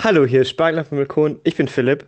Hallo, 0.00 0.24
hier 0.24 0.42
ist 0.42 0.50
Spargel 0.50 0.84
vom 0.84 0.96
Balkon. 0.96 1.40
Ich 1.42 1.56
bin 1.56 1.66
Philipp. 1.66 2.06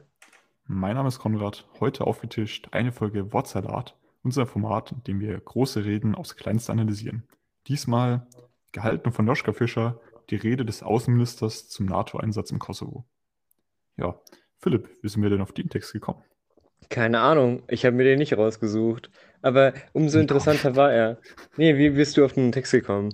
Mein 0.65 0.95
Name 0.95 1.09
ist 1.09 1.19
Konrad. 1.19 1.67
Heute 1.81 2.07
aufgetischt 2.07 2.69
eine 2.71 2.93
Folge 2.93 3.33
Wortsalat, 3.33 3.97
unser 4.23 4.47
Format, 4.47 4.93
in 4.93 5.03
dem 5.03 5.19
wir 5.19 5.37
große 5.41 5.85
Reden 5.85 6.15
aufs 6.15 6.37
Kleinste 6.37 6.71
analysieren. 6.71 7.25
Diesmal 7.67 8.29
gehalten 8.71 9.11
von 9.11 9.27
Joschka 9.27 9.53
Fischer, 9.53 10.01
die 10.31 10.37
Rede 10.37 10.65
des 10.65 10.85
Außenministers 10.85 11.69
zum 11.69 11.87
NATO-Einsatz 11.87 12.53
im 12.53 12.61
Kosovo. 12.61 13.07
Ja, 13.97 14.21
Philipp, 14.59 14.89
wie 15.03 15.09
sind 15.09 15.25
wir 15.25 15.31
denn 15.31 15.41
auf 15.41 15.51
den 15.51 15.69
Text 15.69 15.93
gekommen? 15.93 16.23
Keine 16.91 17.19
Ahnung, 17.19 17.65
ich 17.67 17.85
habe 17.85 17.97
mir 17.97 18.05
den 18.05 18.21
nicht 18.21 18.39
rausgesucht. 18.39 19.11
Aber 19.43 19.75
umso 19.93 20.21
interessanter 20.21 20.77
war 20.77 20.93
er. 20.93 21.19
Nee, 21.57 21.77
wie 21.77 21.91
bist 21.91 22.17
du 22.17 22.25
auf 22.25 22.35
den 22.35 22.53
Text 22.53 22.71
gekommen? 22.71 23.13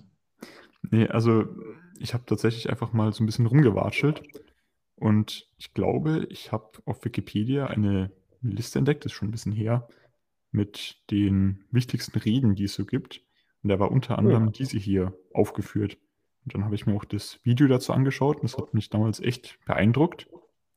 Nee, 0.83 1.09
also 1.09 1.47
ich 1.99 2.13
habe 2.13 2.25
tatsächlich 2.27 2.69
einfach 2.69 2.93
mal 2.93 3.11
so 3.15 3.23
ein 3.23 3.27
bisschen 3.27 3.47
rumgewatschelt 3.47 4.23
und 4.97 5.49
ich 5.59 5.75
glaube, 5.75 6.27
ich 6.31 6.53
habe 6.53 6.71
auf 6.87 7.05
Wikipedia 7.05 7.67
eine 7.67 8.11
Liste 8.43 8.79
entdeckt, 8.79 9.05
das 9.05 9.13
ist 9.13 9.17
schon 9.19 9.29
ein 9.29 9.33
bisschen 9.33 9.53
her, 9.53 9.89
mit 10.53 10.97
den 11.11 11.65
wichtigsten 11.71 12.19
Reden, 12.19 12.55
die 12.55 12.65
es 12.65 12.75
so 12.75 12.85
gibt. 12.87 13.23
Und 13.63 13.71
da 13.71 13.79
war 13.79 13.91
unter 13.91 14.19
anderem 14.19 14.47
Hm. 14.47 14.53
diese 14.53 14.79
hier 14.79 15.13
aufgeführt. 15.35 15.99
Und 16.45 16.55
dann 16.55 16.65
habe 16.65 16.75
ich 16.75 16.87
mir 16.87 16.95
auch 16.95 17.05
das 17.05 17.41
Video 17.45 17.67
dazu 17.67 17.93
angeschaut 17.93 18.37
und 18.37 18.45
das 18.45 18.57
hat 18.57 18.73
mich 18.75 18.89
damals 18.91 19.21
echt 19.21 19.59
beeindruckt. 19.67 20.29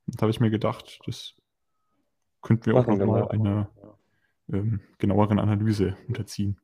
Und 0.08 0.16
da 0.18 0.22
habe 0.24 0.32
ich 0.32 0.40
mir 0.40 0.50
gedacht, 0.50 1.00
das 1.06 1.36
könnten 2.42 2.66
wir 2.68 2.76
auch 2.76 2.88
Machen 2.88 3.00
wir 3.00 3.06
nochmal 3.06 3.22
mal. 3.24 3.32
einer 3.32 3.70
ähm, 4.52 4.82
genaueren 4.98 5.40
Analyse 5.40 5.96
unterziehen. 6.08 6.58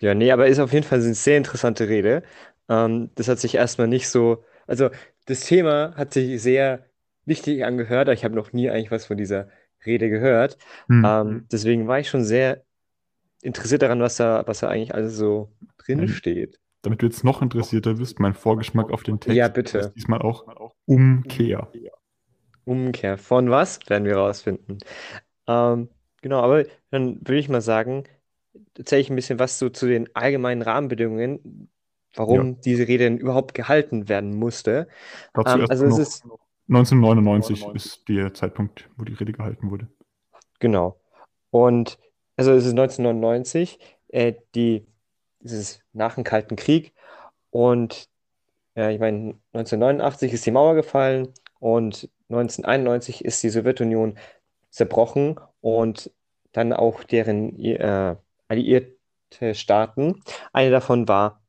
Ja, 0.00 0.14
nee, 0.14 0.30
aber 0.30 0.46
ist 0.46 0.58
auf 0.60 0.72
jeden 0.72 0.86
Fall 0.86 1.00
eine 1.02 1.14
sehr 1.14 1.36
interessante 1.38 1.88
Rede. 1.88 2.22
Ähm, 2.68 3.10
das 3.14 3.28
hat 3.28 3.38
sich 3.40 3.54
erstmal 3.54 3.88
nicht 3.88 4.08
so, 4.08 4.44
also 4.66 4.90
das 5.28 5.40
Thema 5.40 5.94
hat 5.96 6.12
sich 6.12 6.40
sehr 6.42 6.84
wichtig 7.24 7.64
angehört, 7.64 8.08
aber 8.08 8.14
ich 8.14 8.24
habe 8.24 8.34
noch 8.34 8.52
nie 8.52 8.70
eigentlich 8.70 8.90
was 8.90 9.06
von 9.06 9.16
dieser 9.16 9.48
Rede 9.84 10.10
gehört. 10.10 10.58
Hm. 10.88 11.04
Ähm, 11.04 11.46
deswegen 11.52 11.86
war 11.86 11.98
ich 12.00 12.08
schon 12.08 12.24
sehr 12.24 12.64
interessiert 13.42 13.82
daran, 13.82 14.00
was 14.00 14.16
da, 14.16 14.44
was 14.46 14.60
da 14.60 14.68
eigentlich 14.68 14.94
alles 14.94 15.16
so 15.16 15.52
drin 15.78 16.00
Ähm, 16.00 16.08
steht. 16.08 16.58
Damit 16.82 17.02
du 17.02 17.06
jetzt 17.06 17.24
noch 17.24 17.42
interessierter 17.42 17.98
wirst, 17.98 18.20
mein 18.20 18.34
Vorgeschmack 18.34 18.90
auf 18.90 19.02
den 19.02 19.20
Text 19.20 19.36
Ja, 19.36 19.46
ist 19.46 19.54
bitte. 19.54 19.92
diesmal 19.96 20.22
auch 20.22 20.44
Umkehr. 20.86 21.68
Umkehr 22.64 23.18
von 23.18 23.50
was, 23.50 23.80
werden 23.88 24.04
wir 24.04 24.16
rausfinden. 24.16 24.78
Ähm, 25.46 25.88
genau, 26.22 26.40
aber 26.42 26.64
dann 26.90 27.16
würde 27.20 27.38
ich 27.38 27.48
mal 27.48 27.60
sagen, 27.60 28.04
erzähle 28.76 29.00
ich 29.02 29.10
ein 29.10 29.16
bisschen 29.16 29.38
was 29.38 29.58
so 29.58 29.70
zu 29.70 29.86
den 29.86 30.14
allgemeinen 30.14 30.62
Rahmenbedingungen, 30.62 31.70
Ja, 32.12 32.20
warum 32.20 32.60
diese 32.60 32.88
Rede 32.88 33.04
denn 33.04 33.18
überhaupt 33.18 33.54
gehalten 33.54 34.08
werden 34.08 34.34
musste. 34.34 34.88
dazu 35.34 35.54
Ähm, 35.54 35.60
erst 35.60 35.70
also 35.70 35.86
es 35.86 35.98
ist, 35.98 36.24
1999 36.68 37.66
ist 37.74 38.08
der 38.08 38.34
Zeitpunkt, 38.34 38.88
wo 38.96 39.04
die 39.04 39.14
Rede 39.14 39.32
gehalten 39.32 39.70
wurde. 39.70 39.88
genau. 40.58 41.00
Und 41.50 41.98
also 42.36 42.52
es 42.52 42.64
ist 42.64 42.72
1999, 42.72 43.78
äh, 44.08 44.34
die, 44.54 44.86
es 45.42 45.52
ist 45.52 45.82
nach 45.92 46.14
dem 46.14 46.24
Kalten 46.24 46.56
Krieg 46.56 46.92
und 47.50 48.08
äh, 48.76 48.94
ich 48.94 49.00
meine, 49.00 49.34
1989 49.52 50.32
ist 50.32 50.46
die 50.46 50.50
Mauer 50.50 50.74
gefallen 50.74 51.32
und 51.58 52.08
1991 52.28 53.24
ist 53.24 53.42
die 53.42 53.48
Sowjetunion 53.48 54.18
zerbrochen 54.70 55.40
und 55.60 56.12
dann 56.52 56.72
auch 56.72 57.02
deren 57.02 57.58
äh, 57.58 58.16
alliierte 58.48 59.54
Staaten. 59.54 60.22
Eine 60.52 60.70
davon 60.70 61.08
war 61.08 61.42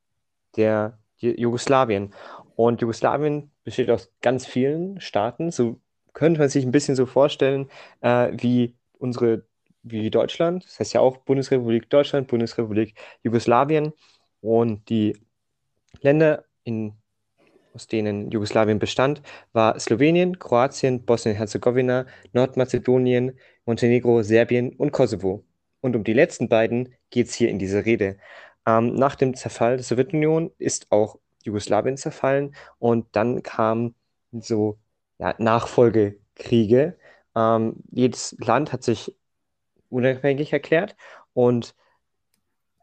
der 0.56 0.98
Ju- 1.20 1.38
Jugoslawien. 1.38 2.14
Und 2.56 2.82
Jugoslawien 2.82 3.52
besteht 3.64 3.90
aus 3.90 4.12
ganz 4.22 4.46
vielen 4.46 5.00
Staaten. 5.00 5.52
So 5.52 5.80
könnte 6.14 6.40
man 6.40 6.50
sich 6.50 6.66
ein 6.66 6.72
bisschen 6.72 6.96
so 6.96 7.06
vorstellen, 7.06 7.70
äh, 8.02 8.32
wie 8.34 8.76
unsere, 8.98 9.46
wie 9.84 10.10
Deutschland. 10.10 10.66
Das 10.66 10.80
heißt 10.80 10.94
ja 10.94 11.02
auch 11.02 11.18
Bundesrepublik 11.18 11.90
Deutschland, 11.90 12.28
Bundesrepublik 12.28 12.96
Jugoslawien. 13.24 13.94
Und 14.42 14.90
die 14.90 15.18
Länder, 16.02 16.46
in, 16.64 16.94
aus 17.74 17.88
denen 17.88 18.32
Jugoslawien 18.32 18.80
bestand, 18.80 19.22
war 19.54 19.80
Slowenien, 19.80 20.40
Kroatien, 20.40 21.06
Bosnien-Herzegowina, 21.06 22.08
Nordmazedonien, 22.34 23.38
Montenegro, 23.66 24.22
Serbien 24.24 24.76
und 24.76 24.92
Kosovo. 24.92 25.46
Und 25.82 25.96
um 25.96 26.04
die 26.04 26.14
letzten 26.14 26.50
beiden 26.50 26.94
geht 27.10 27.28
es 27.28 27.36
hier 27.36 27.50
in 27.50 27.60
dieser 27.60 27.86
Rede. 27.86 28.18
Ähm, 28.66 28.96
nach 28.96 29.16
dem 29.16 29.36
Zerfall 29.36 29.78
der 29.78 29.84
Sowjetunion 29.84 30.52
ist 30.58 30.92
auch 30.92 31.18
Jugoslawien 31.44 31.98
zerfallen 31.98 32.56
und 32.80 33.08
dann 33.14 33.44
kamen 33.44 33.96
so 34.32 34.78
ja, 35.20 35.36
Nachfolgekriege. 35.38 36.98
Ähm, 37.36 37.76
jedes 37.92 38.36
Land 38.40 38.74
hat 38.74 38.84
sich 38.84 39.16
unabhängig 39.90 40.54
erklärt 40.54 40.96
und 41.34 41.76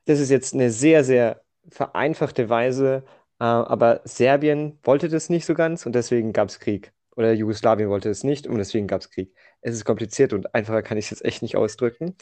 das 0.07 0.21
ist 0.21 0.31
jetzt 0.31 0.55
eine 0.55 0.71
sehr, 0.71 1.05
sehr 1.05 1.43
vereinfachte 1.69 2.49
Weise, 2.49 3.05
äh, 3.41 3.45
aber 3.45 4.01
Serbien 4.05 4.79
wollte 4.83 5.09
das 5.09 5.29
nicht 5.29 5.47
so 5.47 5.55
ganz 5.55 5.85
und 5.87 5.95
deswegen 5.95 6.33
gab 6.33 6.49
es 6.49 6.61
Krieg. 6.61 6.93
Oder 7.17 7.33
Jugoslawien 7.33 7.89
wollte 7.89 8.11
es 8.11 8.25
nicht 8.25 8.47
und 8.47 8.59
deswegen 8.59 8.87
gab 8.87 9.01
es 9.01 9.11
Krieg. 9.11 9.35
Es 9.63 9.75
ist 9.75 9.85
kompliziert 9.85 10.33
und 10.33 10.55
einfacher 10.55 10.83
kann 10.83 10.99
ich 10.99 11.07
es 11.07 11.11
jetzt 11.11 11.25
echt 11.25 11.43
nicht 11.43 11.57
ausdrücken. 11.57 12.15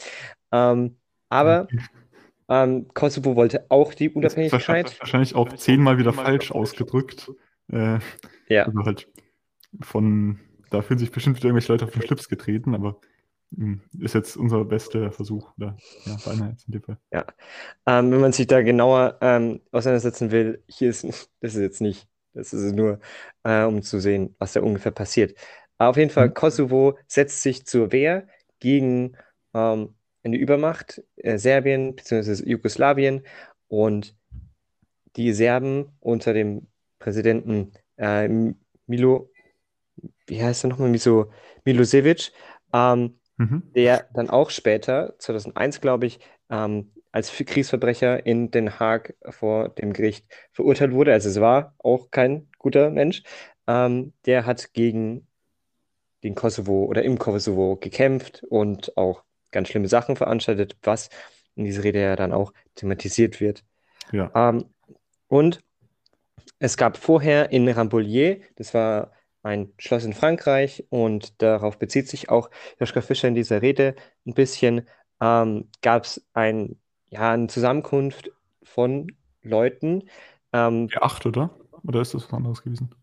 Ähm, 0.51 0.97
aber 1.29 1.67
ähm, 2.49 2.87
Kosovo 2.93 3.35
wollte 3.35 3.65
auch 3.69 3.93
die 3.93 4.09
Das 4.19 4.35
ist 4.35 4.51
wahrscheinlich, 4.51 4.95
Unabhängigkeit. 4.95 4.99
wahrscheinlich 4.99 5.35
auch 5.35 5.53
zehnmal 5.53 5.97
wieder 5.97 6.13
falsch 6.13 6.51
ausgedrückt. 6.51 7.31
Äh, 7.71 7.99
Ja, 8.47 8.65
also 8.65 8.85
halt 8.85 9.07
von, 9.81 10.39
da 10.71 10.81
fühlen 10.81 10.99
sich 10.99 11.11
bestimmt 11.11 11.37
wieder 11.37 11.47
irgendwelche 11.47 11.71
Leute 11.73 11.85
auf 11.85 11.91
den 11.91 12.01
Schlips 12.01 12.29
getreten, 12.29 12.75
aber 12.75 12.99
mh, 13.51 13.79
ist 13.99 14.15
jetzt 14.15 14.37
unser 14.37 14.65
bester 14.65 15.11
Versuch. 15.11 15.53
Oder, 15.57 15.77
ja, 16.05 16.15
jetzt 16.49 16.67
in 16.67 16.73
dem 16.73 16.83
Fall. 16.83 16.97
ja. 17.11 17.25
Ähm, 17.85 18.11
wenn 18.11 18.21
man 18.21 18.31
sich 18.33 18.47
da 18.47 18.61
genauer 18.61 19.17
ähm, 19.21 19.61
auseinandersetzen 19.71 20.31
will, 20.31 20.63
hier 20.67 20.89
ist, 20.89 21.03
das 21.41 21.55
ist 21.55 21.61
jetzt 21.61 21.81
nicht, 21.81 22.07
das 22.33 22.53
ist 22.53 22.73
nur, 22.75 22.99
äh, 23.43 23.63
um 23.63 23.81
zu 23.83 23.99
sehen, 23.99 24.35
was 24.39 24.53
da 24.53 24.61
ungefähr 24.61 24.91
passiert. 24.91 25.37
Auf 25.77 25.97
jeden 25.97 26.09
Fall, 26.11 26.29
Mhm. 26.29 26.33
Kosovo 26.33 26.97
setzt 27.07 27.41
sich 27.41 27.65
zur 27.65 27.91
Wehr 27.91 28.27
gegen 28.59 29.17
ähm, 29.53 29.95
eine 30.25 30.37
Übermacht, 30.37 31.03
äh, 31.17 31.37
Serbien 31.37 31.95
bzw. 31.95 32.49
Jugoslawien 32.49 33.23
und 33.69 34.15
die 35.15 35.33
Serben 35.33 35.87
unter 35.99 36.33
dem 36.33 36.67
Präsidenten 36.99 37.73
äh, 37.97 38.27
Milo, 38.87 39.31
wie 40.27 40.43
heißt 40.43 40.65
er 40.65 40.69
nochmal, 40.69 40.89
Miso, 40.89 41.31
Milosevic, 41.65 42.31
ähm, 42.73 43.19
Mhm. 43.37 43.63
der 43.75 44.07
dann 44.13 44.29
auch 44.29 44.49
später, 44.49 45.15
2001 45.19 45.81
glaube 45.81 46.05
ich, 46.05 46.19
ähm, 46.49 46.93
als 47.11 47.31
Kriegsverbrecher 47.31 48.25
in 48.25 48.49
Den 48.51 48.79
Haag 48.79 49.15
vor 49.29 49.69
dem 49.69 49.91
Gericht 49.93 50.25
verurteilt 50.53 50.93
wurde. 50.93 51.13
Also 51.13 51.29
es 51.29 51.41
war 51.41 51.75
auch 51.79 52.11
kein 52.11 52.47
guter 52.59 52.91
Mensch. 52.91 53.23
Ähm, 53.67 54.13
der 54.25 54.45
hat 54.45 54.73
gegen 54.73 55.27
den 56.23 56.35
Kosovo 56.35 56.85
oder 56.85 57.03
im 57.03 57.19
Kosovo 57.19 57.75
gekämpft 57.75 58.43
und 58.49 58.97
auch 58.97 59.24
ganz 59.55 59.69
schlimme 59.69 59.87
Sachen 59.87 60.15
veranstaltet, 60.17 60.75
was 60.83 61.09
in 61.55 61.63
dieser 61.63 61.83
Rede 61.83 62.01
ja 62.01 62.15
dann 62.15 62.33
auch 62.33 62.53
thematisiert 62.75 63.39
wird. 63.39 63.63
Ja. 64.11 64.29
Ähm, 64.35 64.65
und 65.27 65.61
es 66.59 66.77
gab 66.77 66.97
vorher 66.97 67.51
in 67.51 67.67
Rambouillet, 67.67 68.43
das 68.57 68.73
war 68.73 69.11
ein 69.43 69.71
Schloss 69.77 70.03
in 70.03 70.13
Frankreich 70.13 70.85
und 70.89 71.41
darauf 71.41 71.79
bezieht 71.79 72.09
sich 72.09 72.29
auch 72.29 72.49
Joschka 72.79 73.01
Fischer 73.01 73.27
in 73.27 73.35
dieser 73.35 73.61
Rede 73.61 73.95
ein 74.27 74.33
bisschen, 74.33 74.87
ähm, 75.21 75.69
gab 75.81 76.03
es 76.03 76.25
ein, 76.33 76.77
ja, 77.09 77.31
eine 77.31 77.47
Zusammenkunft 77.47 78.31
von 78.63 79.07
Leuten, 79.41 80.09
ähm, 80.51 80.87
G8, 80.87 81.27
oder? 81.27 81.55
Oder 81.83 82.01
ist 82.01 82.13
das 82.13 82.25
was 82.25 82.33
anderes 82.33 82.61
gewesen? 82.61 82.93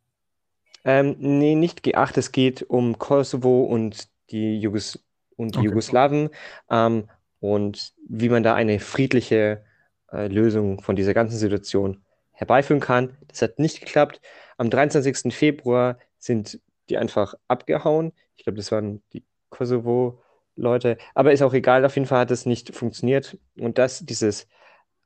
ähm, 0.84 1.16
nee, 1.18 1.54
nicht 1.54 1.84
G8, 1.84 2.18
es 2.18 2.32
geht 2.32 2.62
um 2.62 2.98
Kosovo 2.98 3.62
und 3.62 4.08
die 4.30 4.60
Jugos 4.60 5.02
und 5.42 5.54
die 5.54 5.58
Okay. 5.58 5.68
Jugoslawen 5.68 6.30
ähm, 6.70 7.08
und 7.40 7.92
wie 8.08 8.28
man 8.28 8.42
da 8.42 8.54
eine 8.54 8.78
friedliche 8.80 9.64
äh, 10.12 10.28
Lösung 10.28 10.80
von 10.80 10.96
dieser 10.96 11.14
ganzen 11.14 11.36
Situation 11.38 12.02
herbeiführen 12.32 12.80
kann. 12.80 13.16
Das 13.28 13.42
hat 13.42 13.58
nicht 13.58 13.80
geklappt. 13.80 14.20
Am 14.56 14.70
23. 14.70 15.34
Februar 15.34 15.98
sind 16.18 16.60
die 16.88 16.98
einfach 16.98 17.34
abgehauen. 17.48 18.12
Ich 18.36 18.44
glaube, 18.44 18.56
das 18.56 18.72
waren 18.72 19.02
die 19.12 19.24
Kosovo-Leute. 19.50 20.98
Aber 21.14 21.32
ist 21.32 21.42
auch 21.42 21.54
egal, 21.54 21.84
auf 21.84 21.94
jeden 21.96 22.06
Fall 22.06 22.20
hat 22.20 22.30
es 22.30 22.46
nicht 22.46 22.74
funktioniert. 22.74 23.38
Und 23.58 23.78
das, 23.78 24.00
dieses 24.04 24.48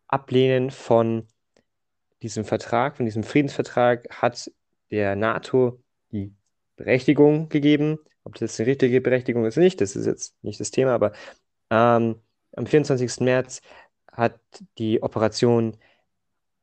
Ablehnen 0.08 0.70
von 0.70 1.26
diesem 2.22 2.44
Vertrag, 2.44 2.96
von 2.96 3.06
diesem 3.06 3.22
Friedensvertrag, 3.22 4.08
hat 4.10 4.50
der 4.90 5.16
NATO 5.16 5.80
die 6.10 6.34
Berechtigung 6.76 7.48
gegeben. 7.48 7.98
Ob 8.26 8.34
das 8.34 8.40
jetzt 8.40 8.61
eine 8.61 8.70
richtige 8.70 9.00
Berechtigung 9.00 9.46
ist, 9.46 9.56
nicht, 9.56 9.81
das 9.81 9.94
ist 9.94 10.05
jetzt 10.05 10.34
nicht 10.43 10.58
das 10.58 10.73
Thema, 10.73 10.94
aber 10.94 11.12
ähm, 11.70 12.17
am 12.56 12.67
24. 12.67 13.20
März 13.20 13.61
hat 14.11 14.40
die 14.78 15.00
Operation 15.00 15.76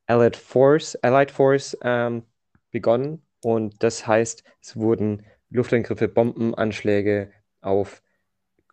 Allied 0.07 0.36
Force, 0.36 0.98
Allied 0.98 1.31
Force 1.31 1.77
ähm, 1.81 2.24
begonnen 2.71 3.25
Und 3.42 3.81
das 3.81 4.06
heißt, 4.06 4.44
es 4.62 4.75
wurden 4.75 5.25
Luftangriffe, 5.50 6.10
Bombenanschläge 6.10 7.31
auf 7.62 8.04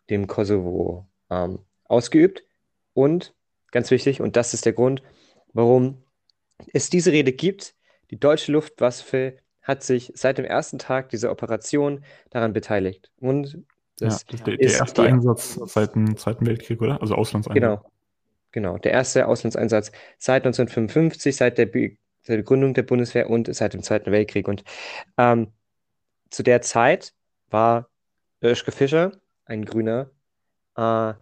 dem 0.09 0.27
Kosovo 0.27 1.07
ähm, 1.29 1.59
ausgeübt. 1.85 2.43
Und 2.93 3.33
ganz 3.71 3.89
wichtig, 3.89 4.19
und 4.19 4.35
das 4.35 4.53
ist 4.53 4.65
der 4.65 4.73
Grund, 4.73 5.01
warum 5.53 6.03
es 6.73 6.89
diese 6.89 7.13
Rede 7.13 7.31
gibt, 7.31 7.73
die 8.09 8.19
deutsche 8.19 8.51
Luftwaffe 8.51 9.37
hat 9.71 9.83
sich 9.83 10.11
seit 10.15 10.37
dem 10.37 10.45
ersten 10.45 10.77
Tag 10.79 11.09
dieser 11.09 11.31
Operation 11.31 12.03
daran 12.29 12.53
beteiligt. 12.53 13.09
Und 13.19 13.57
das, 13.99 14.25
ja, 14.29 14.37
der, 14.45 14.59
ist 14.59 14.73
der 14.73 14.79
erste 14.81 15.01
die- 15.01 15.07
Einsatz 15.07 15.59
seit 15.65 15.95
dem 15.95 16.17
Zweiten 16.17 16.45
Weltkrieg, 16.45 16.81
oder? 16.81 17.01
Also 17.01 17.15
Auslandseinsatz. 17.15 17.61
Genau. 17.61 17.91
Genau. 18.53 18.77
Der 18.77 18.91
erste 18.91 19.27
Auslandseinsatz 19.27 19.91
seit 20.17 20.45
1955, 20.45 21.35
seit 21.35 21.57
der, 21.57 21.67
Be 21.67 21.97
seit 22.23 22.35
der 22.35 22.43
Gründung 22.43 22.73
der 22.73 22.83
Bundeswehr 22.83 23.29
und 23.29 23.53
seit 23.55 23.73
dem 23.73 23.81
Zweiten 23.81 24.11
Weltkrieg. 24.11 24.47
Und 24.47 24.63
ähm, 25.17 25.47
zu 26.29 26.43
der 26.43 26.61
Zeit 26.61 27.13
war 27.49 27.87
Joschka 28.41 28.71
Fischer, 28.71 29.13
ein 29.45 29.63
Grüner, 29.65 30.09
äh, 30.75 31.13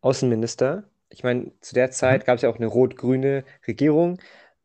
Außenminister. 0.00 0.84
Ich 1.10 1.22
meine, 1.22 1.52
zu 1.60 1.74
der 1.74 1.90
Zeit 1.90 2.24
gab 2.24 2.36
es 2.36 2.42
ja 2.42 2.48
auch 2.48 2.56
eine 2.56 2.66
rot-grüne 2.66 3.44
Regierung 3.68 4.18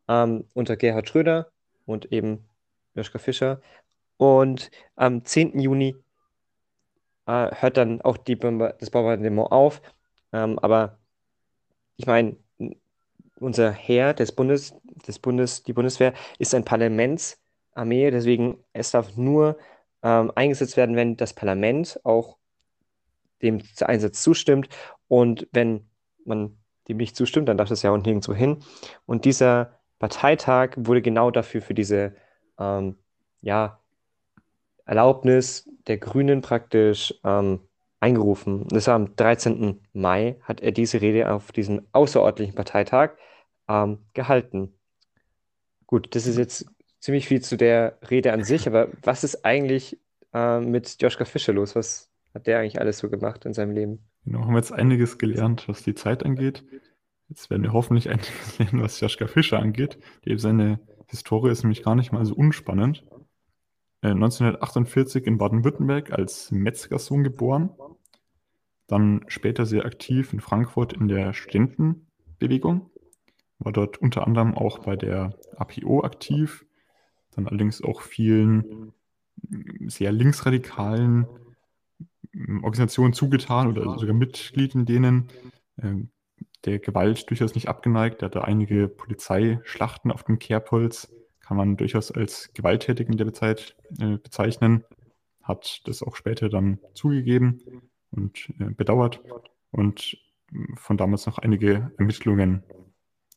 ähm, 0.08 0.44
unter 0.54 0.76
Gerhard 0.76 1.08
Schröder 1.08 1.50
und 1.84 2.12
eben 2.12 2.48
Joschka 2.96 3.18
Fischer. 3.18 3.60
Und 4.16 4.70
am 4.96 5.24
10. 5.24 5.58
Juni 5.60 5.96
äh, 7.26 7.50
hört 7.54 7.76
dann 7.76 8.00
auch 8.00 8.16
die 8.16 8.36
das 8.36 8.90
Bombardement 8.90 9.52
auf. 9.52 9.82
Ähm, 10.32 10.58
aber 10.58 10.98
ich 11.96 12.06
meine, 12.06 12.36
unser 13.38 13.70
Heer 13.72 14.14
des 14.14 14.32
Bundes, 14.32 14.74
des 15.06 15.18
Bundes, 15.18 15.62
die 15.62 15.72
Bundeswehr 15.72 16.14
ist 16.38 16.54
ein 16.54 16.64
Parlamentsarmee, 16.64 18.10
deswegen 18.10 18.58
es 18.72 18.90
darf 18.90 19.16
nur 19.16 19.58
ähm, 20.02 20.32
eingesetzt 20.34 20.76
werden, 20.76 20.96
wenn 20.96 21.16
das 21.16 21.34
Parlament 21.34 22.00
auch 22.04 22.38
dem 23.42 23.62
Einsatz 23.80 24.22
zustimmt. 24.22 24.68
Und 25.08 25.46
wenn 25.52 25.88
man 26.24 26.56
dem 26.88 26.96
nicht 26.98 27.16
zustimmt, 27.16 27.48
dann 27.48 27.58
darf 27.58 27.68
das 27.68 27.82
ja 27.82 27.90
auch 27.90 27.96
nirgendwo 27.96 28.34
hin. 28.34 28.58
Und 29.04 29.24
dieser 29.24 29.78
Parteitag 29.98 30.72
wurde 30.76 31.02
genau 31.02 31.30
dafür, 31.30 31.62
für 31.62 31.74
diese 31.74 32.14
ähm, 32.58 32.96
ja, 33.40 33.80
Erlaubnis 34.84 35.68
der 35.86 35.98
Grünen 35.98 36.40
praktisch 36.42 37.14
ähm, 37.24 37.60
eingerufen. 38.00 38.66
Das 38.68 38.86
war 38.86 38.94
am 38.94 39.16
13. 39.16 39.80
Mai, 39.92 40.36
hat 40.42 40.60
er 40.60 40.72
diese 40.72 41.00
Rede 41.00 41.30
auf 41.32 41.52
diesem 41.52 41.82
außerordentlichen 41.92 42.54
Parteitag 42.54 43.10
ähm, 43.68 43.98
gehalten. 44.14 44.74
Gut, 45.86 46.14
das 46.14 46.26
ist 46.26 46.38
jetzt 46.38 46.66
ziemlich 47.00 47.26
viel 47.26 47.40
zu 47.40 47.56
der 47.56 47.98
Rede 48.10 48.32
an 48.32 48.44
sich, 48.44 48.66
aber 48.66 48.88
was 49.02 49.24
ist 49.24 49.44
eigentlich 49.44 49.98
äh, 50.32 50.60
mit 50.60 51.00
Joschka 51.00 51.24
Fischer 51.24 51.52
los? 51.52 51.74
Was 51.74 52.10
hat 52.34 52.46
der 52.46 52.58
eigentlich 52.58 52.80
alles 52.80 52.98
so 52.98 53.08
gemacht 53.08 53.44
in 53.44 53.54
seinem 53.54 53.72
Leben? 53.72 53.98
Genau, 54.24 54.40
haben 54.40 54.52
wir 54.52 54.58
jetzt 54.58 54.72
einiges 54.72 55.18
gelernt, 55.18 55.68
was 55.68 55.82
die 55.82 55.94
Zeit 55.94 56.24
angeht. 56.24 56.64
Jetzt 57.28 57.50
werden 57.50 57.62
wir 57.62 57.72
hoffentlich 57.72 58.08
einiges 58.10 58.58
lernen, 58.58 58.82
was 58.82 59.00
Joschka 59.00 59.26
Fischer 59.26 59.58
angeht. 59.58 59.98
Die, 60.24 60.38
seine 60.38 60.80
Historie 61.06 61.50
ist 61.50 61.62
nämlich 61.62 61.82
gar 61.82 61.94
nicht 61.94 62.12
mal 62.12 62.24
so 62.24 62.34
unspannend. 62.34 63.04
Äh, 64.02 64.10
1948 64.10 65.26
in 65.26 65.38
Baden-Württemberg 65.38 66.12
als 66.12 66.50
Metzgersohn 66.50 67.24
geboren. 67.24 67.70
Dann 68.86 69.24
später 69.28 69.66
sehr 69.66 69.84
aktiv 69.84 70.32
in 70.32 70.40
Frankfurt 70.40 70.92
in 70.92 71.08
der 71.08 71.32
Studentenbewegung. 71.32 72.90
War 73.58 73.72
dort 73.72 73.98
unter 73.98 74.26
anderem 74.26 74.54
auch 74.54 74.80
bei 74.80 74.96
der 74.96 75.38
APO 75.56 76.02
aktiv. 76.04 76.66
Dann 77.32 77.46
allerdings 77.46 77.82
auch 77.82 78.02
vielen 78.02 78.92
mm, 79.48 79.88
sehr 79.88 80.12
linksradikalen 80.12 81.26
mm, 82.32 82.64
Organisationen 82.64 83.12
zugetan 83.12 83.68
oder 83.68 83.98
sogar 83.98 84.14
Mitglied 84.14 84.74
in 84.74 84.86
denen. 84.86 85.28
Der 86.66 86.78
Gewalt 86.80 87.30
durchaus 87.30 87.54
nicht 87.54 87.68
abgeneigt. 87.68 88.22
Er 88.22 88.26
hatte 88.26 88.44
einige 88.44 88.88
Polizeischlachten 88.88 90.10
auf 90.10 90.24
dem 90.24 90.38
Kerbholz. 90.38 91.12
Kann 91.40 91.56
man 91.56 91.76
durchaus 91.76 92.10
als 92.10 92.52
gewalttätig 92.54 93.08
in 93.08 93.16
der 93.16 93.32
Zeit 93.32 93.76
äh, 94.00 94.18
bezeichnen. 94.18 94.84
Hat 95.42 95.82
das 95.84 96.02
auch 96.02 96.16
später 96.16 96.48
dann 96.48 96.80
zugegeben 96.94 97.62
und 98.10 98.52
äh, 98.58 98.70
bedauert. 98.70 99.20
Und 99.70 100.18
mm, 100.50 100.74
von 100.74 100.96
damals 100.96 101.26
noch 101.26 101.38
einige 101.38 101.92
Ermittlungen 101.98 102.64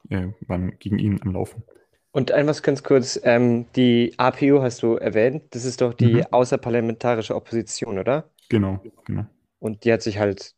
äh, 0.09 0.29
waren 0.47 0.77
gegen 0.79 0.97
ihn 0.97 1.21
am 1.21 1.33
Laufen. 1.33 1.63
Und 2.11 2.31
etwas 2.31 2.63
ganz 2.63 2.81
kurz, 2.81 3.19
ähm, 3.23 3.67
die 3.75 4.15
APO 4.17 4.63
hast 4.63 4.81
du 4.81 4.95
erwähnt, 4.95 5.43
das 5.51 5.65
ist 5.65 5.81
doch 5.81 5.93
die 5.93 6.15
Mhm. 6.15 6.25
außerparlamentarische 6.31 7.35
Opposition, 7.35 7.99
oder? 7.99 8.27
Genau, 8.49 8.81
genau. 9.05 9.27
Und 9.59 9.85
die 9.85 9.93
hat 9.93 10.01
sich 10.01 10.17
halt 10.17 10.55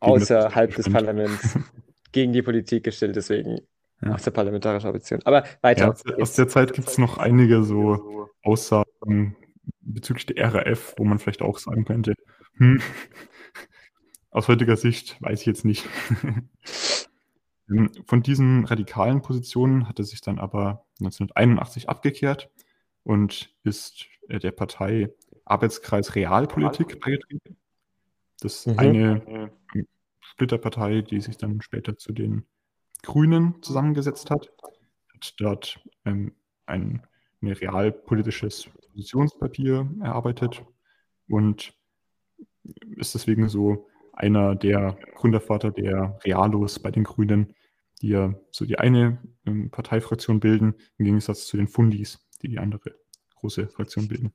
außerhalb 0.00 0.74
des 0.74 0.90
Parlament. 0.90 1.40
Parlaments 1.40 1.58
gegen 2.16 2.32
die 2.32 2.40
Politik 2.42 2.82
gestellt, 2.84 3.14
deswegen 3.14 3.60
Ja. 4.02 4.14
außerparlamentarische 4.14 4.88
Opposition. 4.88 5.20
Aber 5.24 5.44
weiter. 5.60 5.84
Ja, 5.84 5.90
aus, 5.92 6.02
der- 6.02 6.18
aus 6.22 6.32
der 6.34 6.48
Zeit 6.48 6.72
gibt 6.72 6.88
es 6.88 6.96
noch 6.98 7.18
einige 7.18 7.62
so 7.62 8.30
Aussagen 8.42 9.36
bezüglich 9.80 10.24
der 10.26 10.54
RAF, 10.54 10.94
wo 10.96 11.04
man 11.04 11.18
vielleicht 11.18 11.42
auch 11.42 11.58
sagen 11.58 11.84
könnte, 11.84 12.14
hm, 12.56 12.80
aus 14.30 14.48
heutiger 14.48 14.76
Sicht 14.78 15.20
weiß 15.20 15.40
ich 15.40 15.46
jetzt 15.46 15.64
nicht. 15.64 15.86
Ähm, 17.68 17.90
Von 18.06 18.22
diesen 18.22 18.64
radikalen 18.64 19.22
Positionen 19.22 19.88
hat 19.88 19.98
er 19.98 20.04
sich 20.04 20.20
dann 20.20 20.38
aber 20.38 20.84
1981 21.00 21.88
abgekehrt 21.88 22.48
und 23.02 23.52
ist 23.64 24.06
äh, 24.28 24.38
der 24.38 24.52
Partei 24.52 25.10
Arbeitskreis 25.44 26.14
Realpolitik 26.14 27.00
beigetreten. 27.00 27.56
Das 28.40 28.54
ist 28.58 28.66
Mhm. 28.68 28.78
eine 28.78 29.50
äh, 29.74 29.82
Splitterpartei, 30.32 31.02
die 31.02 31.20
sich 31.20 31.36
dann 31.36 31.60
später 31.60 31.96
zu 31.96 32.12
den 32.12 32.44
Grünen 33.02 33.62
zusammengesetzt 33.62 34.30
hat. 34.30 34.50
Hat 35.12 35.34
dort 35.38 35.80
ähm, 36.04 36.34
ein, 36.66 37.06
ein 37.42 37.48
realpolitisches 37.48 38.68
Positionspapier 38.90 39.88
erarbeitet 40.00 40.64
und 41.28 41.74
ist 42.96 43.14
deswegen 43.14 43.48
so 43.48 43.88
einer 44.12 44.54
der 44.54 44.98
Gründervater 45.14 45.70
der 45.70 46.18
Realos 46.24 46.78
bei 46.78 46.90
den 46.90 47.04
Grünen, 47.04 47.54
die 48.02 48.08
ja 48.08 48.34
so 48.50 48.64
die 48.64 48.78
eine 48.78 49.18
ähm, 49.46 49.70
Parteifraktion 49.70 50.40
bilden, 50.40 50.74
im 50.98 51.04
Gegensatz 51.04 51.46
zu 51.46 51.56
den 51.56 51.68
Fundis, 51.68 52.18
die 52.42 52.48
die 52.48 52.58
andere 52.58 52.94
große 53.36 53.68
Fraktion 53.68 54.08
bilden. 54.08 54.32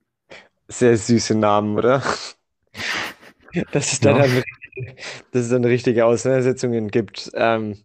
Sehr 0.68 0.96
süße 0.98 1.36
Namen, 1.36 1.78
oder? 1.78 2.02
Dass 3.72 3.92
es 3.92 4.00
dann, 4.00 4.16
Ja. 4.18 4.28
dann, 4.28 4.44
dass 5.32 5.44
es 5.44 5.50
dann 5.50 5.66
richtige 5.66 6.06
Auseinandersetzungen 6.06 6.90
gibt. 6.90 7.32
Ähm, 7.34 7.78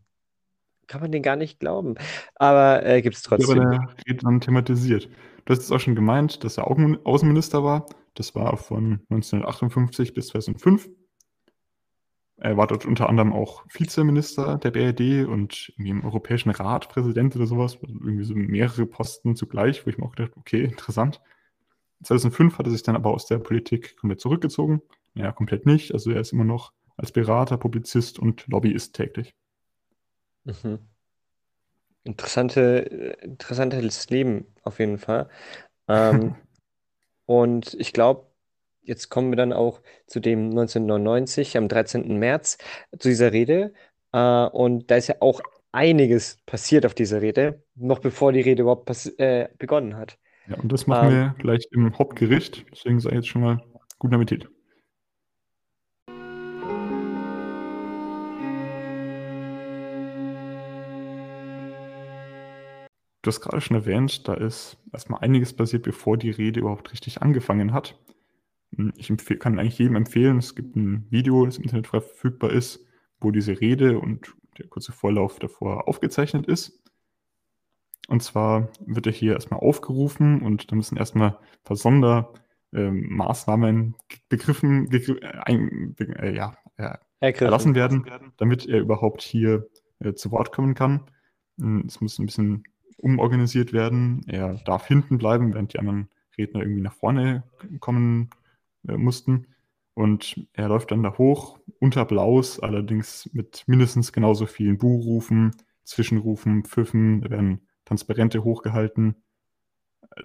kann 0.87 1.01
man 1.01 1.13
den 1.13 1.23
gar 1.23 1.37
nicht 1.37 1.59
glauben. 1.59 1.97
Aber 2.37 2.85
äh, 2.85 3.03
gibt 3.03 3.17
es 3.17 3.23
trotzdem. 3.23 3.61
in 3.63 3.71
der 3.71 3.95
Rede 4.07 4.21
dann 4.23 4.41
thematisiert. 4.41 5.09
Du 5.45 5.53
hast 5.53 5.61
es 5.61 5.73
auch 5.73 5.81
schon 5.81 5.95
gemeint, 5.95 6.45
dass 6.45 6.59
er 6.59 6.69
Außen- 6.69 7.03
Außenminister 7.05 7.65
war. 7.65 7.87
Das 8.15 8.35
war 8.35 8.57
von 8.57 9.01
1958 9.11 10.15
bis 10.15 10.29
2005. 10.29 10.89
Er 12.39 12.57
war 12.57 12.67
dort 12.67 12.85
unter 12.85 13.09
anderem 13.09 13.33
auch 13.33 13.65
Vizeminister 13.73 14.59
der 14.59 14.71
BRD 14.71 15.27
und 15.27 15.73
irgendwie 15.77 15.91
im 15.91 16.05
Europäischen 16.05 16.51
Rat 16.51 16.89
Präsident 16.89 17.35
oder 17.35 17.47
sowas. 17.47 17.79
Also 17.81 17.95
irgendwie 17.95 18.25
so 18.25 18.35
mehrere 18.35 18.87
Posten 18.87 19.37
zugleich, 19.37 19.87
wo 19.87 19.91
ich 19.91 19.97
mir 19.97 20.05
auch 20.05 20.15
gedacht 20.15 20.37
okay, 20.37 20.65
interessant. 20.65 21.21
2005 22.03 22.59
hat 22.59 22.67
er 22.67 22.73
sich 22.73 22.83
dann 22.83 22.97
aber 22.97 23.11
aus 23.11 23.27
der 23.27 23.39
Politik 23.39 23.97
komplett 23.97 24.21
zurückgezogen. 24.21 24.83
Ja, 25.15 25.33
komplett 25.33 25.65
nicht. 25.65 25.95
Also 25.95 26.11
er 26.11 26.21
ist 26.21 26.33
immer 26.33 26.45
noch 26.45 26.73
als 26.97 27.13
Berater, 27.13 27.57
Publizist 27.59 28.19
und 28.19 28.47
Lobbyist 28.47 28.95
tätig. 28.95 29.35
Mhm. 30.45 30.79
Interessante, 32.05 32.79
interessantes 33.23 34.09
Leben 34.11 34.47
auf 34.63 34.79
jeden 34.79 34.99
Fall. 34.99 35.29
Ähm, 35.89 36.37
und 37.27 37.75
ich 37.75 37.93
glaube, 37.93 38.27
jetzt 38.83 39.09
kommen 39.09 39.31
wir 39.31 39.37
dann 39.37 39.53
auch 39.53 39.81
zu 40.07 40.21
dem 40.21 40.51
1999, 40.51 41.57
am 41.57 41.69
13. 41.69 42.19
März, 42.19 42.59
zu 42.99 43.09
dieser 43.09 43.33
Rede. 43.33 43.75
Äh, 44.13 44.47
und 44.47 44.91
da 44.91 44.97
ist 44.97 45.09
ja 45.09 45.17
auch 45.21 45.41
einiges 45.73 46.39
passiert 46.47 46.87
auf 46.87 46.95
dieser 46.95 47.21
Rede, 47.21 47.63
noch 47.75 47.99
bevor 47.99 48.33
die 48.33 48.41
Rede 48.41 48.63
überhaupt 48.63 48.89
äh, 49.19 49.49
begonnen 49.59 49.97
hat. 49.97 50.19
Ja, 50.49 50.57
und 50.59 50.71
das 50.73 50.87
machen 50.87 51.09
Ähm. 51.09 51.15
wir 51.15 51.35
gleich 51.39 51.67
im 51.73 51.99
Hauptgericht. 51.99 52.65
Deswegen 52.71 53.01
sage 53.01 53.17
ich 53.17 53.23
jetzt 53.23 53.29
schon 53.29 53.43
mal 53.43 53.63
guten 53.99 54.15
Appetit. 54.15 54.49
Du 63.27 63.33
hast 63.33 63.41
gerade 63.41 63.61
schon 63.61 63.77
erwähnt, 63.77 64.29
da 64.29 64.35
ist 64.35 64.79
erstmal 64.93 65.21
einiges 65.21 65.53
passiert, 65.53 65.83
bevor 65.83 66.17
die 66.17 66.31
Rede 66.31 66.61
überhaupt 66.61 66.93
richtig 66.93 67.23
angefangen 67.23 67.73
hat. 67.73 67.99
Hm, 68.77 68.93
Ich 68.95 69.09
kann 69.41 69.59
eigentlich 69.59 69.81
jedem 69.81 69.97
empfehlen, 69.97 70.39
es 70.39 70.55
gibt 70.55 70.77
ein 70.77 71.09
Video, 71.11 71.45
das 71.45 71.57
im 71.57 71.65
Internet 71.65 71.89
frei 71.89 72.03
verfügbar 72.03 72.53
ist, 72.53 72.87
wo 73.21 73.33
diese 73.33 73.61
Rede 73.61 73.99
und 73.99 74.33
der 74.59 74.69
kurze 74.69 74.93
Vorlauf 74.93 75.41
davor 75.41 75.89
aufgezeichnet 75.89 76.47
ist. 76.47 76.81
Und 78.07 78.23
zwar 78.23 78.69
wird 78.87 79.09
er 79.09 79.13
hier 79.13 79.33
erstmal 79.33 79.59
aufgerufen 79.59 80.43
und 80.43 80.71
da 80.71 80.77
müssen 80.77 80.97
erstmal 80.97 81.31
ein 81.31 81.37
paar 81.65 81.77
Sondermaßnahmen 81.77 83.97
begriffen, 84.29 84.89
gegr 84.89 85.45
ein, 85.49 85.97
äh, 85.99 86.33
ja, 86.33 86.57
äh, 86.77 86.97
erlassen 87.21 87.75
werden, 87.75 88.07
damit 88.37 88.67
er 88.67 88.79
überhaupt 88.79 89.23
hier 89.23 89.67
äh, 89.99 90.13
zu 90.13 90.31
Wort 90.31 90.53
kommen 90.53 90.75
kann. 90.75 91.11
Hm, 91.59 91.87
es 91.89 92.01
muss 92.01 92.21
ein 92.21 92.27
bisschen 92.27 92.63
umorganisiert 92.97 93.73
werden. 93.73 94.25
Er 94.27 94.55
darf 94.65 94.87
hinten 94.87 95.19
bleiben, 95.19 95.55
während 95.55 95.73
die 95.75 95.79
anderen 95.79 96.09
Redner 96.37 96.61
irgendwie 96.61 96.83
nach 96.83 96.95
vorne 96.95 97.45
kommen 97.81 98.31
äh, 98.89 98.97
mussten. 98.97 99.47
Und 99.95 100.47
er 100.53 100.69
läuft 100.69 100.91
dann 100.91 101.03
da 101.03 101.17
hoch, 101.17 101.59
unter 101.81 102.03
Applaus, 102.03 102.61
allerdings 102.61 103.31
mit 103.33 103.65
mindestens 103.67 104.13
genauso 104.13 104.45
vielen 104.45 104.77
Buhrufen, 104.77 105.57
Zwischenrufen, 105.85 106.65
Pfiffen, 106.65 107.23
da 107.23 107.31
werden 107.31 107.67
Transparente 107.87 108.45
hochgehalten. 108.45 109.23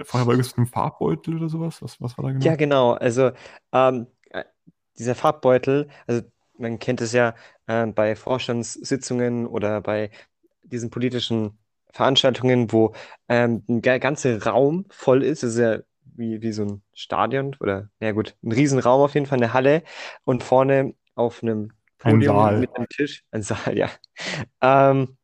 Vorher 0.02 0.28
war 0.28 0.34
irgendwas 0.34 0.52
mit 0.52 0.58
einem 0.58 0.68
Farbbeutel 0.68 1.38
oder 1.38 1.48
sowas. 1.48 1.82
Was, 1.82 2.02
was 2.02 2.18
war 2.18 2.26
da 2.26 2.32
genau? 2.32 2.46
Ja, 2.46 2.56
genau. 2.56 2.94
Also 2.94 3.32
ähm, 3.72 4.08
äh, 4.32 4.44
dieser 4.98 5.16
Farbbeutel, 5.16 5.88
also 6.06 6.22
man 6.58 6.80
kennt 6.80 7.00
es 7.00 7.14
ja 7.14 7.34
äh, 7.68 7.88
bei 7.88 8.16
Vorstandssitzungen 8.16 9.48
oder 9.48 9.80
bei 9.82 10.12
diesen 10.64 10.90
politischen 10.90 11.58
Veranstaltungen, 11.94 12.72
wo 12.72 12.94
ähm, 13.28 13.64
ein 13.68 13.82
ganzer 13.82 14.44
Raum 14.44 14.86
voll 14.90 15.24
ist. 15.24 15.44
Das 15.44 15.52
ist 15.52 15.60
ja 15.60 15.80
wie, 16.16 16.42
wie 16.42 16.52
so 16.52 16.64
ein 16.64 16.82
Stadion 16.94 17.56
oder, 17.60 17.90
ja 18.00 18.12
gut, 18.12 18.36
ein 18.44 18.52
Riesenraum 18.52 19.02
auf 19.02 19.14
jeden 19.14 19.26
Fall, 19.26 19.40
eine 19.40 19.54
Halle 19.54 19.84
und 20.24 20.44
vorne 20.44 20.94
auf 21.16 21.44
einem 21.44 21.72
Podium 21.98 22.38
ein 22.38 22.60
mit 22.60 22.76
einem 22.76 22.88
Tisch, 22.90 23.24
ein 23.32 23.44
Saal, 23.44 23.78
ja, 23.78 23.90
ähm, 24.62 25.18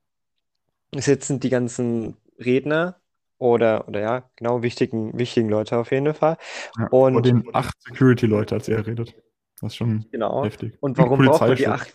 sitzen 0.96 1.40
die 1.40 1.50
ganzen 1.50 2.18
Redner 2.40 3.00
oder, 3.38 3.88
oder 3.88 4.00
ja, 4.00 4.30
genau, 4.36 4.64
wichtigen, 4.64 5.18
wichtigen 5.18 5.50
Leute 5.50 5.78
auf 5.78 5.92
jeden 5.92 6.14
Fall. 6.14 6.38
Ja, 6.78 6.88
und 6.88 7.14
vor 7.14 7.22
den 7.22 7.44
acht 7.54 7.76
Security-Leute, 7.82 8.56
als 8.56 8.68
er 8.68 8.86
redet. 8.86 9.16
Das 9.62 9.72
ist 9.72 9.76
schon 9.76 10.06
genau. 10.12 10.44
heftig. 10.44 10.78
Und 10.80 10.98
warum 10.98 11.26
braucht 11.26 11.42
man 11.42 11.56
die 11.56 11.68
acht? 11.68 11.94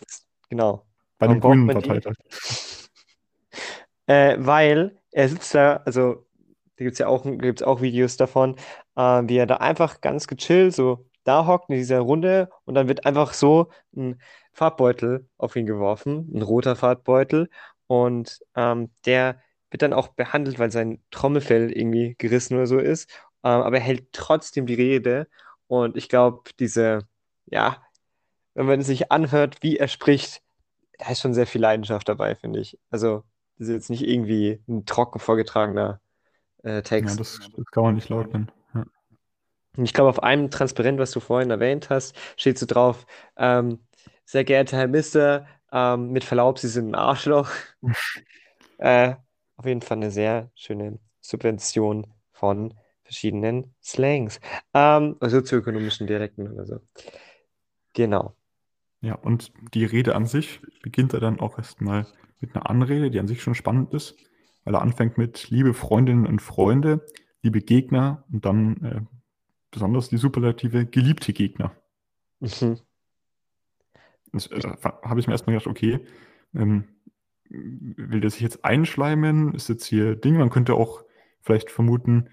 Genau. 0.49 0.85
Bei 1.17 1.27
dem 1.27 1.39
grünen 1.39 1.67
Parteitag. 1.67 2.15
Äh, 4.07 4.35
weil 4.39 4.97
er 5.11 5.29
sitzt 5.29 5.53
da, 5.55 5.77
also 5.85 6.25
da 6.77 6.83
gibt 6.85 6.93
es 6.93 6.99
ja 6.99 7.07
auch, 7.07 7.23
gibt's 7.23 7.63
auch 7.63 7.81
Videos 7.81 8.17
davon, 8.17 8.55
äh, 8.95 9.01
wie 9.01 9.37
er 9.37 9.45
da 9.47 9.57
einfach 9.57 10.01
ganz 10.01 10.27
gechillt 10.27 10.73
so 10.73 11.05
da 11.23 11.45
hockt 11.47 11.69
in 11.69 11.75
dieser 11.77 11.99
Runde 11.99 12.49
und 12.65 12.75
dann 12.75 12.87
wird 12.87 13.05
einfach 13.05 13.33
so 13.33 13.71
ein 13.95 14.21
Farbbeutel 14.51 15.27
auf 15.37 15.55
ihn 15.55 15.65
geworfen, 15.65 16.29
ein 16.33 16.41
roter 16.41 16.75
Farbbeutel 16.75 17.49
und 17.87 18.39
ähm, 18.55 18.91
der 19.05 19.41
wird 19.71 19.81
dann 19.81 19.93
auch 19.93 20.09
behandelt, 20.09 20.59
weil 20.59 20.71
sein 20.71 21.01
Trommelfell 21.11 21.71
irgendwie 21.71 22.15
gerissen 22.17 22.55
oder 22.55 22.67
so 22.67 22.77
ist, 22.79 23.09
ähm, 23.43 23.61
aber 23.61 23.77
er 23.77 23.83
hält 23.83 24.11
trotzdem 24.11 24.65
die 24.65 24.75
Rede 24.75 25.27
und 25.67 25.97
ich 25.97 26.09
glaube, 26.09 26.43
diese, 26.59 27.07
ja, 27.45 27.81
wenn 28.53 28.65
man 28.67 28.81
sich 28.81 29.11
anhört, 29.11 29.57
wie 29.63 29.77
er 29.77 29.87
spricht, 29.87 30.41
da 30.99 31.09
ist 31.11 31.21
schon 31.21 31.33
sehr 31.33 31.47
viel 31.47 31.61
Leidenschaft 31.61 32.09
dabei, 32.09 32.35
finde 32.35 32.59
ich. 32.61 32.79
Also, 32.91 33.23
ist 33.63 33.73
jetzt 33.73 33.89
nicht 33.89 34.07
irgendwie 34.07 34.61
ein 34.67 34.85
trocken 34.85 35.19
vorgetragener 35.19 35.99
äh, 36.63 36.81
Text. 36.81 37.15
Ja, 37.15 37.17
das, 37.17 37.39
das, 37.55 37.65
kann 37.71 37.83
man 37.83 37.95
nicht 37.95 38.09
leugnen. 38.09 38.51
Ja. 38.73 38.85
Ich 39.77 39.93
glaube, 39.93 40.09
auf 40.09 40.21
einem 40.23 40.49
Transparent, 40.49 40.99
was 40.99 41.11
du 41.11 41.19
vorhin 41.19 41.51
erwähnt 41.51 41.89
hast, 41.89 42.15
steht 42.37 42.57
so 42.57 42.65
drauf, 42.65 43.05
ähm, 43.37 43.79
sehr 44.25 44.43
geehrter 44.43 44.77
Herr 44.77 44.87
Mister, 44.87 45.47
ähm, 45.71 46.11
mit 46.11 46.23
Verlaub, 46.23 46.59
Sie 46.59 46.67
sind 46.67 46.89
ein 46.89 46.95
Arschloch. 46.95 47.49
äh, 48.77 49.15
auf 49.57 49.65
jeden 49.65 49.81
Fall 49.81 49.97
eine 49.97 50.11
sehr 50.11 50.51
schöne 50.55 50.99
Subvention 51.21 52.07
von 52.31 52.73
verschiedenen 53.03 53.73
Slangs, 53.81 54.39
ähm, 54.73 55.17
sozioökonomischen 55.21 56.07
Dialekten 56.07 56.51
oder 56.51 56.65
so. 56.65 56.79
Genau. 57.93 58.35
Ja, 59.01 59.15
und 59.15 59.51
die 59.73 59.85
Rede 59.85 60.15
an 60.15 60.25
sich 60.25 60.61
beginnt 60.81 61.13
er 61.13 61.19
dann 61.19 61.39
auch 61.39 61.57
erstmal 61.57 62.07
mit 62.43 62.55
einer 62.55 62.69
Anrede, 62.69 63.09
die 63.09 63.19
an 63.19 63.27
sich 63.27 63.41
schon 63.41 63.55
spannend 63.55 63.93
ist 63.93 64.15
weil 64.63 64.75
er 64.75 64.81
anfängt 64.81 65.17
mit 65.17 65.49
liebe 65.49 65.73
Freundinnen 65.73 66.25
und 66.25 66.41
Freunde, 66.41 67.05
liebe 67.41 67.61
Gegner 67.61 68.23
und 68.31 68.45
dann 68.45 68.83
äh, 68.83 69.01
besonders 69.71 70.09
die 70.09 70.17
Superlative 70.17 70.85
geliebte 70.85 71.33
Gegner. 71.33 71.73
Mhm. 72.39 72.79
Das 74.31 74.47
äh, 74.47 74.61
habe 75.03 75.19
ich 75.19 75.27
mir 75.27 75.33
erstmal 75.33 75.55
gedacht, 75.55 75.67
okay, 75.67 75.99
ähm, 76.55 76.85
will 77.49 78.21
der 78.21 78.29
sich 78.29 78.41
jetzt 78.41 78.65
einschleimen? 78.65 79.53
Ist 79.53 79.69
jetzt 79.69 79.85
hier 79.85 80.15
Ding? 80.15 80.37
Man 80.37 80.49
könnte 80.49 80.73
auch 80.75 81.03
vielleicht 81.41 81.69
vermuten, 81.69 82.29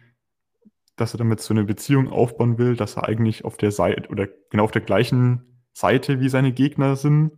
dass 0.97 1.15
er 1.15 1.19
damit 1.19 1.41
so 1.41 1.53
eine 1.53 1.65
Beziehung 1.65 2.09
aufbauen 2.09 2.59
will, 2.59 2.77
dass 2.77 2.97
er 2.97 3.09
eigentlich 3.09 3.45
auf 3.45 3.57
der 3.57 3.73
Seite 3.73 4.09
oder 4.09 4.29
genau 4.51 4.65
auf 4.65 4.71
der 4.71 4.83
gleichen 4.83 5.63
Seite 5.73 6.21
wie 6.21 6.29
seine 6.29 6.53
Gegner 6.53 6.97
sind, 6.97 7.33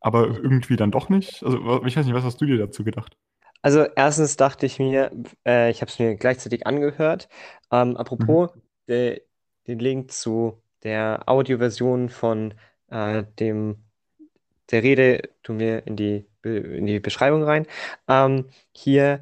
aber 0.00 0.26
irgendwie 0.26 0.76
dann 0.76 0.90
doch 0.90 1.08
nicht. 1.08 1.42
Also 1.42 1.84
ich 1.84 1.96
weiß 1.96 2.06
nicht, 2.06 2.14
was 2.14 2.24
hast 2.24 2.40
du 2.40 2.46
dir 2.46 2.58
dazu 2.58 2.84
gedacht? 2.84 3.16
Also 3.62 3.84
erstens 3.96 4.36
dachte 4.36 4.66
ich 4.66 4.78
mir, 4.78 5.10
äh, 5.44 5.70
ich 5.70 5.80
habe 5.80 5.90
es 5.90 5.98
mir 5.98 6.14
gleichzeitig 6.14 6.66
angehört. 6.66 7.28
Ähm, 7.72 7.96
apropos, 7.96 8.54
mhm. 8.54 8.60
de, 8.88 9.22
den 9.66 9.78
Link 9.78 10.12
zu 10.12 10.62
der 10.84 11.24
Audioversion 11.26 12.08
von 12.08 12.54
äh, 12.88 13.24
dem 13.40 13.84
der 14.70 14.82
Rede 14.82 15.30
tun 15.42 15.58
wir 15.58 15.86
in 15.86 15.96
die, 15.96 16.26
in 16.42 16.86
die 16.86 17.00
Beschreibung 17.00 17.42
rein. 17.42 17.66
Ähm, 18.06 18.46
hier 18.72 19.20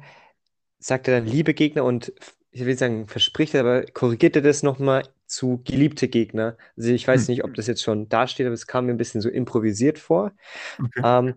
sagt 0.79 1.07
er 1.07 1.19
dann 1.19 1.27
liebe 1.27 1.53
Gegner 1.53 1.83
und 1.83 2.13
ich 2.51 2.65
will 2.65 2.77
sagen, 2.77 3.07
verspricht 3.07 3.53
er, 3.53 3.61
aber 3.61 3.83
korrigiert 3.83 4.35
er 4.35 4.41
das 4.41 4.63
nochmal 4.63 5.03
zu 5.27 5.61
geliebte 5.63 6.07
Gegner. 6.07 6.57
Also 6.75 6.91
ich 6.91 7.07
weiß 7.07 7.27
mhm. 7.27 7.33
nicht, 7.33 7.43
ob 7.43 7.53
das 7.53 7.67
jetzt 7.67 7.83
schon 7.83 8.09
dasteht, 8.09 8.45
aber 8.45 8.53
es 8.53 8.67
kam 8.67 8.85
mir 8.85 8.93
ein 8.93 8.97
bisschen 8.97 9.21
so 9.21 9.29
improvisiert 9.29 9.99
vor. 9.99 10.31
Okay. 10.79 11.01
Ähm, 11.03 11.35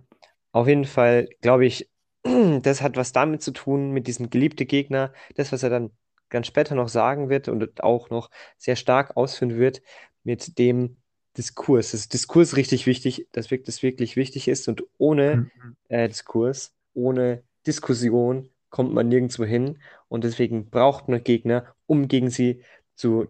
auf 0.52 0.66
jeden 0.66 0.84
Fall 0.84 1.28
glaube 1.40 1.66
ich, 1.66 1.90
das 2.62 2.82
hat 2.82 2.96
was 2.96 3.12
damit 3.12 3.42
zu 3.42 3.52
tun, 3.52 3.92
mit 3.92 4.06
diesem 4.06 4.30
geliebten 4.30 4.66
Gegner, 4.66 5.12
das, 5.34 5.52
was 5.52 5.62
er 5.62 5.70
dann 5.70 5.90
ganz 6.28 6.46
später 6.46 6.74
noch 6.74 6.88
sagen 6.88 7.28
wird 7.28 7.48
und 7.48 7.82
auch 7.82 8.10
noch 8.10 8.30
sehr 8.56 8.76
stark 8.76 9.16
ausführen 9.16 9.58
wird, 9.58 9.82
mit 10.22 10.58
dem 10.58 10.96
Diskurs. 11.36 11.92
Das 11.92 12.08
Diskurs 12.08 12.56
richtig 12.56 12.86
wichtig, 12.86 13.28
dass 13.32 13.48
das 13.48 13.82
wirklich 13.82 14.16
wichtig 14.16 14.48
ist 14.48 14.68
und 14.68 14.84
ohne 14.98 15.36
mhm. 15.36 15.76
äh, 15.88 16.08
Diskurs, 16.08 16.72
ohne 16.94 17.42
Diskussion 17.66 18.50
kommt 18.68 18.92
man 18.92 19.08
nirgendwo 19.08 19.44
hin 19.44 19.78
und 20.08 20.24
deswegen 20.24 20.70
braucht 20.70 21.08
man 21.08 21.22
Gegner, 21.24 21.74
um 21.86 22.08
gegen 22.08 22.30
sie 22.30 22.62
zu 22.94 23.24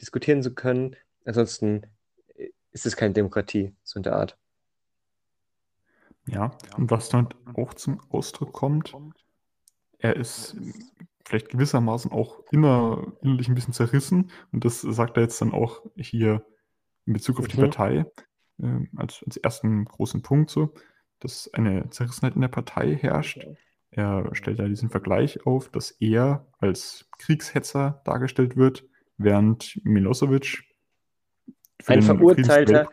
diskutieren 0.00 0.42
zu 0.42 0.54
können. 0.54 0.96
Ansonsten 1.24 1.86
ist 2.72 2.86
es 2.86 2.96
keine 2.96 3.14
Demokratie, 3.14 3.74
so 3.82 3.98
in 3.98 4.02
der 4.02 4.16
Art. 4.16 4.38
Ja, 6.26 6.56
und 6.76 6.90
was 6.90 7.08
dann 7.08 7.28
auch 7.54 7.74
zum 7.74 8.00
Ausdruck 8.10 8.52
kommt, 8.52 8.94
er 9.98 10.16
ist 10.16 10.56
vielleicht 11.24 11.48
gewissermaßen 11.50 12.10
auch 12.12 12.42
immer 12.50 13.12
innerlich 13.22 13.48
ein 13.48 13.54
bisschen 13.54 13.72
zerrissen. 13.72 14.30
Und 14.52 14.64
das 14.64 14.80
sagt 14.80 15.16
er 15.16 15.24
jetzt 15.24 15.40
dann 15.40 15.52
auch 15.52 15.82
hier 15.96 16.44
in 17.06 17.12
Bezug 17.12 17.38
auf 17.38 17.48
die 17.48 17.56
mhm. 17.56 17.62
Partei 17.62 18.06
äh, 18.60 18.86
als, 18.96 19.22
als 19.24 19.36
ersten 19.36 19.84
großen 19.84 20.22
Punkt 20.22 20.50
so, 20.50 20.74
dass 21.20 21.52
eine 21.54 21.88
Zerrissenheit 21.90 22.34
in 22.34 22.40
der 22.40 22.48
Partei 22.48 22.96
herrscht. 22.96 23.46
Er 23.90 24.34
stellt 24.34 24.58
ja 24.58 24.68
diesen 24.68 24.90
Vergleich 24.90 25.46
auf, 25.46 25.68
dass 25.68 25.90
er 25.92 26.46
als 26.58 27.08
Kriegshetzer 27.18 28.00
dargestellt 28.04 28.56
wird, 28.56 28.84
während 29.24 29.80
Milosevic 29.84 30.64
ein 31.86 32.02
verurteilter, 32.02 32.88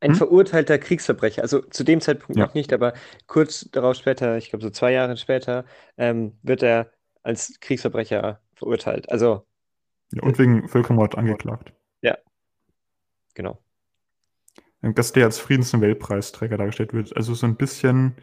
ein 0.00 0.10
hm? 0.10 0.16
verurteilter 0.16 0.78
Kriegsverbrecher. 0.78 1.42
Also 1.42 1.60
zu 1.60 1.84
dem 1.84 2.00
Zeitpunkt 2.00 2.36
ja. 2.36 2.46
noch 2.46 2.54
nicht, 2.54 2.72
aber 2.72 2.94
kurz 3.26 3.68
darauf 3.70 3.96
später, 3.96 4.36
ich 4.36 4.50
glaube 4.50 4.64
so 4.64 4.70
zwei 4.70 4.92
Jahre 4.92 5.16
später, 5.16 5.64
ähm, 5.96 6.38
wird 6.42 6.62
er 6.62 6.90
als 7.22 7.58
Kriegsverbrecher 7.60 8.40
verurteilt. 8.54 9.10
Also. 9.10 9.46
Ja, 10.12 10.22
und 10.22 10.38
wegen 10.38 10.68
Völkermord 10.68 11.16
angeklagt. 11.16 11.72
Ja. 12.02 12.16
Genau. 13.34 13.58
Dass 14.82 15.12
der 15.12 15.24
als 15.24 15.38
Friedensnobelpreisträger 15.38 16.56
dargestellt 16.56 16.92
wird. 16.92 17.16
Also 17.16 17.34
so 17.34 17.46
ein 17.46 17.56
bisschen 17.56 18.14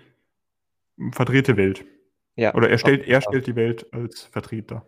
verdrehte 1.11 1.57
Welt. 1.57 1.85
Ja. 2.35 2.53
Oder 2.55 2.69
er 2.69 2.77
stellt, 2.77 3.05
er 3.07 3.21
stellt 3.21 3.47
die 3.47 3.55
Welt 3.55 3.91
als 3.93 4.23
Vertreter. 4.23 4.87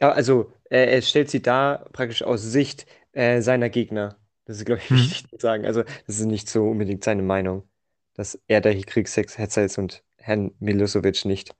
Ja. 0.00 0.10
Also 0.12 0.52
er 0.68 1.00
stellt 1.02 1.30
sie 1.30 1.42
da 1.42 1.86
praktisch 1.92 2.22
aus 2.22 2.42
Sicht 2.42 2.86
äh, 3.12 3.40
seiner 3.40 3.70
Gegner. 3.70 4.16
Das 4.44 4.58
ist, 4.58 4.64
glaube 4.64 4.80
ich, 4.82 4.90
hm. 4.90 4.96
wichtig 4.96 5.30
zu 5.30 5.36
sagen. 5.38 5.66
Also, 5.66 5.82
das 6.06 6.20
ist 6.20 6.26
nicht 6.26 6.48
so 6.48 6.68
unbedingt 6.68 7.04
seine 7.04 7.22
Meinung, 7.22 7.68
dass 8.14 8.38
er 8.46 8.60
der 8.60 8.80
Kriegshetzer 8.80 9.64
ist 9.64 9.78
und 9.78 10.02
Herrn 10.16 10.52
Milosevic 10.58 11.24
nicht. 11.24 11.54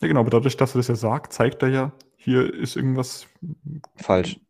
Ja, 0.00 0.08
genau, 0.08 0.20
aber 0.20 0.30
dadurch, 0.30 0.56
dass 0.56 0.74
er 0.74 0.78
das 0.78 0.88
ja 0.88 0.94
sagt, 0.94 1.32
zeigt 1.32 1.62
er 1.62 1.68
ja, 1.68 1.92
hier 2.16 2.52
ist 2.52 2.76
irgendwas 2.76 3.26
falsch. 3.96 4.40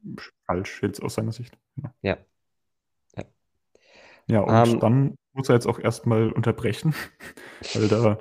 Falsch, 0.47 0.83
jetzt 0.83 1.02
aus 1.02 1.14
seiner 1.14 1.33
Sicht. 1.33 1.57
Genau. 1.76 1.90
Ja. 2.02 2.19
Ja, 3.16 3.25
ja 4.26 4.40
und 4.40 4.75
ähm, 4.75 4.80
dann 4.80 5.19
muss 5.33 5.49
er 5.49 5.57
jetzt 5.57 5.66
auch 5.66 5.78
erstmal 5.78 6.33
unterbrechen, 6.33 6.95
weil 7.75 7.88
da 7.88 8.19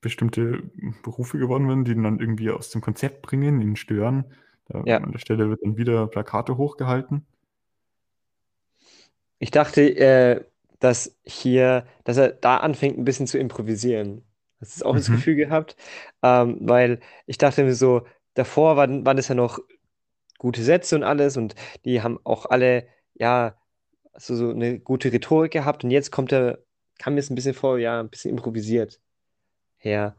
bestimmte 0.00 0.62
Berufe 1.02 1.38
geworden 1.38 1.68
werden, 1.68 1.84
die 1.84 1.92
ihn 1.92 2.02
dann 2.02 2.20
irgendwie 2.20 2.50
aus 2.50 2.70
dem 2.70 2.80
Konzept 2.80 3.22
bringen, 3.22 3.60
ihn 3.60 3.76
stören. 3.76 4.24
Da, 4.68 4.80
Ja. 4.84 5.00
An 5.00 5.12
der 5.12 5.18
Stelle 5.18 5.48
wird 5.50 5.62
dann 5.64 5.76
wieder 5.76 6.06
Plakate 6.08 6.56
hochgehalten. 6.56 7.26
Ich 9.38 9.50
dachte, 9.50 9.82
äh, 9.96 10.44
dass 10.80 11.16
hier, 11.24 11.86
dass 12.04 12.16
er 12.16 12.30
da 12.32 12.58
anfängt, 12.58 12.98
ein 12.98 13.04
bisschen 13.04 13.26
zu 13.26 13.38
improvisieren. 13.38 14.24
Hast 14.60 14.80
du 14.80 14.84
auch 14.86 14.96
das 14.96 15.10
Mhm. 15.10 15.10
Gefühl 15.10 15.36
gehabt? 15.36 15.76
Ähm, 16.22 16.58
weil 16.62 17.00
ich 17.26 17.38
dachte 17.38 17.62
mir 17.64 17.74
so, 17.74 18.06
davor 18.34 18.76
waren, 18.76 19.06
waren 19.06 19.18
es 19.18 19.28
ja 19.28 19.34
noch 19.34 19.58
gute 20.38 20.62
Sätze 20.64 20.96
und 20.96 21.04
alles 21.04 21.36
und 21.36 21.54
die 21.84 22.02
haben 22.02 22.20
auch 22.24 22.46
alle, 22.46 22.88
ja, 23.14 23.56
so, 24.16 24.36
so 24.36 24.50
eine 24.50 24.80
gute 24.80 25.12
Rhetorik 25.12 25.52
gehabt 25.52 25.84
und 25.84 25.90
jetzt 25.92 26.12
kommt 26.12 26.32
er, 26.32 26.60
kam 26.98 27.14
mir 27.14 27.20
es 27.20 27.30
ein 27.30 27.36
bisschen 27.36 27.54
vor, 27.54 27.78
ja, 27.78 28.00
ein 28.00 28.10
bisschen 28.10 28.30
improvisiert 28.32 29.00
her. 29.78 30.16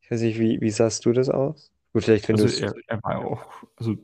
Ich 0.00 0.10
weiß 0.10 0.20
nicht, 0.22 0.38
wie, 0.40 0.60
wie 0.60 0.70
sahst 0.70 1.04
du 1.06 1.12
das 1.12 1.28
aus? 1.30 1.72
Gut, 1.92 2.04
vielleicht, 2.04 2.28
wenn 2.28 2.36
Also 2.36 2.48
er, 2.48 2.74
er 2.88 3.02
war 3.02 3.18
auch, 3.24 3.44
also 3.76 3.96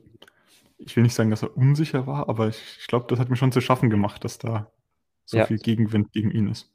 ich 0.79 0.95
will 0.95 1.03
nicht 1.03 1.15
sagen, 1.15 1.29
dass 1.31 1.43
er 1.43 1.55
unsicher 1.57 2.07
war, 2.07 2.29
aber 2.29 2.49
ich, 2.49 2.61
ich 2.79 2.87
glaube, 2.87 3.07
das 3.09 3.19
hat 3.19 3.29
mir 3.29 3.35
schon 3.37 3.51
zu 3.51 3.61
schaffen 3.61 3.89
gemacht, 3.89 4.23
dass 4.25 4.37
da 4.37 4.71
so 5.25 5.39
Ja. 5.39 5.43
viel 5.43 5.59
Gegenwind 5.59 6.11
gegen 6.13 6.31
ihn 6.31 6.47
ist. 6.49 6.73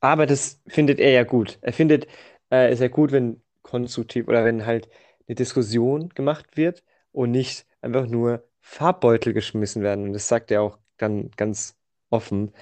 Aber 0.00 0.26
das 0.26 0.60
findet 0.66 0.98
er 1.00 1.10
ja 1.10 1.24
gut. 1.24 1.58
Er 1.62 1.72
findet 1.72 2.06
äh, 2.50 2.70
es 2.70 2.80
ja 2.80 2.88
gut, 2.88 3.12
wenn 3.12 3.42
konstruktiv 3.62 4.28
oder 4.28 4.44
wenn 4.44 4.66
halt 4.66 4.88
eine 5.28 5.34
Diskussion 5.36 6.08
gemacht 6.10 6.56
wird 6.56 6.82
und 7.12 7.30
nicht 7.30 7.66
einfach 7.80 8.06
nur 8.06 8.44
Farbbeutel 8.60 9.32
geschmissen 9.32 9.82
werden. 9.82 10.04
Und 10.06 10.12
das 10.14 10.28
sagt 10.28 10.50
er 10.50 10.62
auch 10.62 10.78
dann 10.96 11.30
ganz 11.32 11.76
offen, 12.10 12.52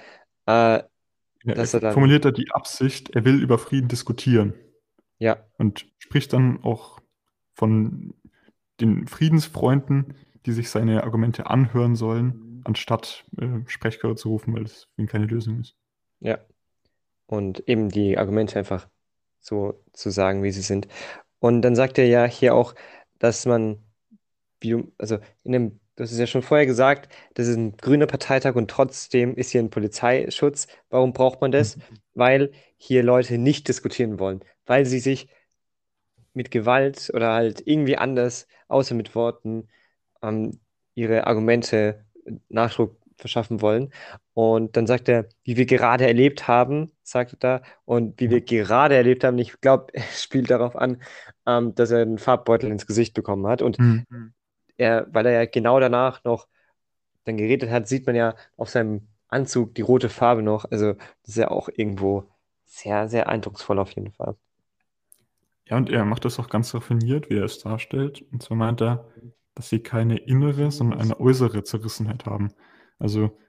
äh, 0.45 0.83
Ja, 1.43 1.53
dass 1.53 1.73
er 1.73 1.79
er 1.81 1.81
dann, 1.81 2.11
formuliert 2.11 2.25
da 2.25 2.31
die 2.31 2.51
Absicht, 2.51 3.11
er 3.11 3.25
will 3.25 3.41
über 3.41 3.57
Frieden 3.59 3.87
diskutieren 3.87 4.53
ja, 5.21 5.37
und 5.59 5.85
spricht 5.99 6.33
dann 6.33 6.63
auch 6.63 6.99
von 7.53 8.15
den 8.79 9.07
Friedensfreunden, 9.07 10.15
die 10.47 10.51
sich 10.51 10.71
seine 10.71 11.03
Argumente 11.03 11.45
anhören 11.45 11.95
sollen, 11.95 12.63
anstatt 12.63 13.23
äh, 13.37 13.59
Sprechchöre 13.67 14.15
zu 14.15 14.29
rufen, 14.29 14.55
weil 14.55 14.63
das 14.63 14.87
für 14.95 15.01
ihn 15.01 15.07
keine 15.07 15.27
Lösung 15.27 15.59
ist. 15.59 15.75
ja. 16.19 16.39
Und 17.27 17.65
eben 17.69 17.87
die 17.87 18.17
Argumente 18.17 18.59
einfach 18.59 18.89
so 19.39 19.81
zu 19.93 20.09
sagen, 20.09 20.43
wie 20.43 20.51
sie 20.51 20.61
sind. 20.61 20.89
Und 21.39 21.61
dann 21.61 21.75
sagt 21.75 21.97
er 21.97 22.05
ja 22.05 22.25
hier 22.25 22.53
auch, 22.53 22.75
dass 23.19 23.45
man, 23.45 23.77
also 24.97 25.19
in 25.43 25.51
dem, 25.53 25.79
du 25.95 26.03
hast 26.03 26.11
es 26.11 26.19
ja 26.19 26.27
schon 26.27 26.41
vorher 26.41 26.65
gesagt, 26.65 27.09
das 27.35 27.47
ist 27.47 27.55
ein 27.55 27.77
grüner 27.77 28.07
Parteitag 28.07 28.55
und 28.55 28.69
trotzdem 28.69 29.35
ist 29.35 29.51
hier 29.51 29.61
ein 29.61 29.69
Polizeischutz. 29.69 30.67
Warum 30.89 31.13
braucht 31.13 31.39
man 31.39 31.51
das? 31.53 31.77
Weil 32.15 32.51
hier 32.75 33.01
Leute 33.01 33.37
nicht 33.37 33.69
diskutieren 33.69 34.19
wollen, 34.19 34.43
weil 34.71 34.85
sie 34.87 34.99
sich 35.01 35.27
mit 36.33 36.51
Gewalt 36.51 37.11
oder 37.13 37.33
halt 37.33 37.63
irgendwie 37.65 37.97
anders, 37.97 38.47
außer 38.67 38.95
mit 38.95 39.15
Worten, 39.15 39.67
ähm, 40.21 40.59
ihre 40.95 41.27
Argumente 41.27 42.05
Nachdruck 42.49 42.97
verschaffen 43.17 43.61
wollen. 43.61 43.93
Und 44.33 44.77
dann 44.77 44.87
sagt 44.87 45.09
er, 45.09 45.27
wie 45.43 45.57
wir 45.57 45.65
gerade 45.65 46.07
erlebt 46.07 46.47
haben, 46.47 46.91
sagt 47.03 47.33
er 47.33 47.37
da, 47.39 47.61
und 47.85 48.19
wie 48.19 48.29
wir 48.29 48.41
gerade 48.41 48.95
erlebt 48.95 49.23
haben, 49.23 49.37
ich 49.39 49.59
glaube, 49.61 49.87
er 49.93 50.03
spielt 50.03 50.49
darauf 50.49 50.75
an, 50.75 51.01
ähm, 51.45 51.75
dass 51.75 51.91
er 51.91 52.01
einen 52.01 52.17
Farbbeutel 52.17 52.71
ins 52.71 52.87
Gesicht 52.87 53.13
bekommen 53.13 53.47
hat. 53.47 53.61
Und 53.61 53.79
Mhm. 53.79 54.33
er, 54.77 55.07
weil 55.13 55.25
er 55.27 55.33
ja 55.33 55.45
genau 55.45 55.79
danach 55.79 56.23
noch 56.23 56.47
dann 57.25 57.37
geredet 57.37 57.69
hat, 57.71 57.87
sieht 57.87 58.05
man 58.07 58.15
ja 58.15 58.35
auf 58.57 58.69
seinem 58.69 59.07
Anzug 59.29 59.75
die 59.75 59.81
rote 59.83 60.09
Farbe 60.09 60.43
noch. 60.43 60.65
Also 60.71 60.93
das 60.93 61.29
ist 61.29 61.37
ja 61.37 61.49
auch 61.51 61.69
irgendwo 61.69 62.25
sehr, 62.65 63.09
sehr 63.09 63.29
eindrucksvoll 63.29 63.79
auf 63.79 63.91
jeden 63.93 64.11
Fall. 64.13 64.35
Ja, 65.71 65.77
und 65.77 65.89
er 65.89 66.03
macht 66.03 66.25
das 66.25 66.37
auch 66.37 66.49
ganz 66.49 66.75
raffiniert, 66.75 67.29
wie 67.29 67.37
er 67.37 67.45
es 67.45 67.59
darstellt. 67.59 68.25
Und 68.33 68.43
zwar 68.43 68.57
meint 68.57 68.81
er, 68.81 69.07
dass 69.55 69.69
sie 69.69 69.79
keine 69.79 70.17
innere, 70.17 70.69
sondern 70.69 70.99
eine 70.99 71.17
äußere 71.17 71.63
Zerrissenheit 71.63 72.25
haben. 72.25 72.49
Also 72.99 73.39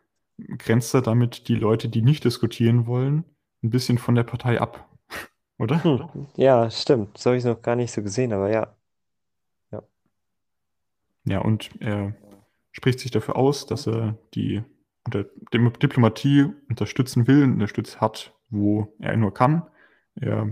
grenzt 0.59 0.95
er 0.95 1.03
damit 1.03 1.49
die 1.49 1.57
Leute, 1.57 1.89
die 1.89 2.01
nicht 2.01 2.25
diskutieren 2.25 2.87
wollen, 2.87 3.25
ein 3.65 3.71
bisschen 3.71 3.99
von 3.99 4.15
der 4.15 4.23
Partei 4.23 4.61
ab. 4.61 4.89
Oder? 5.59 5.83
Hm, 5.83 6.29
ja, 6.37 6.71
stimmt. 6.71 7.17
Das 7.17 7.27
habe 7.27 7.37
ich 7.37 7.45
noch 7.45 7.61
gar 7.61 7.75
nicht 7.75 7.91
so 7.91 8.05
gesehen, 8.05 8.33
aber 8.33 8.51
ja. 8.51 8.73
Ja, 11.25 11.41
und 11.41 11.71
er 11.81 12.15
spricht 12.71 13.01
sich 13.01 13.11
dafür 13.11 13.35
aus, 13.35 13.67
dass 13.67 13.89
er 13.89 14.17
die 14.35 14.63
unter 15.05 15.25
Diplomatie 15.53 16.53
unterstützen 16.69 17.27
will 17.27 17.43
und 17.43 17.55
unterstützt 17.55 18.01
hat, 18.01 18.33
wo 18.49 18.95
er 19.01 19.17
nur 19.17 19.35
kann. 19.35 19.69
Er 20.15 20.49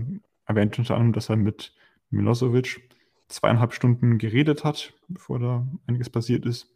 erwähnt 0.51 0.77
unter 0.79 0.95
anderem, 0.95 1.13
dass 1.13 1.29
er 1.29 1.35
mit 1.37 1.73
Milosevic 2.09 2.89
zweieinhalb 3.27 3.73
Stunden 3.73 4.17
geredet 4.17 4.63
hat, 4.63 4.93
bevor 5.07 5.39
da 5.39 5.67
einiges 5.87 6.09
passiert 6.09 6.45
ist. 6.45 6.67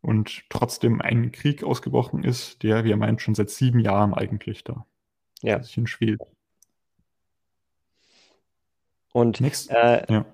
Und 0.00 0.44
trotzdem 0.50 1.00
ein 1.00 1.32
Krieg 1.32 1.64
ausgebrochen 1.64 2.24
ist, 2.24 2.62
der, 2.62 2.84
wie 2.84 2.90
er 2.90 2.96
meint, 2.96 3.22
schon 3.22 3.34
seit 3.34 3.50
sieben 3.50 3.80
Jahren 3.80 4.12
eigentlich 4.14 4.62
da 4.64 4.86
Ja. 5.42 5.62
sich 5.62 5.88
schwelt. 5.88 6.20
Und 9.12 9.40
Next. 9.40 9.70
äh, 9.70 10.04
Ja. 10.12 10.26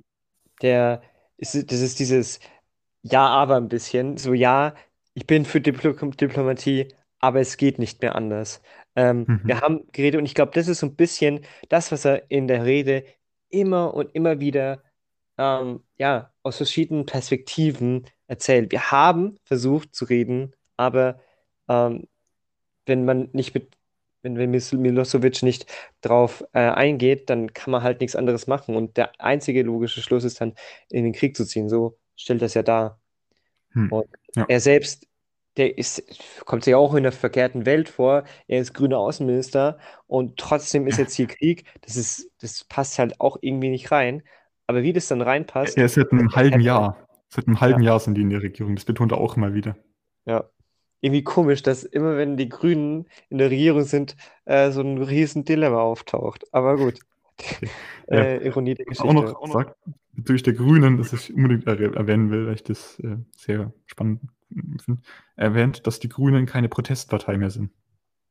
der 0.63 1.03
ist, 1.37 1.55
das 1.71 1.81
ist 1.81 1.99
dieses 1.99 2.41
Ja, 3.03 3.27
aber 3.29 3.57
ein 3.57 3.69
bisschen. 3.69 4.17
So, 4.19 4.35
ja, 4.35 4.75
ich 5.15 5.27
bin 5.27 5.45
für 5.45 5.61
Diplo 5.61 5.93
Diplomatie, 5.93 6.89
aber 7.19 7.41
es 7.41 7.57
geht 7.57 7.79
nicht 7.79 8.03
mehr 8.03 8.15
anders. 8.17 8.63
Ähm, 8.97 9.29
Mhm. 9.29 9.41
wir 9.47 9.61
haben 9.61 9.87
geredet 9.93 10.19
und 10.19 10.27
ich 10.27 10.35
glaube, 10.35 10.53
das 10.55 10.69
ist 10.69 10.81
so 10.81 10.87
ein 10.87 10.97
bisschen 10.97 11.45
das, 11.69 11.93
was 11.93 12.05
er 12.05 12.31
in 12.31 12.49
der 12.49 12.65
Rede 12.65 13.05
immer 13.49 13.95
und 13.95 14.15
immer 14.15 14.41
wieder 14.41 14.83
ähm, 15.39 15.83
ja, 15.99 16.33
aus 16.43 16.57
verschiedenen 16.59 17.07
Perspektiven 17.07 18.07
erzählt. 18.27 18.73
Wir 18.73 18.91
haben 18.91 19.39
versucht 19.45 19.95
zu 19.95 20.05
reden, 20.07 20.55
aber 20.77 21.21
ähm, 21.69 22.07
wenn 22.87 23.05
man 23.05 23.29
nicht 23.33 23.55
mit, 23.55 23.77
wenn, 24.23 24.37
wenn 24.37 24.51
Milosevic 24.51 25.43
nicht 25.43 25.67
drauf 26.01 26.45
äh, 26.53 26.61
eingeht, 26.61 27.31
dann 27.31 27.53
kann 27.53 27.71
man 27.71 27.83
halt 27.83 28.01
nichts 28.01 28.17
anderes 28.17 28.47
machen. 28.47 28.77
Und 28.77 28.97
der 28.97 29.13
einzige 29.21 29.63
logische 29.63 30.03
Schluss 30.03 30.25
ist 30.25 30.41
dann, 30.41 30.55
in 30.91 31.05
den 31.05 31.13
Krieg 31.13 31.37
zu 31.37 31.45
ziehen. 31.47 31.69
So 31.69 31.99
stellt 32.17 32.43
das 32.43 32.55
ja 32.55 32.63
dar. 32.63 33.01
Hm. 33.75 33.91
Und 33.93 34.07
Ja. 34.37 34.47
er 34.49 34.61
selbst, 34.61 35.07
der 35.57 35.77
ist, 35.79 36.03
kommt 36.45 36.65
sich 36.65 36.75
auch 36.75 36.93
in 36.95 36.99
einer 36.99 37.13
verkehrten 37.13 37.67
Welt 37.67 37.89
vor. 37.89 38.25
Er 38.47 38.61
ist 38.61 38.73
grüner 38.75 38.99
Außenminister 38.99 39.79
und 40.07 40.37
trotzdem 40.39 40.87
ist 40.87 40.99
jetzt 40.99 41.15
hier 41.15 41.27
Krieg. 41.27 41.65
Das 41.83 41.97
ist, 41.97 42.31
das 42.41 42.65
passt 42.65 42.99
halt 42.99 43.21
auch 43.21 43.39
irgendwie 43.41 43.69
nicht 43.71 43.91
rein. 43.91 44.23
Aber 44.67 44.83
wie 44.83 44.93
das 44.93 45.09
dann 45.09 45.21
reinpasst, 45.21 45.77
Er 45.77 45.87
ist 45.87 45.95
seit 45.95 46.13
einem 46.13 46.31
halben 46.35 46.61
Jahr. 46.61 46.97
Seit 47.29 47.47
einem 47.47 47.61
halben 47.61 47.83
Jahr 47.83 47.99
sind 48.01 48.15
die 48.15 48.23
in 48.23 48.31
der 48.31 48.43
Regierung. 48.43 48.75
Das 48.77 48.85
betont 48.85 49.13
er 49.13 49.19
auch 49.19 49.37
immer 49.37 49.55
wieder. 49.55 49.77
ja. 50.27 50.45
Irgendwie 51.03 51.25
komisch, 51.25 51.63
dass 51.63 51.83
immer, 51.83 52.19
wenn 52.19 52.37
die 52.37 52.51
Grünen 52.51 53.07
in 53.31 53.39
der 53.39 53.51
Regierung 53.51 53.85
sind, 53.85 54.17
äh, 54.45 54.71
so 54.71 54.83
ein 54.83 54.99
riesen 54.99 55.47
Dilemma 55.47 55.81
auftaucht. 55.81 56.45
Aber 56.53 56.77
gut. 56.77 57.01
äh, 58.11 58.45
Ironie 58.47 58.75
der 58.75 58.85
Was 58.87 59.01
auch 59.01 59.07
Geschichte. 59.15 59.33
noch 59.33 59.53
sagt, 59.53 59.77
bezüglich 60.13 60.43
der 60.43 60.53
Grünen, 60.53 60.99
das 60.99 61.15
ich 61.15 61.33
unbedingt 61.33 61.67
erwäh- 61.67 61.95
erwähnen 61.97 62.31
will, 62.31 62.47
weil 62.47 62.55
ich 62.55 62.65
das 62.65 62.99
äh, 63.01 63.17
sehr 63.35 63.73
spannend 63.87 64.21
erwähnt, 65.37 65.87
dass 65.87 66.01
die 66.01 66.09
Grünen 66.09 66.47
keine 66.47 66.69
Protestpartei 66.69 67.37
mehr 67.39 67.51
sind. 67.51 67.71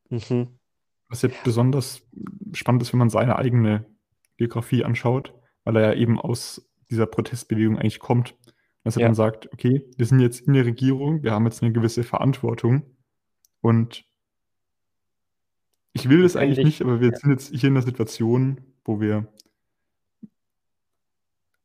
Mhm. 0.09 0.49
Was 1.07 1.21
ja 1.23 1.29
besonders 1.43 2.01
spannend 2.53 2.81
ist, 2.81 2.93
wenn 2.93 2.99
man 2.99 3.09
seine 3.09 3.37
eigene 3.37 3.85
Biografie 4.37 4.83
anschaut, 4.83 5.33
weil 5.63 5.75
er 5.77 5.93
ja 5.93 5.93
eben 5.99 6.19
aus 6.19 6.69
dieser 6.89 7.05
Protestbewegung 7.05 7.77
eigentlich 7.77 7.99
kommt. 7.99 8.35
Dass 8.83 8.95
er 8.95 9.01
Ja. 9.01 9.07
dann 9.07 9.15
sagt, 9.15 9.51
okay, 9.53 9.85
wir 9.97 10.05
sind 10.05 10.19
jetzt 10.21 10.41
in 10.47 10.53
der 10.53 10.65
Regierung, 10.65 11.21
wir 11.23 11.31
haben 11.33 11.45
jetzt 11.45 11.61
eine 11.61 11.73
gewisse 11.73 12.03
Verantwortung 12.03 12.83
und 13.61 14.05
ich 15.93 16.07
will 16.09 16.21
das 16.21 16.35
eigentlich 16.35 16.59
Eigentlich- 16.59 16.79
nicht, 16.79 16.81
aber 16.81 17.01
wir 17.01 17.11
sind 17.15 17.31
jetzt 17.31 17.49
hier 17.53 17.69
in 17.69 17.75
einer 17.75 17.85
Situation, 17.85 18.61
wo 18.85 19.01
wir 19.01 19.27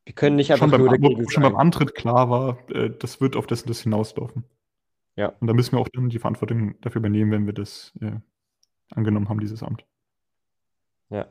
Wir 0.04 0.14
können 0.14 0.36
nicht 0.36 0.52
einfach 0.52 0.68
schon, 0.68 0.80
nur 0.80 0.90
beim, 0.90 1.00
dagegen 1.00 1.30
schon 1.30 1.42
beim. 1.42 1.56
Antritt 1.56 1.94
klar 1.94 2.28
war, 2.30 2.58
äh, 2.70 2.90
das 2.90 3.20
wird 3.20 3.36
auf 3.36 3.46
das, 3.46 3.64
das 3.64 3.80
hinauslaufen. 3.82 4.44
Ja. 5.16 5.28
Und 5.40 5.46
da 5.46 5.54
müssen 5.54 5.72
wir 5.72 5.80
auch 5.80 5.88
dann 5.88 6.08
die 6.08 6.18
Verantwortung 6.18 6.80
dafür 6.80 7.00
übernehmen, 7.00 7.30
wenn 7.30 7.46
wir 7.46 7.52
das 7.54 7.92
äh, 8.00 8.12
angenommen 8.94 9.28
haben, 9.28 9.40
dieses 9.40 9.62
Amt. 9.62 9.84
Ja. 11.10 11.28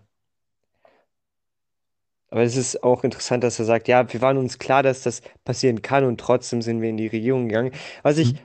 Aber 2.29 2.41
es 2.41 2.55
ist 2.55 2.83
auch 2.83 3.03
interessant, 3.03 3.43
dass 3.43 3.59
er 3.59 3.65
sagt, 3.65 3.87
ja, 3.87 4.11
wir 4.11 4.21
waren 4.21 4.37
uns 4.37 4.57
klar, 4.57 4.81
dass 4.81 5.03
das 5.03 5.21
passieren 5.43 5.83
kann 5.83 6.03
und 6.03 6.19
trotzdem 6.19 6.61
sind 6.63 6.81
wir 6.81 6.89
in 6.89 6.97
die 6.97 7.07
Regierung 7.07 7.47
gegangen. 7.47 7.71
Was 8.01 8.17
ich, 8.17 8.33
Mhm. 8.33 8.39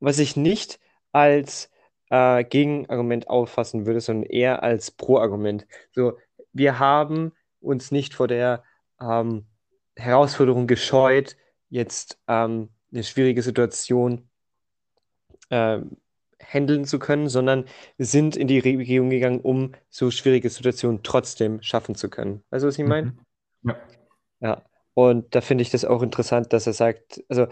was 0.00 0.18
ich 0.18 0.36
nicht 0.36 0.80
als 1.12 1.70
äh, 2.10 2.44
Gegenargument 2.44 3.28
auffassen 3.28 3.84
würde, 3.86 4.00
sondern 4.00 4.30
eher 4.30 4.62
als 4.62 4.90
Pro-Argument. 4.90 5.66
So, 5.92 6.16
wir 6.52 6.78
haben 6.78 7.32
uns 7.60 7.90
nicht 7.90 8.14
vor 8.14 8.28
der 8.28 8.62
ähm, 9.00 9.46
Herausforderung 9.96 10.66
gescheut, 10.66 11.36
jetzt 11.68 12.18
ähm, 12.28 12.68
eine 12.92 13.02
schwierige 13.02 13.42
Situation 13.42 14.28
ähm, 15.50 15.96
handeln 16.42 16.84
zu 16.84 16.98
können, 16.98 17.28
sondern 17.28 17.64
sind 17.98 18.36
in 18.36 18.46
die 18.46 18.58
Regierung 18.58 19.10
gegangen, 19.10 19.40
um 19.40 19.72
so 19.90 20.10
schwierige 20.10 20.50
Situationen 20.50 21.02
trotzdem 21.02 21.62
schaffen 21.62 21.94
zu 21.94 22.08
können. 22.10 22.42
Weißt 22.50 22.62
du, 22.62 22.68
was 22.68 22.78
ich 22.78 22.84
meine? 22.84 23.16
Mhm. 23.62 23.70
Ja. 23.70 23.76
Ja. 24.40 24.62
Und 24.94 25.34
da 25.34 25.40
finde 25.40 25.62
ich 25.62 25.70
das 25.70 25.84
auch 25.84 26.02
interessant, 26.02 26.52
dass 26.52 26.66
er 26.66 26.72
sagt, 26.72 27.22
also 27.28 27.46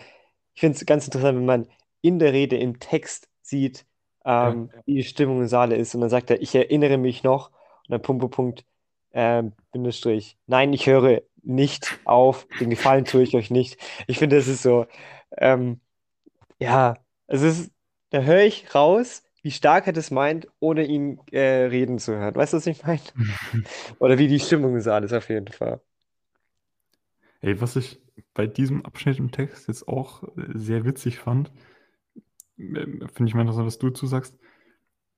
ich 0.54 0.60
finde 0.60 0.76
es 0.76 0.86
ganz 0.86 1.06
interessant, 1.06 1.36
wenn 1.36 1.44
man 1.44 1.66
in 2.00 2.18
der 2.18 2.32
Rede 2.32 2.56
im 2.56 2.78
Text 2.78 3.28
sieht, 3.42 3.84
Ja. 4.24 4.50
ähm, 4.50 4.70
wie 4.86 4.94
die 4.94 5.02
Stimmung 5.02 5.40
im 5.40 5.48
Saale 5.48 5.76
ist. 5.76 5.94
Und 5.94 6.00
dann 6.02 6.10
sagt 6.10 6.30
er, 6.30 6.40
ich 6.40 6.54
erinnere 6.54 6.96
mich 6.96 7.22
noch, 7.22 7.50
und 7.50 7.90
dann 7.90 8.02
Punkt, 8.02 8.20
Punkt, 8.20 8.34
Punkt, 8.34 8.64
ähm, 9.12 9.52
Bindestrich. 9.72 10.38
Nein, 10.46 10.72
ich 10.72 10.86
höre 10.86 11.22
nicht 11.44 11.98
auf, 12.04 12.46
den 12.60 12.70
Gefallen 12.70 13.04
tue 13.04 13.22
ich 13.22 13.34
euch 13.34 13.50
nicht. 13.50 13.78
Ich 14.06 14.18
finde, 14.18 14.36
das 14.36 14.48
ist 14.48 14.62
so, 14.62 14.86
ähm, 15.36 15.80
ja, 16.58 16.94
es 17.26 17.42
ist, 17.42 17.72
da 18.10 18.20
höre 18.20 18.44
ich 18.44 18.74
raus, 18.74 19.22
wie 19.42 19.50
stark 19.50 19.86
er 19.86 19.92
das 19.92 20.10
meint, 20.10 20.48
ohne 20.60 20.84
ihn 20.86 21.20
äh, 21.30 21.64
reden 21.66 21.98
zu 21.98 22.16
hören. 22.16 22.34
Weißt 22.34 22.52
du, 22.52 22.56
was 22.56 22.66
ich 22.66 22.82
meine? 22.84 23.00
Oder 23.98 24.18
wie 24.18 24.28
die 24.28 24.40
Stimmung 24.40 24.76
ist 24.76 24.88
auf 24.88 25.28
jeden 25.28 25.48
Fall. 25.48 25.80
Ey, 27.40 27.60
was 27.60 27.76
ich 27.76 28.00
bei 28.32 28.46
diesem 28.46 28.84
Abschnitt 28.86 29.18
im 29.18 29.30
Text 29.30 29.68
jetzt 29.68 29.86
auch 29.86 30.22
äh, 30.22 30.46
sehr 30.54 30.84
witzig 30.86 31.18
fand, 31.18 31.52
ähm, 32.58 33.06
finde 33.12 33.28
ich 33.28 33.34
mal 33.34 33.42
interessant, 33.42 33.66
was 33.66 33.78
du 33.78 33.88
dazu 33.88 34.06
sagst. 34.06 34.34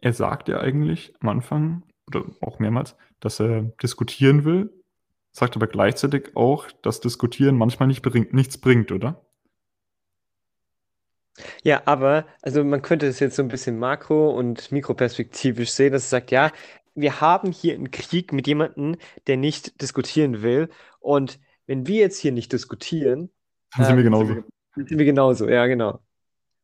Er 0.00 0.12
sagt 0.12 0.48
ja 0.48 0.58
eigentlich 0.58 1.14
am 1.20 1.28
Anfang 1.28 1.82
oder 2.08 2.24
auch 2.40 2.58
mehrmals, 2.58 2.96
dass 3.20 3.40
er 3.40 3.62
diskutieren 3.82 4.44
will, 4.44 4.72
sagt 5.36 5.54
aber 5.54 5.66
gleichzeitig 5.66 6.34
auch, 6.34 6.70
dass 6.82 7.00
Diskutieren 7.00 7.58
manchmal 7.58 7.88
nicht 7.88 8.00
bringt, 8.00 8.32
nichts 8.32 8.56
bringt, 8.56 8.90
oder? 8.90 9.20
Ja, 11.62 11.82
aber, 11.86 12.26
also 12.42 12.64
man 12.64 12.80
könnte 12.82 13.06
es 13.06 13.20
jetzt 13.20 13.36
so 13.36 13.42
ein 13.42 13.48
bisschen 13.48 13.78
makro- 13.78 14.30
und 14.30 14.72
mikroperspektivisch 14.72 15.70
sehen, 15.70 15.92
dass 15.92 16.04
es 16.04 16.10
sagt, 16.10 16.30
ja, 16.30 16.50
wir 16.94 17.20
haben 17.20 17.52
hier 17.52 17.74
einen 17.74 17.90
Krieg 17.90 18.32
mit 18.32 18.46
jemandem, 18.46 18.96
der 19.26 19.36
nicht 19.36 19.80
diskutieren 19.82 20.40
will. 20.42 20.70
Und 21.00 21.38
wenn 21.66 21.86
wir 21.86 21.96
jetzt 22.00 22.18
hier 22.18 22.32
nicht 22.32 22.52
diskutieren, 22.52 23.30
Dann 23.76 23.84
sind 23.86 23.96
wir 23.96 24.04
ähm, 24.04 24.04
genauso. 24.04 24.34
dann 24.74 24.86
sind 24.86 24.98
wir 24.98 25.04
genauso. 25.04 25.48
Ja, 25.48 25.66
genau. 25.66 26.00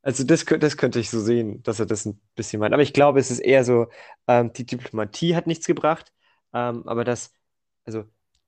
Also 0.02 0.24
das, 0.24 0.44
das 0.44 0.76
könnte 0.76 1.00
ich 1.00 1.10
so 1.10 1.20
sehen, 1.20 1.62
dass 1.64 1.80
er 1.80 1.86
das 1.86 2.06
ein 2.06 2.20
bisschen 2.34 2.60
meint. 2.60 2.74
Aber 2.74 2.82
ich 2.82 2.92
glaube, 2.94 3.20
es 3.20 3.30
ist 3.30 3.40
eher 3.40 3.64
so, 3.64 3.88
ähm, 4.28 4.52
die 4.52 4.66
Diplomatie 4.66 5.36
hat 5.36 5.46
nichts 5.46 5.66
gebracht, 5.66 6.12
ähm, 6.54 6.86
aber 6.88 7.04
das, 7.04 7.32
also 7.84 8.04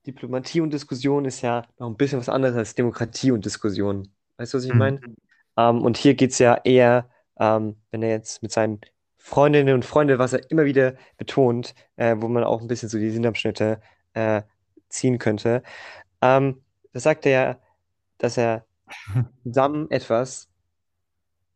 Diplomatie 0.07 0.61
und 0.61 0.71
Diskussion 0.73 1.25
ist 1.25 1.41
ja 1.41 1.63
noch 1.79 1.87
ein 1.89 1.97
bisschen 1.97 2.19
was 2.19 2.29
anderes 2.29 2.55
als 2.55 2.75
Demokratie 2.75 3.31
und 3.31 3.45
Diskussion. 3.45 4.13
Weißt 4.37 4.53
du, 4.53 4.57
was 4.57 4.65
ich 4.65 4.73
Mhm. 4.73 4.75
meine? 4.75 5.01
Ähm, 5.57 5.81
und 5.83 5.97
hier 5.97 6.15
geht 6.15 6.31
es 6.31 6.39
ja 6.39 6.55
eher, 6.63 7.09
ähm, 7.39 7.77
wenn 7.91 8.03
er 8.03 8.09
jetzt 8.09 8.41
mit 8.43 8.51
seinen 8.51 8.81
Freundinnen 9.17 9.73
und 9.75 9.85
Freunden, 9.85 10.19
was 10.19 10.33
er 10.33 10.49
immer 10.51 10.65
wieder 10.65 10.95
betont, 11.17 11.73
äh, 11.97 12.15
wo 12.19 12.27
man 12.27 12.43
auch 12.43 12.61
ein 12.61 12.67
bisschen 12.67 12.89
so 12.89 12.97
die 12.99 13.09
Sinnabschnitte 13.11 13.81
äh, 14.13 14.43
ziehen 14.89 15.17
könnte, 15.19 15.63
ähm, 16.21 16.63
da 16.93 16.99
sagt 17.01 17.25
er 17.25 17.31
ja, 17.31 17.59
dass 18.19 18.37
er 18.37 18.65
zusammen 19.43 19.91
etwas 19.91 20.49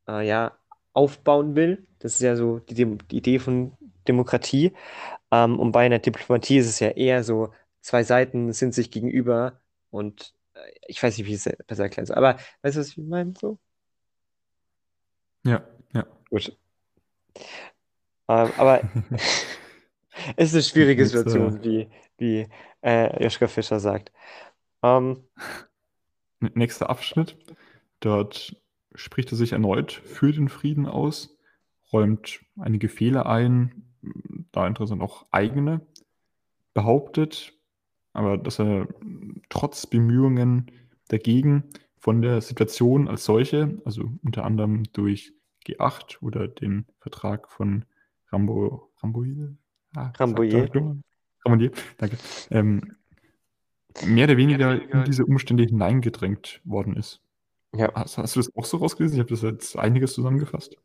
äh, 0.08 0.28
ja, 0.28 0.58
aufbauen 0.94 1.56
will. 1.56 1.88
Das 2.00 2.14
ist 2.16 2.22
ja 2.22 2.36
so 2.36 2.60
die, 2.60 2.74
die 2.76 3.18
Idee 3.18 3.40
von 3.40 3.74
Demokratie. 4.08 4.74
Ähm, 5.32 5.60
und 5.60 5.72
bei 5.72 5.86
einer 5.86 6.00
Diplomatie 6.00 6.58
ist 6.60 6.68
es 6.70 6.80
ja 6.80 6.90
eher 6.90 7.24
so, 7.24 7.54
zwei 7.90 8.04
Seiten 8.04 8.54
sind 8.54 8.76
sich 8.76 8.92
gegenüber 8.92 9.60
und 9.90 10.36
äh, 10.54 10.60
ich 10.88 11.02
weiß 11.02 11.18
nicht, 11.18 11.26
wie 11.26 11.34
ich 11.34 11.44
es 11.44 11.58
besser 11.66 11.84
erklären 11.84 12.06
soll. 12.06 12.18
Aber 12.18 12.38
weißt 12.62 12.76
du, 12.76 12.82
was 12.82 12.90
ich 12.90 12.98
meine? 12.98 13.34
So? 13.36 13.58
Ja, 15.44 15.68
ja. 15.94 16.06
Gut. 16.30 16.56
Ähm, 18.28 18.52
aber 18.58 18.82
es 20.36 20.50
ist 20.50 20.54
eine 20.54 20.64
schwierige 20.64 21.02
äh, 21.02 21.06
Situation, 21.06 21.64
wie, 21.64 21.90
wie 22.20 22.48
äh, 22.84 23.24
Joschka 23.24 23.48
Fischer 23.48 23.80
sagt. 23.80 24.12
Ähm, 24.84 25.24
Nächster 26.40 26.92
Abschnitt. 26.92 27.38
Dort 28.02 28.56
spricht 28.94 29.32
er 29.32 29.36
sich 29.36 29.54
erneut 29.54 29.92
für 29.92 30.32
den 30.32 30.48
Frieden 30.48 30.86
aus, 30.86 31.40
räumt 31.92 32.40
einige 32.56 32.88
Fehler 32.88 33.26
ein, 33.26 33.96
da 34.52 34.68
interessant 34.68 35.02
auch 35.02 35.26
eigene, 35.32 35.82
behauptet, 36.76 37.59
aber 38.14 38.38
dass 38.38 38.60
er 38.60 38.88
trotz 39.50 39.88
Bemühungen 39.88 40.72
dagegen 41.08 41.64
von 41.98 42.22
der 42.22 42.42
Situation 42.42 43.08
als 43.08 43.26
solche, 43.26 43.78
also 43.86 44.12
unter 44.24 44.46
anderem 44.46 44.84
durch 44.94 45.34
G8 45.66 46.22
oder 46.22 46.48
den 46.48 46.86
Vertrag 47.00 47.50
von 47.50 47.86
Rambo, 48.32 48.90
Rambouillet, 49.02 49.56
ah, 49.96 50.12
er, 50.18 50.68
du? 50.68 51.02
Rambouillet, 51.46 51.74
danke, 51.98 52.18
ähm, 52.52 52.96
mehr 54.06 54.26
oder 54.26 54.38
weniger 54.38 54.82
in 54.82 55.04
diese 55.06 55.26
Umstände 55.26 55.64
hineingedrängt 55.64 56.62
worden 56.64 56.96
ist. 56.96 57.22
ja. 57.74 57.92
Hast, 57.94 58.18
hast 58.18 58.36
du 58.36 58.40
das 58.40 58.56
auch 58.56 58.66
so 58.66 58.78
rausgelesen? 58.78 59.16
Ich 59.18 59.20
habe 59.20 59.30
das 59.30 59.42
jetzt 59.42 59.78
einiges 59.78 60.14
zusammengefasst. 60.14 60.78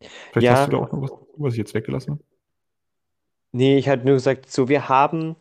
Vielleicht 0.00 0.44
Ja. 0.44 0.52
hast 0.56 0.66
du 0.66 0.72
da 0.72 0.78
auch 0.78 0.92
noch 0.92 1.02
was, 1.02 1.10
dazu, 1.10 1.26
was 1.36 1.54
ich 1.54 1.58
jetzt 1.58 1.74
weggelassen 1.74 2.12
habe. 2.12 2.24
Nee, 3.52 3.76
ich 3.78 3.88
hatte 3.88 4.04
nur 4.04 4.14
gesagt, 4.14 4.50
so, 4.50 4.68
wir 4.68 4.88
haben, 4.88 5.36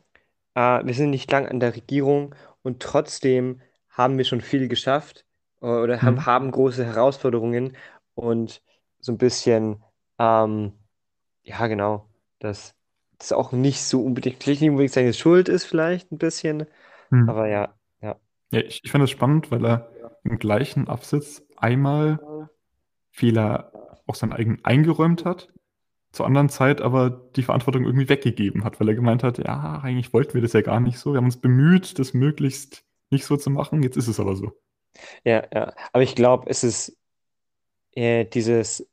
äh, 0.55 0.85
wir 0.85 0.93
sind 0.93 1.11
nicht 1.11 1.31
lang 1.31 1.47
an 1.47 1.59
der 1.59 1.75
Regierung 1.75 2.35
und 2.63 2.81
trotzdem 2.81 3.61
haben 3.89 4.17
wir 4.17 4.25
schon 4.25 4.41
viel 4.41 4.67
geschafft 4.67 5.25
äh, 5.61 5.65
oder 5.67 6.01
haben, 6.03 6.17
Mhm. 6.17 6.25
haben 6.25 6.51
große 6.51 6.85
Herausforderungen 6.85 7.75
und 8.15 8.61
so 8.99 9.11
ein 9.11 9.17
bisschen, 9.17 9.83
ähm, 10.19 10.73
ja, 11.43 11.67
genau, 11.67 12.09
dass 12.39 12.75
das 13.17 13.31
auch 13.33 13.51
nicht 13.51 13.83
so 13.83 14.03
unbedingt, 14.03 14.45
nicht 14.47 14.61
unbedingt 14.63 14.93
seine 14.93 15.13
Schuld 15.13 15.49
ist, 15.49 15.65
vielleicht 15.65 16.11
ein 16.11 16.17
bisschen, 16.17 16.65
Mhm. 17.11 17.27
aber 17.27 17.47
ja, 17.47 17.75
ja. 18.01 18.19
Ja, 18.51 18.59
ich, 18.61 18.83
ich 18.83 18.91
fand 18.91 19.01
das 19.03 19.09
spannend, 19.11 19.51
weil 19.51 19.65
er 19.65 19.91
im 20.23 20.37
gleichen 20.37 20.87
Absatz 20.87 21.43
einmal 21.57 22.19
Fehler 23.11 23.71
auch 24.07 24.15
sein 24.15 24.33
eigen 24.33 24.59
eingeräumt 24.63 25.25
hat, 25.25 25.49
zur 26.11 26.25
anderen 26.25 26.49
Zeit 26.49 26.81
aber 26.81 27.09
die 27.35 27.43
Verantwortung 27.43 27.85
irgendwie 27.85 28.09
weggegeben 28.09 28.63
hat, 28.63 28.79
weil 28.79 28.89
er 28.89 28.95
gemeint 28.95 29.23
hat, 29.23 29.37
ja, 29.39 29.79
eigentlich 29.83 30.13
wollten 30.13 30.33
wir 30.33 30.41
das 30.41 30.53
ja 30.53 30.61
gar 30.61 30.79
nicht 30.79 30.97
so. 30.99 31.13
Wir 31.13 31.17
haben 31.17 31.25
uns 31.25 31.37
bemüht, 31.41 31.99
das 31.99 32.13
möglichst 32.13 32.83
nicht 33.09 33.25
so 33.25 33.37
zu 33.37 33.49
machen. 33.49 33.83
Jetzt 33.83 33.97
ist 33.97 34.07
es 34.07 34.19
aber 34.19 34.35
so. 34.35 34.51
Ja, 35.23 35.43
ja. 35.53 35.73
Aber 35.93 36.03
ich 36.03 36.15
glaube, 36.15 36.49
es 36.49 36.63
ist 36.63 36.97
äh, 37.95 38.25
dieses, 38.25 38.87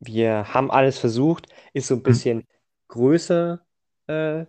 wir 0.00 0.54
haben 0.54 0.72
alles 0.72 0.98
versucht, 0.98 1.48
ist 1.72 1.88
so 1.88 1.96
ein 1.96 2.02
Mhm. 2.04 2.18
bisschen 2.18 2.46
größer 2.88 3.66
äh, 4.08 4.46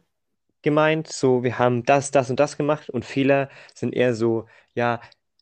gemeint. 0.64 1.08
So, 1.10 1.44
wir 1.44 1.60
haben 1.60 1.84
das, 1.86 2.12
das 2.12 2.32
und 2.32 2.40
das 2.42 2.58
gemacht 2.58 2.90
und 2.90 3.06
Fehler 3.06 3.50
sind 3.76 3.96
eher 3.96 4.16
so, 4.16 4.48
ja, 4.76 5.02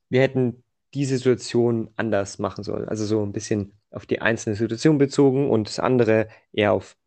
wir 0.10 0.22
hätten 0.22 0.64
diese 0.96 1.18
Situation 1.18 1.92
anders 1.98 2.40
machen 2.40 2.64
sollen. 2.66 2.90
Also 2.90 3.06
so 3.06 3.24
ein 3.26 3.34
bisschen 3.34 3.77
auf 3.92 4.06
die 4.06 4.22
einzelne 4.22 4.56
Situation 4.56 4.98
bezogen 4.98 5.50
und 5.50 5.68
das 5.68 5.80
andere 5.80 6.28
eher 6.52 6.74
auf 6.74 6.98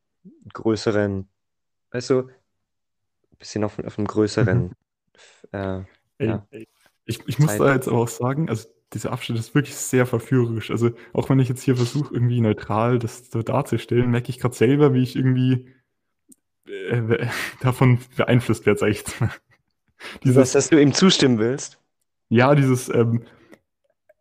größeren, 0.53 1.29
weißt 1.93 2.11
du, 2.11 2.19
ein 2.23 3.39
bisschen 3.39 3.65
auf, 3.65 3.79
auf 3.79 3.99
einem 3.99 4.07
größeren, 4.07 4.75
äh, 5.53 5.81
Ey, 6.19 6.29
ja. 6.29 6.47
ich, 7.05 7.27
ich 7.27 7.39
muss 7.39 7.57
da 7.57 7.75
jetzt 7.75 7.89
aber 7.89 7.99
auch 7.99 8.09
sagen, 8.09 8.49
also 8.49 8.69
dieser 8.93 9.13
Abschnitt 9.13 9.39
ist 9.39 9.55
wirklich 9.55 9.77
sehr 9.77 10.05
verführerisch. 10.05 10.71
Also 10.71 10.91
auch 11.13 11.31
wenn 11.31 11.39
ich 11.39 11.49
jetzt 11.49 11.63
hier 11.63 11.77
versuche, 11.77 12.13
irgendwie 12.13 12.41
neutral 12.41 12.99
das 12.99 13.31
so 13.31 13.43
darzustellen, 13.43 14.11
merke 14.11 14.31
ich 14.31 14.39
gerade 14.39 14.55
selber, 14.55 14.93
wie 14.93 15.03
ich 15.03 15.17
irgendwie 15.17 15.73
äh, 16.67 17.27
davon 17.61 18.01
beeinflusst 18.17 18.67
werde, 18.67 18.81
sag 18.81 18.89
ich 18.89 18.99
jetzt 18.99 19.21
mal. 19.21 19.31
Was, 19.31 20.21
Dieses, 20.25 20.53
dass 20.53 20.69
du 20.69 20.81
ihm 20.81 20.93
zustimmen 20.95 21.39
willst? 21.39 21.79
ja, 22.31 22.55
dieses, 22.55 22.89
ähm, 22.89 23.25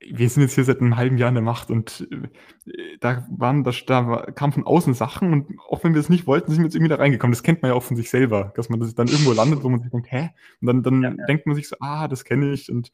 wir 0.01 0.29
sind 0.29 0.43
jetzt 0.43 0.55
hier 0.55 0.63
seit 0.63 0.79
einem 0.81 0.95
halben 0.97 1.17
Jahr 1.17 1.29
in 1.29 1.35
der 1.35 1.43
Macht 1.43 1.69
und 1.71 2.07
äh, 2.11 2.97
da 2.99 3.25
waren, 3.29 3.63
da, 3.63 3.71
da 3.85 4.31
kamen 4.31 4.53
von 4.53 4.65
außen 4.65 4.93
Sachen 4.93 5.33
und 5.33 5.59
auch 5.69 5.83
wenn 5.83 5.93
wir 5.93 6.01
es 6.01 6.09
nicht 6.09 6.27
wollten, 6.27 6.51
sind 6.51 6.61
wir 6.61 6.65
jetzt 6.65 6.75
irgendwie 6.75 6.89
da 6.89 6.95
reingekommen. 6.95 7.33
Das 7.33 7.43
kennt 7.43 7.61
man 7.61 7.69
ja 7.71 7.75
auch 7.75 7.83
von 7.83 7.97
sich 7.97 8.09
selber, 8.09 8.53
dass 8.55 8.69
man 8.69 8.79
das 8.79 8.95
dann 8.95 9.07
irgendwo 9.07 9.33
landet, 9.33 9.63
wo 9.63 9.69
man 9.69 9.81
sich 9.81 9.91
denkt, 9.91 10.11
hä? 10.11 10.29
Und 10.61 10.67
dann, 10.67 10.83
dann 10.83 11.01
Ja, 11.01 11.09
ja. 11.17 11.25
denkt 11.27 11.45
man 11.45 11.55
sich 11.55 11.67
so, 11.67 11.75
ah, 11.79 12.07
das 12.07 12.23
kenne 12.25 12.51
ich 12.53 12.71
und 12.71 12.91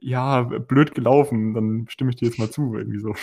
ja, 0.00 0.42
blöd 0.42 0.94
gelaufen, 0.94 1.54
dann 1.54 1.86
stimme 1.88 2.10
ich 2.10 2.16
dir 2.16 2.26
jetzt 2.26 2.38
mal 2.38 2.50
zu, 2.50 2.74
irgendwie 2.76 3.00
so. 3.00 3.14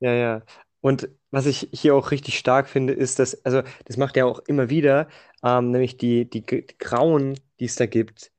Ja, 0.00 0.12
ja. 0.12 0.42
Und 0.80 1.08
was 1.30 1.46
ich 1.46 1.68
hier 1.72 1.94
auch 1.94 2.10
richtig 2.12 2.38
stark 2.38 2.68
finde, 2.68 2.92
ist, 2.92 3.18
dass, 3.18 3.44
also 3.44 3.62
das 3.86 3.96
macht 3.96 4.16
er 4.16 4.26
auch 4.26 4.38
immer 4.46 4.70
wieder, 4.70 5.08
ähm, 5.42 5.70
nämlich 5.72 5.96
die, 5.96 6.28
die, 6.30 6.42
die 6.42 6.66
Grauen, 6.78 7.34
die 7.58 7.64
es 7.64 7.74
da 7.76 7.86
gibt, 7.86 8.30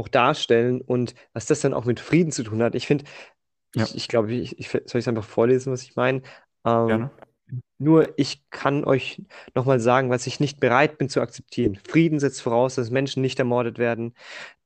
auch 0.00 0.08
darstellen 0.08 0.80
und 0.82 1.14
was 1.34 1.46
das 1.46 1.60
dann 1.60 1.74
auch 1.74 1.84
mit 1.86 2.00
Frieden 2.00 2.32
zu 2.32 2.42
tun 2.44 2.62
hat. 2.62 2.74
Ich 2.74 2.86
finde, 2.86 3.04
Ja. 3.74 3.84
ich, 3.84 3.94
ich 3.96 4.08
glaube, 4.08 4.32
ich, 4.34 4.58
ich, 4.58 4.68
soll 4.70 4.82
ich 4.82 4.94
es 4.96 5.08
einfach 5.08 5.24
vorlesen, 5.24 5.72
was 5.72 5.82
ich 5.82 5.96
meine? 5.96 6.22
Ähm, 6.66 7.08
Gerne. 7.08 7.10
nur 7.78 8.18
ich 8.18 8.42
kann 8.50 8.84
euch 8.84 9.22
nochmal 9.54 9.80
sagen, 9.80 10.10
was 10.10 10.26
ich 10.26 10.40
nicht 10.40 10.60
bereit 10.60 10.98
bin 10.98 11.08
zu 11.08 11.20
akzeptieren. 11.20 11.76
Frieden 11.88 12.20
setzt 12.20 12.42
voraus, 12.42 12.74
dass 12.74 12.90
Menschen 12.90 13.22
nicht 13.22 13.38
ermordet 13.38 13.78
werden, 13.78 14.14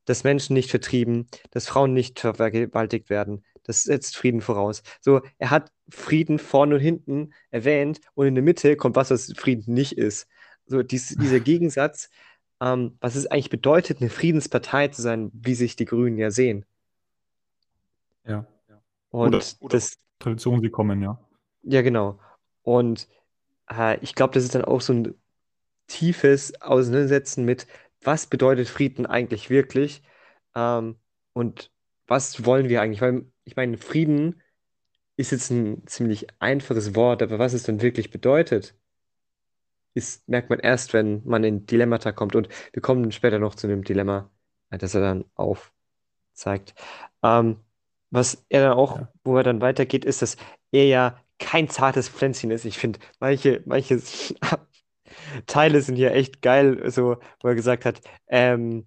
dass 0.04 0.24
Menschen 0.24 0.54
nicht 0.54 0.70
vertrieben, 0.70 1.28
dass 1.50 1.68
Frauen 1.68 1.94
nicht 1.94 2.20
vergewaltigt 2.20 3.10
werden. 3.10 3.44
Das 3.64 3.84
setzt 3.84 4.16
Frieden 4.16 4.40
voraus. 4.42 4.82
So, 5.00 5.22
er 5.38 5.50
hat 5.50 5.72
Frieden 5.88 6.38
vorne 6.38 6.76
und 6.76 6.80
hinten 6.80 7.32
erwähnt 7.50 8.00
und 8.14 8.26
in 8.26 8.34
der 8.34 8.44
Mitte 8.44 8.76
kommt 8.76 8.96
was, 8.96 9.10
was 9.10 9.32
Frieden 9.36 9.74
nicht 9.74 9.92
ist. 9.98 10.28
So, 10.66 10.82
dies, 10.82 11.16
dieser 11.18 11.40
Gegensatz, 11.40 12.10
ähm, 12.64 12.96
was 13.00 13.14
es 13.14 13.26
eigentlich 13.26 13.50
bedeutet, 13.50 14.00
eine 14.00 14.08
Friedenspartei 14.08 14.88
zu 14.88 15.02
sein, 15.02 15.30
wie 15.34 15.54
sich 15.54 15.76
die 15.76 15.84
Grünen 15.84 16.16
ja 16.16 16.30
sehen. 16.30 16.64
Ja. 18.26 18.46
Und 19.10 19.34
Oder, 19.34 19.44
oder 19.60 19.76
das, 19.76 19.98
Traditionen, 20.18 20.62
die 20.62 20.70
kommen, 20.70 21.02
ja. 21.02 21.18
ja, 21.62 21.82
genau. 21.82 22.18
Und 22.62 23.06
äh, 23.70 23.98
ich 24.00 24.14
glaube, 24.14 24.32
das 24.32 24.44
ist 24.44 24.54
dann 24.54 24.64
auch 24.64 24.80
so 24.80 24.94
ein 24.94 25.14
tiefes 25.88 26.58
Auseinandersetzen 26.62 27.44
mit, 27.44 27.66
was 28.02 28.26
bedeutet 28.26 28.68
Frieden 28.68 29.04
eigentlich 29.04 29.50
wirklich? 29.50 30.02
Ähm, 30.54 30.96
und 31.34 31.70
was 32.06 32.46
wollen 32.46 32.70
wir 32.70 32.80
eigentlich? 32.80 33.02
Weil 33.02 33.26
ich 33.44 33.56
meine, 33.56 33.76
Frieden 33.76 34.40
ist 35.16 35.32
jetzt 35.32 35.50
ein 35.50 35.86
ziemlich 35.86 36.28
einfaches 36.40 36.94
Wort, 36.94 37.22
aber 37.22 37.38
was 37.38 37.52
es 37.52 37.64
dann 37.64 37.82
wirklich 37.82 38.10
bedeutet, 38.10 38.74
ist, 39.94 40.28
merkt 40.28 40.50
man 40.50 40.58
erst, 40.60 40.92
wenn 40.92 41.22
man 41.24 41.44
in 41.44 41.66
Dilemmata 41.66 42.12
kommt. 42.12 42.34
Und 42.36 42.48
wir 42.72 42.82
kommen 42.82 43.12
später 43.12 43.38
noch 43.38 43.54
zu 43.54 43.66
einem 43.66 43.84
Dilemma, 43.84 44.30
das 44.70 44.94
er 44.94 45.00
dann 45.00 45.24
aufzeigt. 45.34 46.74
Ähm, 47.22 47.58
was 48.10 48.44
er 48.48 48.62
dann 48.68 48.72
auch, 48.78 48.98
Ja. 48.98 49.08
wo 49.24 49.36
er 49.36 49.42
dann 49.42 49.60
weitergeht, 49.60 50.04
ist, 50.04 50.22
dass 50.22 50.36
er 50.72 50.86
ja 50.86 51.20
kein 51.38 51.68
zartes 51.68 52.08
Pflänzchen 52.08 52.50
ist. 52.50 52.64
Ich 52.64 52.78
finde, 52.78 52.98
manche, 53.20 53.62
manche 53.66 54.00
Teile 55.46 55.80
sind 55.82 55.96
hier 55.96 56.12
echt 56.14 56.42
geil, 56.42 56.90
so, 56.90 57.16
wo 57.40 57.48
er 57.48 57.54
gesagt 57.54 57.84
hat, 57.84 58.00
ähm, 58.28 58.86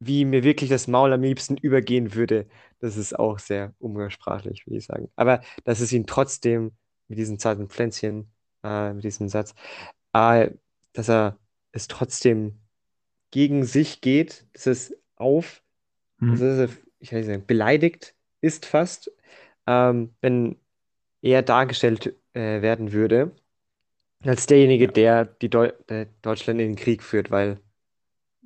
wie 0.00 0.24
mir 0.24 0.44
wirklich 0.44 0.70
das 0.70 0.86
Maul 0.88 1.12
am 1.12 1.22
liebsten 1.22 1.56
übergehen 1.56 2.14
würde. 2.14 2.46
Das 2.80 2.96
ist 2.96 3.18
auch 3.18 3.38
sehr 3.38 3.74
umgangssprachlich, 3.78 4.66
würde 4.66 4.78
ich 4.78 4.86
sagen. 4.86 5.10
Aber 5.16 5.40
dass 5.64 5.80
es 5.80 5.92
ihn 5.92 6.06
trotzdem 6.06 6.72
mit 7.08 7.18
diesen 7.18 7.38
zarten 7.38 7.68
Pflänzchen, 7.68 8.32
äh, 8.62 8.92
mit 8.92 9.04
diesem 9.04 9.28
Satz, 9.28 9.54
äh, 10.12 10.50
dass 10.92 11.08
er 11.08 11.38
es 11.72 11.88
trotzdem 11.88 12.58
gegen 13.30 13.64
sich 13.64 14.00
geht, 14.00 14.46
dass 14.54 14.66
es 14.66 14.94
auf, 15.16 15.62
Hm. 16.18 16.30
also 16.30 16.44
dass 16.46 16.70
er, 16.70 16.76
ich 16.98 17.12
weiß 17.12 17.26
nicht, 17.26 17.46
beleidigt 17.46 18.14
ist 18.40 18.66
fast, 18.66 19.12
ähm, 19.66 20.14
wenn 20.20 20.56
er 21.22 21.42
dargestellt 21.42 22.14
äh, 22.32 22.62
werden 22.62 22.92
würde, 22.92 23.32
als 24.24 24.46
derjenige, 24.46 24.86
Ja. 24.86 24.90
der 24.90 25.24
die 25.26 25.48
Deu 25.48 25.72
der 25.88 26.06
Deutschland 26.22 26.60
in 26.60 26.68
den 26.68 26.76
Krieg 26.76 27.02
führt, 27.02 27.30
weil 27.30 27.60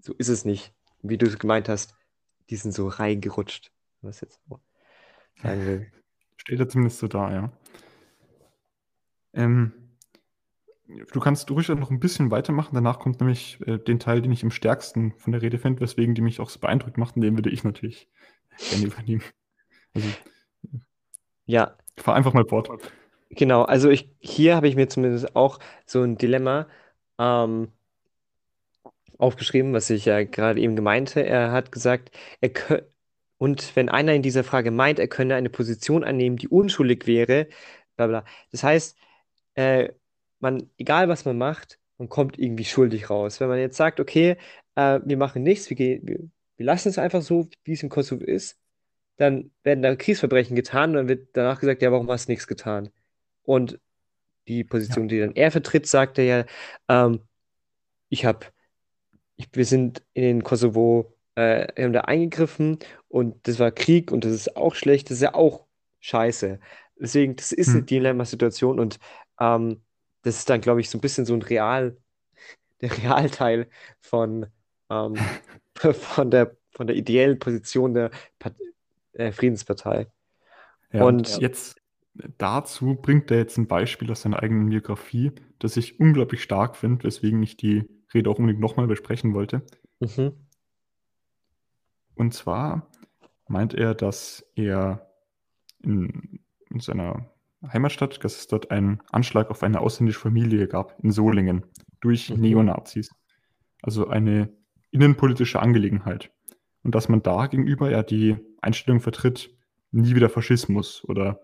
so 0.01 0.12
ist 0.14 0.29
es 0.29 0.44
nicht, 0.44 0.75
wie 1.03 1.16
du 1.16 1.27
es 1.27 1.38
gemeint 1.38 1.68
hast, 1.68 1.94
die 2.51 2.57
sind 2.57 2.72
so 2.72 2.88
reingerutscht, 2.88 3.72
was 4.03 4.20
jetzt 4.20 4.40
so 4.48 4.61
sagen 5.42 5.66
will. 5.66 5.92
Steht 6.37 6.59
ja 6.59 6.68
zumindest 6.68 6.98
so 6.98 7.09
da, 7.09 7.33
ja. 7.33 7.53
Ähm, 9.35 9.72
du 11.13 11.21
kannst 11.21 11.51
ruhig 11.51 11.69
noch 11.69 11.91
ein 11.91 12.01
bisschen 12.01 12.31
weitermachen. 12.31 12.75
Danach 12.75 12.99
kommt 12.99 13.21
nämlich 13.21 13.59
äh, 13.67 13.79
den 13.79 13.99
Teil, 13.99 14.23
den 14.23 14.33
ich 14.33 14.43
am 14.43 14.51
stärksten 14.51 15.13
von 15.19 15.33
der 15.33 15.43
Rede 15.43 15.59
finde, 15.59 15.81
weswegen 15.81 16.15
die 16.15 16.23
mich 16.23 16.41
auch 16.41 16.51
so 16.51 16.61
beeindruckt 16.61 16.99
macht, 16.99 17.17
und 17.17 17.23
den 17.23 17.37
würde 17.37 17.51
ich 17.51 17.65
natürlich 17.65 18.09
gerne 18.71 18.87
übernehmen. 18.87 19.23
Also, 19.95 20.09
Ja, 21.47 21.77
fahr 21.99 22.15
einfach 22.15 22.33
mal 22.35 22.47
fort. 22.47 22.71
genau. 23.31 23.63
Also 23.65 23.91
ich, 23.91 24.11
hier 24.21 24.57
habe 24.57 24.69
ich 24.69 24.77
mir 24.77 24.89
zumindest 24.89 25.37
auch 25.37 25.59
so 25.87 26.03
ein 26.03 26.17
Dilemma 26.19 26.69
ähm, 27.19 27.73
aufgeschrieben, 29.19 29.73
was 29.73 29.91
ich 29.91 30.05
ja 30.07 30.25
gerade 30.25 30.61
eben 30.61 30.77
gemeinte. 30.77 31.25
Er 31.25 31.53
hat 31.53 31.73
gesagt, 31.73 32.11
er 32.41 32.51
kö- 32.51 32.83
und 33.39 33.75
wenn 33.77 33.89
einer 33.89 34.15
in 34.15 34.23
dieser 34.23 34.45
Frage 34.45 34.71
meint, 34.71 34.99
er 34.99 35.09
könne 35.09 35.35
eine 35.35 35.51
Position 35.51 36.05
annehmen, 36.05 36.37
die 36.37 36.49
unschuldig 36.49 37.07
wäre, 37.07 37.49
bla 37.97 38.07
bla. 38.07 38.25
Das 38.53 38.63
heißt, 38.65 38.97
äh, 39.55 39.91
man, 40.43 40.71
egal 40.79 41.09
was 41.11 41.27
man 41.27 41.39
macht, 41.39 41.81
man 41.99 42.11
kommt 42.11 42.39
irgendwie 42.41 42.67
schuldig 42.67 43.11
raus. 43.11 43.41
Wenn 43.41 43.49
man 43.49 43.61
jetzt 43.61 43.79
sagt, 43.79 44.01
okay, 44.01 44.39
äh, 44.77 45.01
wir 45.05 45.19
machen 45.19 45.45
nichts, 45.45 45.71
wir, 45.71 45.77
gehen- 45.79 46.03
wir, 46.09 46.21
wir 46.59 46.67
lassen 46.67 46.91
es 46.91 46.99
einfach 46.99 47.23
so, 47.23 47.49
wie 47.65 47.75
es 47.75 47.85
im 47.85 47.91
Kosovo 47.91 48.25
ist, 48.25 48.59
dann 49.19 49.53
werden 49.65 49.83
da 49.83 49.97
Kriegsverbrechen 49.97 50.57
getan 50.57 50.91
und 50.93 50.97
dann 50.97 51.09
wird 51.09 51.31
danach 51.35 51.61
gesagt, 51.61 51.83
ja, 51.83 51.93
warum 51.93 52.11
hast 52.11 52.29
du 52.29 52.33
nichts 52.33 52.47
getan? 52.49 52.91
Und 53.45 53.81
die 54.49 54.65
Position, 54.65 55.09
Ja. 55.09 55.09
die 55.09 55.21
dann 55.21 55.35
er 55.37 55.51
vertritt, 55.53 55.87
sagt 55.89 56.19
er 56.19 56.25
ja, 56.25 56.47
ähm, 56.89 57.21
ich 58.11 58.25
habe, 58.25 58.47
wir 59.53 59.65
sind 59.65 60.03
in 60.15 60.23
den 60.23 60.43
Kosovo, 60.45 61.15
äh, 61.35 61.67
haben 61.83 61.93
da 61.93 62.03
eingegriffen 62.03 62.79
und 63.09 63.47
das 63.49 63.59
war 63.59 63.71
Krieg 63.73 64.13
und 64.13 64.25
das 64.25 64.33
ist 64.33 64.57
auch 64.57 64.75
schlecht, 64.75 65.11
das 65.11 65.17
ist 65.19 65.23
ja 65.23 65.35
auch 65.35 65.67
scheiße. 66.01 66.61
Deswegen, 66.97 67.37
das 67.37 67.53
ist 67.53 67.75
eine 67.75 67.83
Hm. 67.83 67.87
Dilemma-Situation 67.87 68.79
und 68.79 68.99
ähm, 69.41 69.83
das 70.23 70.39
ist 70.39 70.51
dann, 70.51 70.61
glaube 70.61 70.81
ich, 70.81 70.91
so 70.91 70.99
ein 70.99 71.01
bisschen 71.01 71.27
so 71.27 71.35
ein 71.35 71.43
Real, 71.43 71.97
der 72.83 72.97
Realteil 72.99 73.69
von, 74.01 74.47
ähm, 74.91 75.17
von 75.77 76.31
der, 76.31 76.57
von 76.73 76.87
der 76.87 76.97
ideellen 76.97 77.39
Position 77.39 77.95
der 77.95 78.11
Part 78.39 78.57
äh, 79.15 79.33
Friedenspartei. 79.33 80.09
Ja, 80.93 81.07
und 81.07 81.29
Und 81.29 81.39
jetzt 81.39 81.77
dazu 82.39 82.95
bringt 82.95 83.31
er 83.31 83.39
jetzt 83.39 83.57
ein 83.59 83.67
Beispiel 83.67 84.11
aus 84.11 84.23
seiner 84.23 84.43
eigenen 84.43 84.69
Biografie, 84.69 85.33
das 85.59 85.77
ich 85.77 85.99
unglaublich 86.01 86.43
stark 86.43 86.77
finde, 86.77 87.05
weswegen 87.05 87.43
ich 87.43 87.57
die 87.57 87.85
Rede 88.13 88.31
auch 88.31 88.39
unbedingt 88.39 88.61
nochmal 88.61 88.87
besprechen 88.87 89.35
wollte. 89.35 89.63
mhm, 90.01 90.37
Und 92.15 92.35
zwar 92.35 92.91
meint 93.49 93.75
er, 93.75 93.95
dass 93.95 94.45
er 94.55 95.07
in, 95.83 96.41
in 96.71 96.81
seiner 96.81 97.32
Heimatstadt, 97.62 98.22
dass 98.25 98.37
es 98.38 98.46
dort 98.48 98.70
einen 98.70 99.01
Anschlag 99.11 99.51
auf 99.51 99.62
eine 99.62 99.81
ausländische 99.81 100.20
Familie 100.20 100.66
gab 100.68 100.98
in 101.03 101.11
Solingen 101.12 101.64
durch 102.01 102.31
Mhm. 102.31 102.40
Neonazis. 102.40 103.11
Also 103.83 104.09
eine 104.09 104.53
innenpolitische 104.90 105.61
Angelegenheit. 105.61 106.31
Und 106.83 106.94
dass 106.94 107.09
man 107.09 107.22
da 107.22 107.46
gegenüber 107.46 107.90
ja 107.90 108.03
die 108.03 108.37
Einstellung 108.61 109.01
vertritt, 109.01 109.51
nie 109.92 110.14
wieder 110.14 110.29
Faschismus 110.29 111.05
oder 111.05 111.40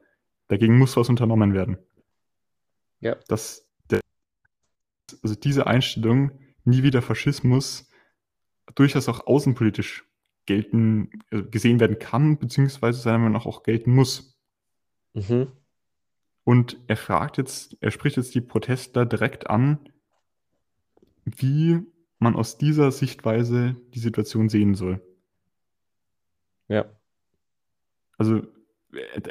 dagegen 0.48 0.78
muss 0.78 0.96
was 0.96 1.08
unternommen 1.08 1.54
werden. 1.54 1.78
ja, 3.00 3.16
Dass 3.28 3.68
der, 3.90 4.00
also 5.22 5.34
diese 5.34 5.66
Einstellung, 5.66 6.32
nie 6.64 6.82
wieder 6.82 7.02
Faschismus, 7.02 7.90
durchaus 8.74 9.08
auch 9.08 9.26
außenpolitisch 9.26 10.04
gelten, 10.46 11.10
äh, 11.30 11.42
gesehen 11.42 11.80
werden 11.80 11.98
kann, 11.98 12.38
beziehungsweise 12.38 13.00
seiner 13.00 13.18
Meinung 13.18 13.34
nach 13.34 13.46
auch 13.46 13.62
gelten 13.62 13.92
muss. 13.92 14.38
mhm, 15.14 15.52
Und 16.48 16.78
er 16.86 16.96
fragt 16.96 17.36
jetzt, 17.36 17.76
er 17.82 17.90
spricht 17.90 18.16
jetzt 18.16 18.34
die 18.34 18.40
Protestler 18.40 19.04
direkt 19.04 19.50
an, 19.50 19.80
wie 21.26 21.80
man 22.18 22.36
aus 22.36 22.56
dieser 22.56 22.90
Sichtweise 22.90 23.76
die 23.92 23.98
Situation 23.98 24.48
sehen 24.48 24.74
soll. 24.74 25.02
ja, 26.68 26.88
Also, 28.16 28.40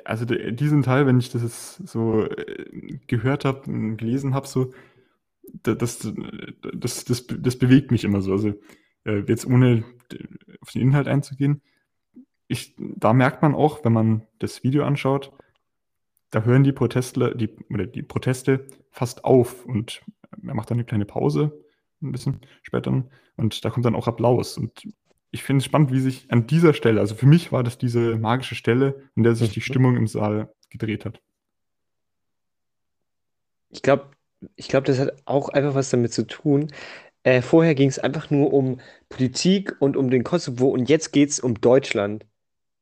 also 0.06 0.26
diesen 0.26 0.84
Teil, 0.84 1.08
wenn 1.08 1.18
ich 1.18 1.32
das 1.32 1.42
jetzt 1.42 1.88
so 1.88 2.24
äh, 2.26 3.00
gehört 3.08 3.46
habe 3.46 3.68
und 3.72 3.98
gelesen 3.98 4.36
habe, 4.36 4.46
so, 4.46 4.72
da- 5.64 5.76
das, 5.76 6.00
das, 6.76 7.06
das, 7.06 7.26
das 7.28 7.58
bewegt 7.58 7.92
mich 7.92 8.04
immer 8.04 8.22
so. 8.22 8.34
Also, 8.34 8.54
äh, 9.06 9.24
jetzt 9.28 9.48
ohne 9.48 9.84
auf 10.62 10.72
den 10.72 10.84
Inhalt 10.84 11.08
einzugehen, 11.08 11.64
ich, 12.48 12.76
da 12.78 13.14
merkt 13.14 13.42
man 13.42 13.56
auch, 13.56 13.84
wenn 13.86 13.94
man 13.94 14.24
das 14.40 14.64
Video 14.64 14.86
anschaut, 14.86 15.34
da 16.32 16.44
hören 16.44 16.64
die 16.64 16.72
Protestler, 16.74 17.34
die, 17.36 17.50
oder 17.72 17.86
die 17.88 18.04
Proteste 18.04 18.68
fast 18.92 19.26
auf 19.26 19.66
und 19.66 20.02
er 20.46 20.56
macht 20.56 20.70
dann 20.72 20.78
eine 20.78 20.86
kleine 20.86 21.06
Pause, 21.06 21.60
ein 22.02 22.12
bisschen 22.12 22.42
später, 22.64 23.06
und 23.38 23.64
da 23.66 23.70
kommt 23.70 23.86
dann 23.86 23.96
auch 23.96 24.08
Applaus. 24.08 24.58
Und 24.58 24.88
ich 25.32 25.44
finde 25.44 25.60
es 25.60 25.66
spannend, 25.66 25.92
wie 25.92 26.00
sich 26.00 26.32
an 26.32 26.48
dieser 26.48 26.74
Stelle, 26.74 27.00
also 27.00 27.16
für 27.16 27.28
mich 27.28 27.52
war 27.52 27.64
das 27.64 27.78
diese 27.78 28.18
magische 28.18 28.56
Stelle, 28.56 29.10
in 29.16 29.24
der 29.24 29.36
sich 29.36 29.50
die 29.52 29.62
Mhm. 29.62 29.62
Stimmung 29.62 29.96
im 29.96 30.08
Saal 30.08 30.52
gedreht 30.70 31.06
hat. 31.06 31.22
Ich 33.70 33.82
glaube, 33.82 34.12
ich 34.56 34.68
glaube, 34.70 34.88
das 34.88 35.00
hat 35.00 35.22
auch 35.26 35.50
einfach 35.50 35.76
was 35.76 35.90
damit 35.90 36.14
zu 36.14 36.26
tun. 36.28 36.72
Äh, 37.24 37.42
vorher 37.42 37.76
ging 37.76 37.90
es 37.90 38.00
einfach 38.00 38.30
nur 38.30 38.54
um 38.54 38.80
Politik 39.10 39.76
und 39.82 39.98
um 39.98 40.10
den 40.10 40.24
Kosovo 40.24 40.70
und 40.70 40.90
jetzt 40.90 41.12
geht 41.12 41.30
es 41.30 41.40
um 41.40 41.60
Deutschland. 41.62 42.26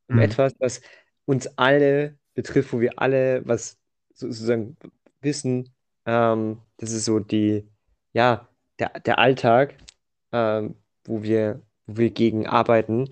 Um 0.08 0.20
Mhm. 0.20 0.20
etwas, 0.20 0.54
was 0.60 0.82
uns 1.26 1.48
alle 1.58 2.18
betrifft, 2.36 2.72
wo 2.74 2.80
wir 2.80 3.00
alle 3.00 3.42
was 3.48 3.78
sozusagen 4.14 4.78
wissen. 5.22 5.70
Ähm, 6.06 6.60
das 6.78 6.92
ist 6.92 7.06
so 7.06 7.20
die, 7.20 7.68
ja, 8.14 8.48
der, 8.80 9.00
der 9.00 9.18
Alltag, 9.20 9.76
ähm, 10.32 10.76
wo 11.06 11.24
wir, 11.24 11.62
wo 11.88 11.98
wir 11.98 12.12
gegen 12.12 12.46
arbeiten, 12.46 13.10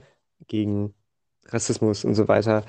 gegen 0.48 0.94
Rassismus 1.48 2.06
und 2.06 2.16
so 2.16 2.28
weiter. 2.28 2.66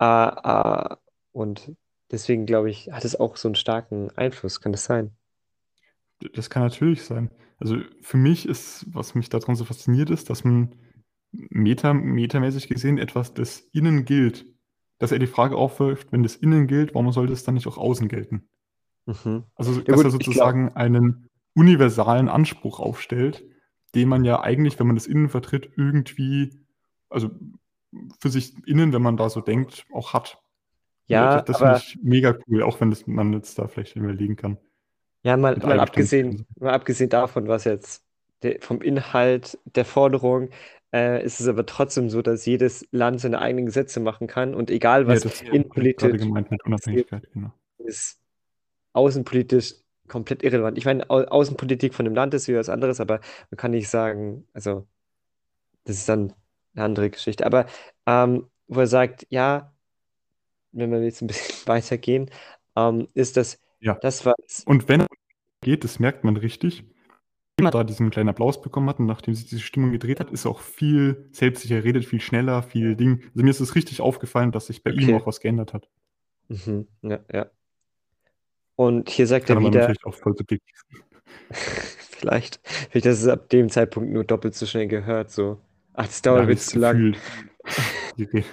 Äh, 0.00 0.04
äh, 0.04 0.96
und 1.32 1.72
deswegen 2.10 2.46
glaube 2.46 2.70
ich, 2.70 2.90
hat 2.92 3.04
es 3.04 3.18
auch 3.18 3.36
so 3.36 3.48
einen 3.48 3.54
starken 3.54 4.10
Einfluss. 4.16 4.60
Kann 4.60 4.72
das 4.72 4.84
sein? 4.84 5.12
Das 6.34 6.50
kann 6.50 6.62
natürlich 6.62 7.04
sein. 7.04 7.30
Also 7.58 7.76
für 8.00 8.16
mich 8.16 8.48
ist, 8.48 8.86
was 8.92 9.14
mich 9.14 9.28
daran 9.28 9.56
so 9.56 9.64
fasziniert 9.64 10.10
ist, 10.10 10.30
dass 10.30 10.44
man 10.44 10.74
meta, 11.32 11.92
metamäßig 11.94 12.68
gesehen 12.68 12.98
etwas, 12.98 13.34
das 13.34 13.60
innen 13.72 14.04
gilt, 14.04 14.46
dass 15.00 15.12
er 15.12 15.18
die 15.18 15.26
Frage 15.26 15.56
aufwirft, 15.56 16.12
wenn 16.12 16.22
das 16.22 16.36
innen 16.36 16.68
gilt, 16.68 16.94
warum 16.94 17.10
sollte 17.10 17.32
es 17.32 17.42
dann 17.42 17.54
nicht 17.54 17.66
auch 17.66 17.78
außen 17.78 18.06
gelten? 18.06 18.48
Mhm. 19.06 19.44
Also, 19.56 19.72
Ja 19.72 19.82
dass 19.82 19.96
gut, 19.96 20.04
er 20.04 20.10
sozusagen 20.10 20.68
einen 20.76 21.28
universalen 21.54 22.28
Anspruch 22.28 22.78
aufstellt, 22.78 23.42
den 23.94 24.08
man 24.08 24.24
ja 24.24 24.40
eigentlich, 24.40 24.78
wenn 24.78 24.86
man 24.86 24.96
das 24.96 25.06
innen 25.06 25.30
vertritt, 25.30 25.70
irgendwie, 25.76 26.60
also 27.08 27.30
für 28.20 28.28
sich 28.28 28.54
innen, 28.66 28.92
wenn 28.92 29.02
man 29.02 29.16
da 29.16 29.30
so 29.30 29.40
denkt, 29.40 29.86
auch 29.92 30.12
hat. 30.12 30.38
Ja, 31.06 31.36
das, 31.38 31.44
das 31.46 31.56
aber 31.56 31.76
finde 31.76 31.78
ich 31.78 31.98
mega 32.02 32.38
cool, 32.46 32.62
auch 32.62 32.80
wenn 32.80 32.90
das 32.90 33.06
man 33.06 33.32
jetzt 33.32 33.58
da 33.58 33.66
vielleicht 33.66 33.96
überlegen 33.96 34.36
kann. 34.36 34.58
ja, 35.24 35.36
mal, 35.36 35.56
mal 35.56 35.80
abgesehen, 35.80 36.46
mal 36.58 36.72
abgesehen 36.72 37.10
davon, 37.10 37.48
was 37.48 37.64
jetzt 37.64 38.04
vom 38.60 38.80
Inhalt 38.80 39.58
der 39.64 39.84
Forderung, 39.84 40.50
äh, 40.92 41.24
ist 41.24 41.40
es 41.40 41.48
aber 41.48 41.66
trotzdem 41.66 42.10
so, 42.10 42.22
dass 42.22 42.46
jedes 42.46 42.86
Land 42.90 43.20
seine 43.20 43.40
eigenen 43.40 43.66
Gesetze 43.66 44.00
machen 44.00 44.26
kann 44.26 44.54
und 44.54 44.70
egal 44.70 45.02
Ja, 45.02 45.08
was 45.08 45.22
gerade 45.22 45.46
innenpolitisch 45.56 46.12
genau. 47.32 47.52
ist 47.78 48.20
außenpolitisch 48.92 49.74
komplett 50.08 50.42
irrelevant. 50.42 50.78
Ich 50.78 50.84
meine, 50.84 51.08
Au 51.10 51.18
Außenpolitik 51.22 51.94
von 51.94 52.04
dem 52.04 52.14
Land 52.14 52.34
ist 52.34 52.48
wieder 52.48 52.58
was 52.58 52.68
anderes, 52.68 53.00
aber 53.00 53.20
man 53.50 53.56
kann 53.56 53.70
nicht 53.72 53.88
sagen, 53.88 54.46
also 54.52 54.86
das 55.84 55.96
ist 55.96 56.08
dann 56.08 56.32
eine 56.74 56.84
andere 56.84 57.10
Geschichte. 57.10 57.46
Aber 57.46 57.66
ähm, 58.06 58.48
wo 58.68 58.80
er 58.80 58.86
sagt, 58.86 59.26
ja, 59.30 59.72
wenn 60.72 60.90
wir 60.90 61.02
jetzt 61.02 61.22
ein 61.22 61.26
bisschen 61.26 61.54
weitergehen, 61.66 62.30
ähm, 62.76 63.08
ist 63.14 63.36
das, 63.36 63.58
Ja. 63.80 63.94
das, 63.94 64.24
was 64.26 64.64
Und 64.66 64.88
wenn 64.88 65.06
geht, 65.62 65.84
das 65.84 65.98
merkt 65.98 66.24
man 66.24 66.36
richtig. 66.36 66.84
Da 67.68 67.84
diesen 67.84 68.10
kleinen 68.10 68.28
Applaus 68.30 68.60
bekommen 68.62 68.88
hat 68.88 68.98
und 69.00 69.06
nachdem 69.06 69.34
sich 69.34 69.46
diese 69.46 69.60
Stimmung 69.62 69.92
gedreht 69.92 70.20
hat, 70.20 70.30
ist 70.30 70.44
er 70.46 70.50
auch 70.52 70.60
viel 70.60 71.28
selbstsicher, 71.32 71.84
redet 71.84 72.04
viel 72.04 72.20
schneller, 72.20 72.62
viel 72.62 72.96
Ding. 72.96 73.22
Also 73.34 73.44
mir 73.44 73.50
ist 73.50 73.60
es 73.60 73.74
richtig 73.74 74.00
aufgefallen, 74.00 74.52
dass 74.52 74.66
sich 74.66 74.82
bei 74.82 74.90
ihm 74.92 75.02
Okay. 75.04 75.14
auch 75.14 75.26
was 75.26 75.40
geändert 75.40 75.74
hat. 75.74 75.88
Mhm, 76.48 76.88
ja, 77.02 77.20
ja. 77.32 77.50
Und 78.76 79.10
hier 79.10 79.26
sagt 79.26 79.48
Kann 79.48 79.58
er 79.58 79.60
wieder, 79.60 79.80
natürlich 79.80 80.04
auch 80.04 80.14
voll 80.14 80.36
subjektiv 80.36 80.84
vielleicht, 81.50 82.60
vielleicht 82.90 83.04
du 83.06 83.10
es 83.10 83.26
ab 83.28 83.48
dem 83.50 83.68
Zeitpunkt 83.68 84.10
nur 84.12 84.24
doppelt 84.24 84.54
so 84.54 84.66
schnell 84.66 84.88
gehört, 84.88 85.30
so. 85.30 85.60
Ach, 85.94 86.06
das 86.06 86.22
Da 86.22 86.30
dauert 86.30 86.48
ich 86.48 86.60
zu 86.60 86.78
lang. 86.78 87.14
Die, 88.16 88.26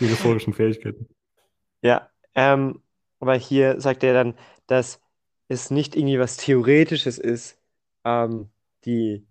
die 0.00 0.06
rhetorischen 0.06 0.52
Fähigkeiten. 0.52 1.08
Ja, 1.82 2.10
ähm, 2.34 2.82
aber 3.20 3.34
hier 3.36 3.80
sagt 3.80 4.02
er 4.04 4.14
dann, 4.14 4.34
dass 4.66 5.00
es 5.48 5.70
nicht 5.70 5.96
irgendwie 5.96 6.18
was 6.18 6.36
Theoretisches 6.36 7.18
ist, 7.18 7.58
ähm, 8.04 8.50
die, 8.84 9.26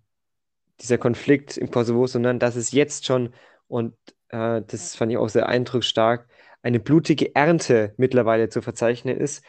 dieser 0.80 0.98
Konflikt 0.98 1.56
im 1.56 1.70
Kosovo, 1.70 2.06
sondern 2.06 2.38
dass 2.38 2.56
es 2.56 2.72
jetzt 2.72 3.06
schon, 3.06 3.34
und 3.68 3.94
äh, 4.28 4.62
das 4.66 4.96
fand 4.96 5.12
ich 5.12 5.18
auch 5.18 5.28
sehr 5.28 5.48
eindrucksstark, 5.48 6.28
eine 6.62 6.80
blutige 6.80 7.34
Ernte 7.34 7.94
mittlerweile 7.96 8.48
zu 8.48 8.62
verzeichnen 8.62 9.16
ist. 9.16 9.44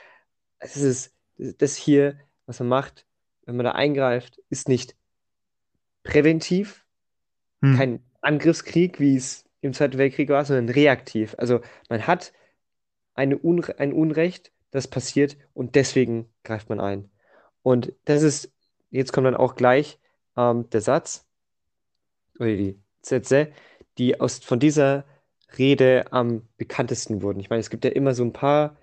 Es 0.60 0.78
ist 0.78 1.14
das 1.38 1.76
hier, 1.76 2.20
was 2.46 2.60
man 2.60 2.70
macht, 2.70 3.06
wenn 3.46 3.56
man 3.58 3.66
da 3.66 3.72
eingreift, 3.74 4.40
ist 4.50 4.70
nicht 4.70 4.96
präventiv, 6.04 6.86
Hm. 7.62 7.78
kein 7.78 8.04
Angriffskrieg, 8.22 9.00
wie 9.00 9.16
es 9.16 9.46
im 9.62 9.74
Zweiten 9.74 9.98
Weltkrieg 9.98 10.30
war, 10.30 10.46
sondern 10.46 10.70
reaktiv. 10.70 11.36
Also 11.38 11.62
man 11.90 12.06
hat 12.08 12.34
eine 13.14 13.38
Unre 13.38 13.80
ein 13.80 13.94
Unrecht, 13.94 14.52
das 14.72 14.88
passiert 14.88 15.38
und 15.54 15.76
deswegen 15.76 16.30
greift 16.44 16.70
man 16.70 16.80
ein. 16.80 17.10
Und 17.64 17.94
das 18.06 18.24
ist, 18.24 18.52
jetzt 18.96 19.14
kommt 19.14 19.28
dann 19.28 19.36
auch 19.36 19.56
gleich 19.56 20.00
ähm, 20.38 20.70
der 20.70 20.82
Satz 20.82 21.26
oder 22.40 22.56
die 22.56 22.80
Sätze, 23.02 23.52
die 23.98 24.20
aus, 24.20 24.40
von 24.40 24.60
dieser 24.60 25.06
Rede 25.58 26.06
am 26.12 26.48
bekanntesten 26.58 27.22
wurden. 27.22 27.40
Ich 27.40 27.50
meine, 27.50 27.60
es 27.60 27.70
gibt 27.70 27.86
ja 27.86 27.92
immer 27.92 28.14
so 28.14 28.24
ein 28.24 28.34
paar 28.34 28.78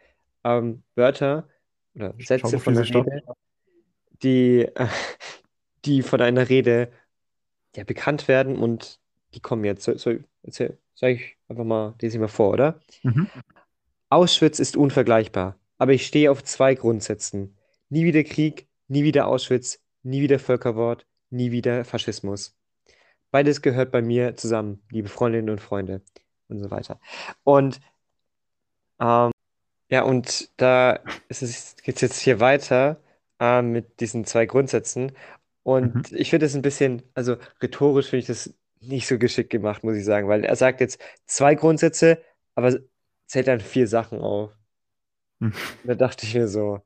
ähm, 0.45 0.83
Wörter 0.95 1.49
oder 1.95 2.15
Sätze 2.19 2.59
von 2.59 2.75
der 2.75 2.85
Stadt. 2.85 3.07
Rede, 3.07 3.23
die, 4.23 4.61
äh, 4.63 4.87
die 5.85 6.03
von 6.03 6.21
einer 6.21 6.49
Rede 6.49 6.91
ja, 7.77 7.85
bekannt 7.85 8.29
werden 8.29 8.57
und 8.57 9.01
die 9.35 9.41
kommen 9.41 9.65
jetzt. 9.65 9.85
So, 9.85 9.97
so, 9.97 10.15
erzähl, 10.43 10.79
sag 10.95 11.11
ich 11.11 11.37
einfach 11.49 11.65
mal, 11.65 11.95
lese 12.01 12.17
ich 12.17 12.21
mal 12.21 12.29
vor, 12.29 12.53
oder? 12.53 12.81
Mhm. 13.03 13.29
Auschwitz 14.09 14.59
ist 14.59 14.77
unvergleichbar, 14.77 15.59
aber 15.79 15.93
ich 15.93 16.07
stehe 16.07 16.31
auf 16.31 16.45
zwei 16.45 16.75
Grundsätzen. 16.75 17.57
Nie 17.89 18.05
wieder 18.05 18.25
Krieg, 18.25 18.69
nie 18.89 19.05
wieder 19.05 19.27
Auschwitz, 19.27 19.82
nie 20.03 20.23
wieder 20.23 20.39
Völkermord, 20.39 21.07
nie 21.31 21.51
wieder 21.53 21.85
Faschismus. 21.85 22.57
Beides 23.31 23.63
gehört 23.63 23.93
bei 23.93 24.03
mir 24.03 24.37
zusammen, 24.37 24.83
liebe 24.91 25.09
Freundinnen 25.09 25.51
und 25.51 25.61
Freunde 25.61 26.03
und 26.49 26.59
so 26.61 26.71
weiter. 26.71 27.01
Und 27.45 27.81
ähm, 29.01 29.31
ja, 29.91 30.03
und 30.05 30.51
da 30.61 31.01
geht 31.29 31.97
es 31.97 32.01
jetzt 32.03 32.21
hier 32.21 32.41
weiter 32.41 33.01
äh, 33.41 33.63
mit 33.63 34.01
diesen 34.01 34.25
zwei 34.25 34.47
Grundsätzen. 34.47 35.13
Und 35.65 35.95
Mhm. 35.95 36.05
ich 36.13 36.31
finde 36.31 36.47
es 36.47 36.55
ein 36.57 36.63
bisschen, 36.63 37.03
also 37.15 37.37
rhetorisch 37.63 38.09
finde 38.09 38.21
ich 38.23 38.27
das 38.29 38.55
nicht 38.81 39.07
so 39.09 39.19
geschickt 39.19 39.51
gemacht, 39.51 39.85
muss 39.85 39.97
ich 39.97 40.05
sagen, 40.05 40.29
weil 40.29 40.45
er 40.45 40.57
sagt 40.57 40.81
jetzt 40.81 41.01
zwei 41.27 41.55
Grundsätze, 41.57 42.23
aber 42.57 42.79
zählt 43.27 43.49
dann 43.49 43.61
vier 43.61 43.89
Sachen 43.89 44.21
auf. 44.21 44.57
Hm. 45.41 45.53
Und 45.83 45.89
da 45.89 45.95
dachte 45.95 46.27
ich 46.27 46.35
mir 46.35 46.49
so, 46.49 46.81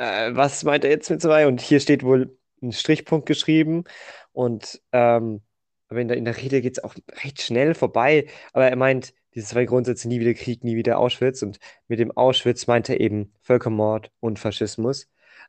äh, 0.00 0.34
was 0.34 0.64
meint 0.64 0.84
er 0.84 0.90
jetzt 0.90 1.10
mit 1.10 1.20
zwei? 1.20 1.46
Und 1.46 1.60
hier 1.60 1.78
steht 1.80 2.02
wohl 2.02 2.36
ein 2.62 2.72
Strichpunkt 2.72 3.26
geschrieben. 3.26 3.84
Und 4.32 4.80
ähm, 4.92 5.42
aber 5.88 6.00
in 6.00 6.08
der, 6.08 6.16
in 6.16 6.24
der 6.24 6.36
Rede 6.36 6.62
geht 6.62 6.78
es 6.78 6.84
auch 6.84 6.94
recht 7.24 7.42
schnell 7.42 7.74
vorbei. 7.74 8.26
Aber 8.52 8.68
er 8.68 8.76
meint, 8.76 9.12
diese 9.34 9.46
zwei 9.46 9.64
Grundsätze, 9.64 10.08
nie 10.08 10.20
wieder 10.20 10.34
Krieg, 10.34 10.64
nie 10.64 10.76
wieder 10.76 10.98
Auschwitz. 10.98 11.42
Und 11.42 11.58
mit 11.88 11.98
dem 11.98 12.16
Auschwitz 12.16 12.66
meint 12.66 12.88
er 12.88 13.00
eben 13.00 13.32
Völkermord 13.42 14.10
und 14.20 14.38
Faschismus. 14.38 15.08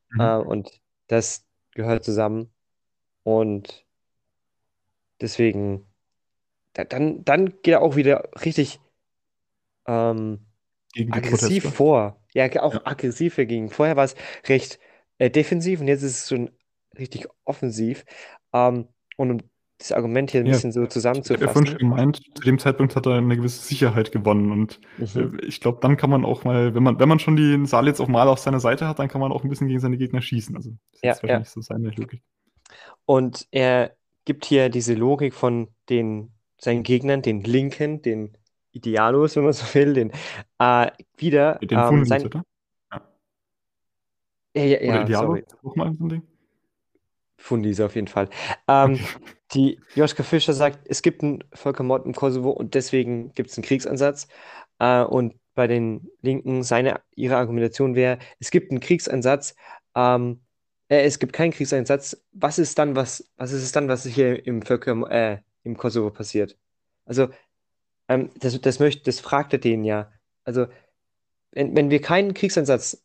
Mhm. 0.10 0.22
Äh, 0.22 0.38
und 0.38 0.82
das 1.08 1.46
gehört 1.74 2.04
zusammen. 2.04 2.52
Und 3.24 3.86
deswegen, 5.22 5.86
da, 6.74 6.84
dann, 6.84 7.24
dann 7.24 7.62
geht 7.62 7.74
er 7.74 7.82
auch 7.82 7.96
wieder 7.96 8.30
richtig 8.44 8.80
ähm, 9.88 10.46
aggressiv 11.12 11.64
Proteste. 11.64 11.72
vor. 11.72 12.21
Ja, 12.34 12.48
auch 12.62 12.74
Ja. 12.74 12.82
aggressiv 12.86 13.36
dagegen. 13.36 13.70
Vorher 13.70 13.96
war 13.96 14.06
es 14.06 14.16
recht 14.48 14.80
äh, 15.18 15.30
defensiv 15.30 15.82
und 15.82 15.88
jetzt 15.88 16.04
ist 16.04 16.24
es 16.24 16.30
schon 16.30 16.52
richtig 16.98 17.28
offensiv. 17.46 18.06
Ähm, 18.54 18.88
und 19.18 19.32
um 19.32 19.38
das 19.78 19.92
Argument 19.92 20.32
hier 20.32 20.42
ein 20.42 20.46
Ja, 20.46 20.52
bisschen 20.52 20.72
so 20.72 20.86
ich 21.28 21.34
habe 21.34 21.44
ja 21.46 21.48
vorhin 21.50 21.68
schon 21.68 21.78
zusammenzufassen. 21.78 21.80
gemeint, 21.80 22.18
zu 22.36 22.44
dem 22.44 22.60
Zeitpunkt 22.60 22.96
hat 22.96 23.06
er 23.08 23.16
eine 23.16 23.38
gewisse 23.38 23.64
Sicherheit 23.66 24.12
gewonnen. 24.12 24.52
Und 24.52 24.82
Mhm. 24.98 25.32
äh, 25.42 25.46
ich 25.46 25.62
glaube, 25.62 25.80
dann 25.82 25.98
kann 25.98 26.10
man 26.10 26.26
auch 26.26 26.44
mal, 26.46 26.76
wenn 26.76 26.84
man, 26.84 27.00
wenn 27.00 27.10
man 27.10 27.20
schon 27.20 27.36
den 27.36 27.66
Saal 27.68 27.88
jetzt 27.88 28.02
auch 28.02 28.08
mal 28.08 28.28
auf 28.28 28.40
seiner 28.40 28.60
Seite 28.60 28.88
hat, 28.88 29.00
dann 29.00 29.10
kann 29.10 29.22
man 29.22 29.32
auch 29.32 29.44
ein 29.44 29.50
bisschen 29.50 29.68
gegen 29.68 29.80
seine 29.80 29.98
Gegner 29.98 30.22
schießen. 30.22 30.56
Also 30.56 30.72
das 30.92 31.00
ist 31.00 31.04
Ja, 31.04 31.10
jetzt 31.10 31.24
ja. 31.28 31.46
wahrscheinlich 31.46 31.50
so 31.50 31.62
seine 31.62 31.92
Logik. 31.92 32.24
Und 33.06 33.48
er 33.52 33.96
gibt 34.26 34.46
hier 34.46 34.70
diese 34.70 34.94
Logik 34.94 35.34
von 35.34 35.70
den, 35.90 36.34
seinen 36.60 36.84
Gegnern, 36.84 37.22
den 37.22 37.44
Linken, 37.44 38.02
den 38.02 38.38
Idealos, 38.72 39.36
wenn 39.36 39.44
man 39.44 39.54
so 39.54 39.66
will, 39.74 39.94
den 39.94 40.12
äh, 40.60 40.92
wieder. 41.18 41.60
Den 41.62 41.70
Ähm, 41.72 41.84
Fundis, 41.84 42.10
sein, 42.10 42.26
oder? 42.26 42.44
Ja. 42.92 43.02
ja, 44.56 44.64
ja, 44.66 44.80
Oder 44.90 45.02
Idealo? 45.02 45.34
sorry. 45.34 45.40
Ist 45.42 45.54
das 45.54 45.64
auch 45.64 45.76
mal 45.76 45.94
so 45.96 46.04
ein 46.06 46.10
Ding? 46.10 46.28
Fundis 47.38 47.80
auf 47.80 47.96
jeden 47.96 48.08
Fall. 48.08 48.30
Ähm, 48.68 49.00
Okay. 49.00 49.06
die 49.54 49.80
Joschka 49.96 50.24
Fischer 50.24 50.54
sagt, 50.54 50.88
es 50.88 51.02
gibt 51.02 51.24
einen 51.24 51.44
Völkermord 51.54 52.06
im 52.06 52.14
Kosovo 52.14 52.52
und 52.52 52.76
deswegen 52.76 53.34
gibt 53.34 53.50
es 53.50 53.58
einen 53.58 53.66
Kriegsansatz. 53.66 54.28
Äh, 54.80 55.02
und 55.04 55.36
bei 55.56 55.68
den 55.68 56.10
Linken, 56.22 56.64
seine, 56.64 57.02
ihre 57.16 57.38
Argumentation 57.38 57.96
wäre, 57.96 58.20
es 58.40 58.52
gibt 58.52 58.72
einen 58.72 58.80
Kriegsansatz, 58.80 59.56
ähm, 59.96 60.42
äh, 60.88 61.04
es 61.04 61.20
gibt 61.20 61.34
keinen 61.34 61.52
Kriegseinsatz. 61.52 62.22
Was 62.32 62.60
ist 62.60 62.78
dann, 62.80 62.96
was, 62.96 63.30
was 63.38 63.52
ist 63.52 63.64
es 63.64 63.72
dann, 63.72 63.88
was 63.88 64.06
hier 64.06 64.46
im 64.46 64.62
Völker, 64.62 64.94
äh, 65.12 65.40
im 65.64 65.76
Kosovo 65.78 66.12
passiert? 66.12 66.58
Also, 67.06 67.30
ähm, 68.12 68.30
das, 68.40 68.60
das 68.60 68.80
möchte, 68.80 69.04
das 69.04 69.20
fragt 69.20 69.54
er 69.54 69.60
den 69.60 69.84
ja. 69.84 70.12
Also, 70.44 70.68
wenn, 71.52 71.76
wenn 71.76 71.90
wir 71.90 72.02
keinen 72.02 72.34
Kriegseinsatz 72.34 73.04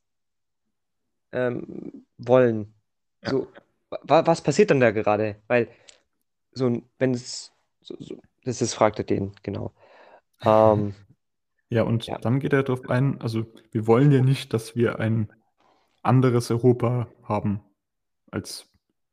ähm, 1.33 2.05
wollen, 2.19 2.75
Ja. 3.23 3.31
so, 3.31 3.49
wa 3.91 4.27
was 4.27 4.43
passiert 4.43 4.71
dann 4.71 4.81
da 4.81 4.91
gerade? 4.91 5.37
Weil, 5.47 5.69
so 6.53 6.83
wenn 6.99 7.15
es, 7.15 7.53
so, 7.81 7.97
so, 7.99 8.17
das 8.45 8.63
ist, 8.63 8.75
fragt 8.75 8.99
er 8.99 9.05
den, 9.05 9.33
genau. 9.43 9.73
Ähm, 10.45 10.95
Ja, 11.71 11.83
und 11.83 12.07
ja, 12.07 12.19
dann 12.19 12.41
geht 12.41 12.53
er 12.53 12.63
darauf 12.63 12.91
ein, 12.91 13.21
also 13.21 13.47
wir 13.73 13.87
wollen 13.87 14.13
ja 14.13 14.21
nicht, 14.21 14.53
dass 14.53 14.77
wir 14.77 14.99
ein 15.01 15.33
anderes 16.03 16.51
Europa 16.51 17.09
haben, 17.23 17.61
als 18.31 18.69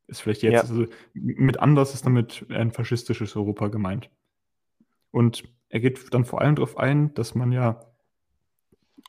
es 0.08 0.20
vielleicht 0.20 0.44
jetzt 0.44 0.54
ja, 0.54 0.62
ist. 0.62 0.70
Also 0.70 0.86
mit 1.14 1.60
anders 1.60 1.94
ist 1.94 2.06
damit 2.06 2.46
ein 2.50 2.72
faschistisches 2.72 3.36
Europa 3.36 3.70
gemeint. 3.70 4.10
Und 5.12 5.44
er 5.74 5.80
geht 5.80 6.14
dann 6.14 6.24
vor 6.24 6.40
allem 6.42 6.56
darauf 6.56 6.78
ein, 6.78 7.16
dass 7.16 7.34
man 7.34 7.52
ja, 7.52 7.84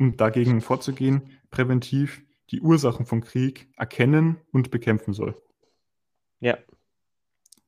um 0.00 0.16
dagegen 0.16 0.60
vorzugehen, 0.60 1.30
präventiv 1.50 2.22
die 2.50 2.60
Ursachen 2.60 3.06
von 3.06 3.20
Krieg 3.20 3.68
erkennen 3.76 4.36
und 4.50 4.70
bekämpfen 4.70 5.12
soll. 5.12 5.36
ja, 6.40 6.58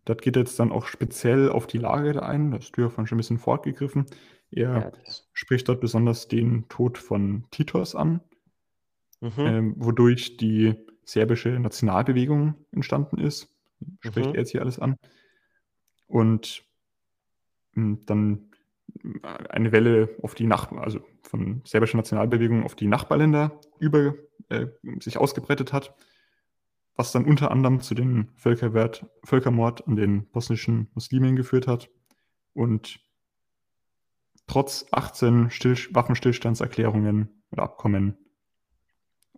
Das 0.07 0.19
geht 0.19 0.37
jetzt 0.37 0.59
dann 0.59 0.73
auch 0.73 0.87
speziell 0.87 1.51
auf 1.51 1.67
die 1.67 1.79
Lage 1.79 2.13
da 2.15 2.21
ein. 2.21 2.53
Das 2.53 2.67
ja 2.77 2.89
vorhin 2.89 3.07
schon 3.07 3.17
ein 3.17 3.19
bisschen 3.19 3.39
fortgegriffen. 3.39 4.07
ja, 4.51 4.81
Er 4.81 4.91
das, 5.05 5.29
spricht 5.33 5.69
dort 5.69 5.81
besonders 5.81 6.29
den 6.29 6.69
Tod 6.69 6.97
von 6.97 7.45
Titos 7.51 7.95
an, 7.95 8.21
mhm, 9.21 9.33
ähm, 9.47 9.75
wodurch 9.77 10.37
die 10.37 10.75
serbische 11.05 11.51
Nationalbewegung 11.51 12.55
entstanden 12.73 13.19
ist. 13.19 13.49
spricht 14.01 14.29
Mhm. 14.29 14.35
er 14.35 14.41
jetzt 14.41 14.51
hier 14.53 14.63
alles 14.63 14.79
an. 14.79 14.97
Und 16.07 16.65
mh, 17.75 17.99
dann 18.07 18.51
eine 19.49 19.73
Welle 19.73 20.15
auf 20.23 20.35
die 20.35 20.47
Nach 20.47 20.71
also 20.73 21.01
von 21.23 21.63
serbischer 21.65 21.97
Nationalbewegung 21.97 22.65
auf 22.65 22.75
die 22.75 22.87
Nachbarländer 22.87 23.61
über 23.79 24.15
äh, 24.49 24.67
sich 25.01 25.19
ausgebreitet 25.19 25.73
hat, 25.73 25.95
was 26.95 27.13
dann 27.13 27.25
unter 27.25 27.51
anderem 27.51 27.81
zu 27.81 27.95
dem 27.95 28.29
Völkerwert, 28.37 29.07
Völkermord 29.25 29.87
an 29.87 29.97
den 29.97 30.27
bosnischen 30.29 30.89
Muslimen 30.95 31.37
geführt 31.37 31.67
hat. 31.67 31.91
Und 32.53 33.01
trotz 34.47 34.87
18 34.91 35.51
Still 35.51 35.77
Waffenstillstandserklärungen 35.91 37.29
oder 37.51 37.65
Abkommen 37.65 38.17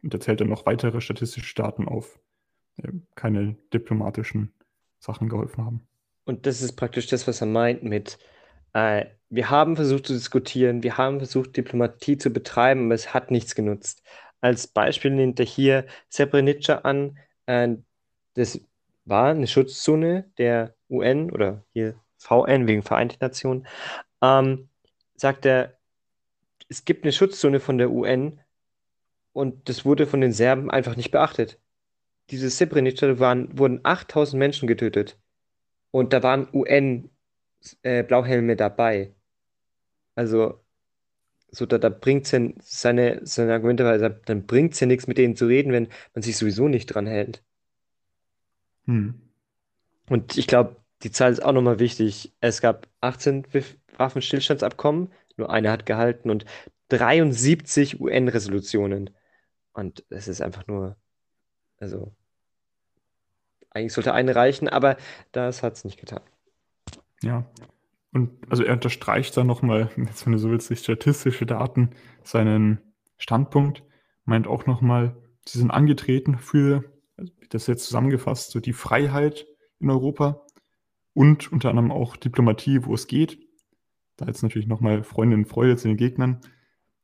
und 0.03 0.15
er 0.15 0.21
zählt 0.21 0.41
dann 0.41 0.49
noch 0.49 0.67
weitere 0.67 1.01
statistische 1.01 1.55
Daten 1.55 1.89
auf, 1.89 2.19
äh, 2.77 2.93
keine 3.15 3.57
diplomatischen 3.73 4.53
Sachen 4.99 5.29
geholfen 5.29 5.65
haben. 5.65 5.89
Und 6.25 6.47
das 6.47 6.63
ist 6.63 6.77
praktisch 6.77 7.07
das, 7.07 7.27
was 7.27 7.41
er 7.41 7.47
meint 7.47 7.83
mit, 7.83 8.19
äh, 8.73 9.07
wir 9.31 9.51
haben 9.51 9.77
versucht 9.77 10.07
zu 10.07 10.15
diskutieren, 10.15 10.83
wir 10.83 10.97
haben 10.97 11.19
versucht, 11.19 11.57
Diplomatie 11.57 12.19
zu 12.19 12.31
betreiben, 12.31 12.87
aber 12.87 12.95
es 12.95 13.13
hat 13.15 13.31
nichts 13.31 13.55
genutzt. 13.55 14.03
Als 14.41 14.67
Beispiel 14.67 15.11
nimmt 15.11 15.39
er 15.41 15.47
hier 15.47 15.87
Srebrenica 16.11 16.79
an. 16.79 17.19
Äh, 17.47 17.77
das 18.35 18.61
war 19.05 19.31
eine 19.31 19.47
Schutzzone 19.47 20.31
der 20.39 20.75
UN 20.89 21.31
oder 21.31 21.65
hier 21.73 21.99
VN 22.19 22.67
wegen 22.67 22.83
Vereinte 22.83 23.17
Nationen. 23.21 23.67
Ähm, 24.23 24.69
sagt 25.17 25.47
er, 25.47 25.79
es 26.69 26.85
gibt 26.85 27.05
eine 27.05 27.13
Schutzzone 27.13 27.61
von 27.61 27.79
der 27.79 27.91
UN 27.91 28.41
und 29.33 29.69
das 29.69 29.85
wurde 29.85 30.07
von 30.07 30.21
den 30.21 30.33
Serben 30.33 30.71
einfach 30.71 30.97
nicht 30.97 31.11
beachtet. 31.11 31.59
Diese 32.31 32.51
Srebrenica 32.51 33.19
waren, 33.19 33.59
wurden 33.59 33.81
8000 33.83 34.39
Menschen 34.39 34.69
getötet. 34.69 35.19
Und 35.91 36.13
da 36.13 36.23
waren 36.23 36.49
UN-Blauhelme 37.85 38.57
dabei. 38.57 39.15
Also, 40.15 40.61
so, 41.51 41.67
da, 41.67 41.79
da 41.79 41.89
bringt 41.89 42.27
es 42.27 42.33
ja 42.33 42.41
seine, 42.61 43.21
seine 43.27 43.55
Argumente, 43.55 43.85
weil 43.85 43.99
sagt, 44.01 44.29
dann 44.29 44.47
bringt 44.47 44.75
es 44.75 44.81
ja 44.81 44.87
nichts, 44.87 45.07
mit 45.07 45.19
denen 45.19 45.37
zu 45.37 45.47
reden, 45.47 45.73
wenn 45.73 45.89
man 46.15 46.23
sich 46.23 46.37
sowieso 46.37 46.69
nicht 46.69 46.87
dran 46.87 47.07
hält. 47.07 47.43
Hm. 48.87 49.21
Und 50.09 50.37
ich 50.39 50.47
glaube, 50.47 50.77
die 51.03 51.11
Zahl 51.11 51.33
ist 51.33 51.43
auch 51.43 51.53
nochmal 51.53 51.79
wichtig. 51.79 52.35
Es 52.41 52.61
gab 52.61 52.89
18 53.01 53.45
Wif- 53.53 53.77
Waffenstillstandsabkommen, 53.97 55.13
nur 55.37 55.51
eine 55.51 55.71
hat 55.71 55.87
gehalten 55.87 56.31
und 56.31 56.45
73 56.89 58.01
UN-Resolutionen. 58.01 59.11
Und 59.73 60.05
es 60.11 60.29
ist 60.29 60.43
einfach 60.43 60.67
nur, 60.67 60.97
also, 61.79 62.15
eigentlich 63.71 63.93
sollte 63.93 64.13
eine 64.15 64.35
reichen, 64.35 64.69
aber 64.69 64.97
das 65.33 65.63
hat 65.63 65.75
es 65.75 65.85
nicht 65.85 65.99
getan. 66.01 66.21
Ja. 67.23 67.47
Und 68.13 68.31
also 68.51 68.63
er 68.63 68.75
unterstreicht 68.75 69.37
dann 69.37 69.47
nochmal, 69.47 69.91
jetzt 69.97 70.25
wenn 70.25 70.33
du 70.33 70.39
so 70.39 70.51
willst, 70.51 70.71
durch 70.71 70.81
statistische 70.81 71.47
Daten 71.47 71.91
seinen 72.23 72.81
Standpunkt, 73.19 73.83
meint 74.25 74.47
auch 74.47 74.67
nochmal, 74.67 75.17
sie 75.47 75.59
sind 75.59 75.71
angetreten 75.71 76.39
für, 76.39 76.85
also 77.17 77.33
das 77.51 77.67
jetzt 77.67 77.85
zusammengefasst, 77.85 78.51
so 78.51 78.61
die 78.61 78.73
Freiheit 78.73 79.47
in 79.81 79.91
Europa 79.91 80.45
und 81.15 81.53
unter 81.53 81.71
anderem 81.71 81.91
auch 81.91 82.17
Diplomatie, 82.17 82.85
wo 82.85 82.95
es 82.95 83.07
geht. 83.07 83.39
Da 84.17 84.27
jetzt 84.27 84.43
natürlich 84.43 84.69
nochmal 84.69 85.03
Freundinnen 85.03 85.45
und 85.45 85.49
Freunde 85.51 85.77
zu 85.77 85.89
den 85.89 85.97
Gegnern. 85.97 86.41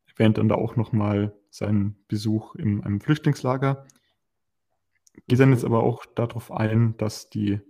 Erwähnt 0.07 0.39
dann 0.39 0.49
da 0.49 0.55
auch 0.55 0.77
nochmal 0.77 1.35
seinen 1.51 1.97
Besuch 2.09 2.55
in 2.55 2.85
einem 2.85 3.01
Flüchtlingslager. 3.01 3.87
Geht 5.27 5.41
dann 5.41 5.53
jetzt 5.53 5.65
aber 5.65 5.83
auch 5.83 6.07
darauf 6.07 6.53
ein, 6.53 6.97
dass 6.97 7.31
die 7.31 7.61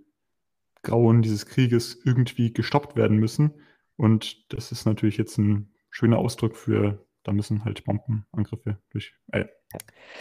Grauen 0.85 1.21
dieses 1.21 1.45
Krieges 1.45 1.99
irgendwie 2.05 2.53
gestoppt 2.53 2.95
werden 2.95 3.17
müssen. 3.17 3.53
Und 3.97 4.51
das 4.53 4.71
ist 4.71 4.85
natürlich 4.85 5.17
jetzt 5.17 5.37
ein 5.37 5.73
schöner 5.89 6.17
Ausdruck 6.19 6.55
für, 6.55 7.05
da 7.23 7.31
müssen 7.33 7.65
halt 7.65 7.83
Bombenangriffe 7.85 8.77
durch, 8.91 9.13
äh, 9.31 9.45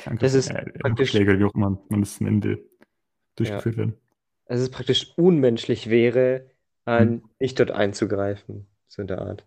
Angriffe, 0.04 0.18
Das 0.20 0.34
ist 0.34 0.50
äh, 0.50 0.64
praktisch- 0.80 1.14
wie 1.14 1.44
auch 1.44 1.54
immer 1.54 1.78
man 1.88 2.00
das 2.00 2.20
nennt, 2.20 2.46
durchgeführt 3.36 3.76
werden. 3.76 3.94
dass 4.46 4.60
es 4.60 4.70
praktisch 4.70 5.12
unmenschlich 5.16 5.88
wäre, 5.90 6.50
äh, 6.86 7.00
Hm. 7.00 7.22
nicht 7.40 7.58
dort 7.60 7.70
einzugreifen, 7.70 8.66
so 8.88 9.00
in 9.02 9.08
der 9.08 9.20
Art. 9.22 9.46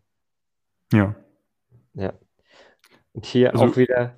Ja. 0.92 1.16
Ja. 1.94 2.14
Und 3.14 3.26
hier 3.26 3.52
Also- 3.54 3.66
auch 3.66 3.78
wieder, 3.78 4.00
Ja. 4.00 4.16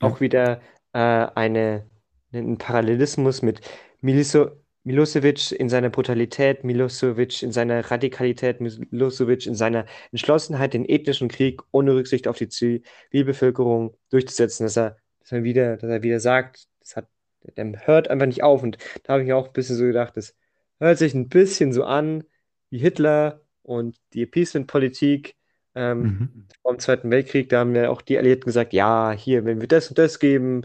auch 0.00 0.20
wieder 0.20 0.60
äh, 0.92 0.98
eine, 0.98 1.86
ein 2.32 2.58
Parallelismus 2.58 3.42
mit 3.42 3.60
Miliso, 4.00 4.50
Milosevic 4.84 5.52
in 5.52 5.68
seiner 5.68 5.90
Brutalität, 5.90 6.64
Milosevic 6.64 7.42
in 7.42 7.52
seiner 7.52 7.90
Radikalität, 7.90 8.60
Milosevic 8.60 9.46
in 9.46 9.54
seiner 9.54 9.84
Entschlossenheit, 10.10 10.72
den 10.74 10.88
ethnischen 10.88 11.28
Krieg 11.28 11.60
ohne 11.70 11.94
Rücksicht 11.94 12.26
auf 12.26 12.38
die 12.38 12.48
Zivilbevölkerung 12.48 13.96
durchzusetzen, 14.10 14.64
dass 14.64 14.76
er, 14.76 14.96
dass 15.20 15.32
er 15.32 15.44
wieder, 15.44 15.76
dass 15.76 15.90
er 15.90 16.02
wieder 16.02 16.20
sagt, 16.20 16.66
das 16.80 16.96
hat, 16.96 17.08
der 17.56 17.86
hört 17.86 18.08
einfach 18.08 18.26
nicht 18.26 18.42
auf. 18.42 18.62
Und 18.62 18.78
da 19.04 19.12
habe 19.14 19.22
ich 19.22 19.28
mir 19.28 19.36
auch 19.36 19.48
ein 19.48 19.52
bisschen 19.52 19.76
so 19.76 19.84
gedacht, 19.84 20.16
das 20.16 20.34
hört 20.78 20.98
sich 20.98 21.14
ein 21.14 21.28
bisschen 21.28 21.72
so 21.72 21.84
an 21.84 22.24
wie 22.70 22.78
Hitler 22.78 23.42
und 23.62 23.96
die 24.14 24.22
Appeasement-Politik. 24.22 25.36
Ähm, 25.76 26.02
Mhm. 26.02 26.46
vor 26.62 26.72
dem 26.72 26.80
Zweiten 26.80 27.10
Weltkrieg, 27.12 27.48
da 27.48 27.60
haben 27.60 27.76
ja 27.76 27.90
auch 27.90 28.02
die 28.02 28.18
Alliierten 28.18 28.44
gesagt, 28.46 28.72
ja, 28.72 29.12
hier, 29.12 29.44
wenn 29.44 29.60
wir 29.60 29.68
das 29.68 29.88
und 29.88 29.98
das 29.98 30.18
geben, 30.18 30.62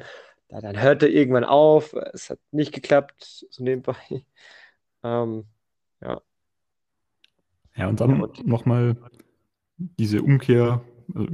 da, 0.47 0.61
dann 0.61 0.81
hört 0.81 1.03
er 1.03 1.09
irgendwann 1.09 1.43
auf. 1.43 1.93
Es 2.13 2.29
hat 2.29 2.39
nicht 2.51 2.73
geklappt, 2.73 3.45
so 3.49 3.63
nebenbei. 3.63 3.95
Ähm, 5.03 5.45
Ja, 7.75 7.87
und 7.87 7.99
dann 7.99 8.19
Ja, 8.19 8.27
nochmal 8.43 8.97
diese 9.77 10.23
Umkehr, 10.23 10.83
also 11.13 11.27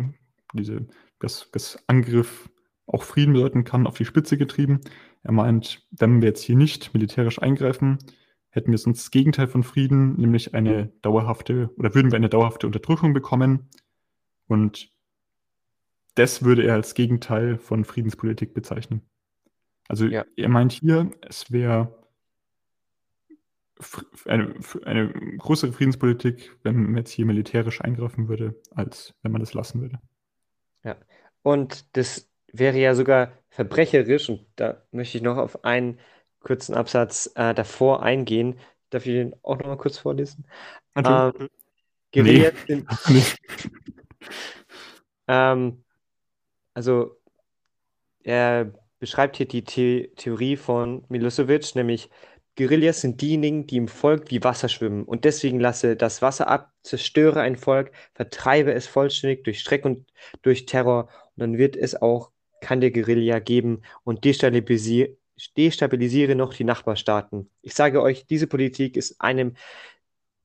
diese, 0.54 0.88
dass, 1.20 1.50
dass 1.52 1.82
Angriff 1.88 2.50
auch 2.86 3.04
Frieden 3.04 3.34
bedeuten 3.34 3.64
kann, 3.64 3.88
auf 3.88 3.96
die 3.96 4.04
Spitze 4.04 4.38
getrieben. 4.38 4.82
Er 5.24 5.32
meint, 5.32 5.88
wenn 5.92 6.22
wir 6.22 6.30
jetzt 6.30 6.44
hier 6.44 6.58
nicht 6.58 6.94
militärisch 6.94 7.42
eingreifen, 7.42 8.00
hätten 8.50 8.72
wir 8.72 8.78
sonst 8.78 9.04
das 9.04 9.12
Gegenteil 9.12 9.48
von 9.48 9.64
Frieden, 9.64 10.18
nämlich 10.18 10.54
eine 10.54 10.88
dauerhafte 11.02 11.70
oder 11.78 11.96
würden 11.96 12.12
wir 12.12 12.18
eine 12.18 12.30
dauerhafte 12.30 12.68
Unterdrückung 12.68 13.14
bekommen. 13.14 13.70
Und 14.48 14.91
das 16.16 16.44
würde 16.44 16.64
er 16.64 16.76
als 16.76 16.94
Gegenteil 16.94 17.58
von 17.58 17.86
Friedenspolitik 17.86 18.54
bezeichnen. 18.54 19.02
Also 19.88 20.06
Ja. 20.06 20.26
er 20.36 20.50
meint 20.50 20.74
hier, 20.74 21.12
es 21.28 21.52
wäre 21.52 22.02
eine, 24.26 24.56
eine 24.86 25.12
größere 25.38 25.74
Friedenspolitik, 25.74 26.56
wenn 26.64 26.84
man 26.84 26.98
jetzt 26.98 27.12
hier 27.12 27.26
militärisch 27.26 27.82
eingreifen 27.82 28.28
würde, 28.28 28.56
als 28.76 29.14
wenn 29.24 29.32
man 29.32 29.42
das 29.42 29.54
lassen 29.54 29.82
würde. 29.82 30.00
Und 31.44 31.86
das 31.98 32.30
wäre 32.54 32.78
ja 32.78 32.94
sogar 32.96 33.32
verbrecherisch, 33.50 34.30
und 34.30 34.46
da 34.56 34.84
möchte 34.92 35.18
ich 35.18 35.24
noch 35.24 35.38
auf 35.38 35.64
einen 35.64 36.00
kurzen 36.40 36.76
Absatz 36.76 37.32
äh, 37.36 37.54
davor 37.54 38.04
eingehen. 38.04 38.60
Darf 38.90 39.06
ich 39.06 39.14
den 39.14 39.36
auch 39.44 39.58
noch 39.58 39.68
mal 39.68 39.78
kurz 39.78 39.98
vorlesen? 39.98 40.46
Ähm, 40.96 41.50
Guerillas 42.12 42.54
sind. 42.68 42.88
Ähm, 45.28 45.84
also 46.74 47.18
er 48.24 48.74
beschreibt 49.00 49.38
hier 49.38 49.48
die 49.48 49.64
The 49.68 50.12
Theorie 50.16 50.56
von 50.56 51.04
Milosevic, 51.10 51.76
nämlich 51.76 52.10
Guerillas 52.56 53.02
sind 53.02 53.22
diejenigen, 53.22 53.66
die 53.66 53.78
im 53.78 53.88
Volk 53.88 54.30
wie 54.30 54.44
Wasser 54.44 54.70
schwimmen 54.70 55.06
und 55.06 55.26
deswegen 55.26 55.60
lasse 55.60 55.96
das 55.96 56.22
Wasser 56.22 56.48
ab, 56.48 56.72
zerstöre 56.84 57.42
ein 57.42 57.56
Volk, 57.56 57.92
vertreibe 58.14 58.74
es 58.74 58.88
vollständig 58.88 59.44
durch 59.44 59.60
Streck 59.62 59.86
und 59.86 60.06
durch 60.42 60.66
Terror 60.66 61.10
und 61.36 61.42
dann 61.42 61.58
wird 61.58 61.76
es 61.76 62.00
auch 62.00 62.32
keine 62.62 62.92
Guerilla 62.92 63.40
geben 63.40 63.82
und 64.04 64.26
destabilisiere, 64.26 65.16
destabilisiere 65.58 66.36
noch 66.36 66.54
die 66.54 66.66
Nachbarstaaten. 66.66 67.50
Ich 67.62 67.74
sage 67.74 68.02
euch, 68.02 68.28
diese 68.28 68.48
Politik 68.48 68.98
ist 68.98 69.20
einem, 69.22 69.56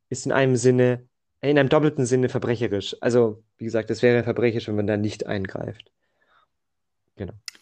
ist 0.09 0.27
in 0.27 0.33
einem 0.33 0.57
Sinne 0.57 1.07
in 1.51 1.59
einem 1.59 1.69
doppelten 1.69 2.07
Sinne 2.07 2.29
verbrecherisch. 2.29 2.97
Also, 3.01 3.43
wie 3.59 3.65
gesagt, 3.65 3.91
es 3.91 4.03
wäre 4.03 4.25
verbrecherisch, 4.25 4.69
wenn 4.69 4.77
man 4.77 4.87
da 4.87 4.97
nicht 4.97 5.27
eingreift. 5.27 5.93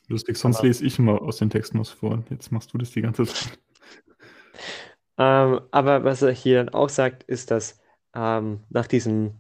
Lustig, 0.09 0.37
sonst 0.37 0.59
Aber- 0.59 0.67
lese 0.67 0.85
ich 0.85 0.99
immer 0.99 1.23
aus 1.23 1.39
den 1.39 1.51
Texten 1.51 1.79
was 1.79 1.91
vor. 1.91 2.23
Jetzt 2.31 2.53
machst 2.53 2.73
du 2.75 2.79
das 2.79 2.91
die 2.91 3.01
ganze 3.03 3.25
Zeit. 3.27 3.59
Ähm, 5.17 5.61
aber 5.71 6.05
was 6.05 6.23
er 6.23 6.33
hier 6.33 6.57
dann 6.65 6.75
auch 6.75 6.89
sagt, 6.89 7.23
ist, 7.25 7.51
dass 7.51 7.81
ähm, 8.15 8.65
nach 8.69 8.87
diesem 8.87 9.35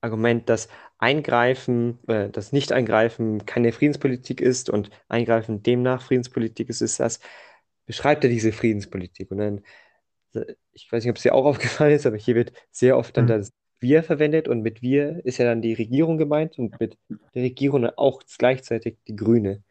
Argument, 0.00 0.48
dass 0.48 0.68
Eingreifen, 0.98 1.98
äh, 2.08 2.30
das 2.30 2.52
Nicht-Eingreifen 2.52 3.44
keine 3.46 3.72
Friedenspolitik 3.72 4.40
ist 4.40 4.70
und 4.70 4.90
Eingreifen 5.08 5.62
demnach 5.62 6.02
Friedenspolitik 6.02 6.68
ist, 6.68 6.80
ist 6.80 7.00
das, 7.00 7.20
beschreibt 7.86 8.22
er 8.24 8.30
diese 8.30 8.52
Friedenspolitik. 8.52 9.30
Und 9.32 9.38
dann, 9.38 9.64
ich 10.72 10.90
weiß 10.90 11.02
nicht, 11.04 11.10
ob 11.10 11.16
es 11.16 11.22
dir 11.24 11.34
auch 11.34 11.44
aufgefallen 11.84 11.94
ist, 11.94 12.06
aber 12.06 12.16
hier 12.16 12.36
wird 12.36 12.52
sehr 12.70 12.96
oft 12.96 13.16
dann 13.16 13.24
Mhm. 13.24 13.28
das 13.28 13.52
Wir 13.80 14.02
verwendet 14.02 14.48
und 14.48 14.62
mit 14.62 14.82
Wir 14.82 15.20
ist 15.24 15.38
ja 15.38 15.44
dann 15.44 15.62
die 15.62 15.74
Regierung 15.74 16.18
gemeint 16.18 16.58
und 16.58 16.78
mit 16.80 16.98
der 17.34 17.42
Regierung 17.42 17.86
auch 17.86 18.22
gleichzeitig 18.38 18.96
die 19.06 19.16
Grüne. 19.16 19.62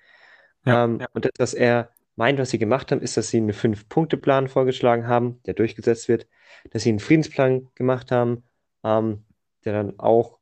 Ja, 0.65 0.85
Ähm, 0.85 0.99
Und 1.13 1.25
das, 1.25 1.31
was 1.37 1.53
er 1.53 1.89
meint, 2.15 2.39
was 2.39 2.49
sie 2.49 2.57
gemacht 2.59 2.91
haben, 2.91 3.01
ist, 3.01 3.17
dass 3.17 3.29
sie 3.29 3.37
einen 3.37 3.53
Fünf-Punkte-Plan 3.53 4.47
vorgeschlagen 4.47 5.07
haben, 5.07 5.41
der 5.45 5.53
durchgesetzt 5.53 6.07
wird, 6.07 6.27
dass 6.71 6.83
sie 6.83 6.89
einen 6.89 6.99
Friedensplan 6.99 7.67
gemacht 7.75 8.11
haben, 8.11 8.43
ähm, 8.83 9.23
der 9.65 9.73
dann 9.73 9.99
auch 9.99 10.39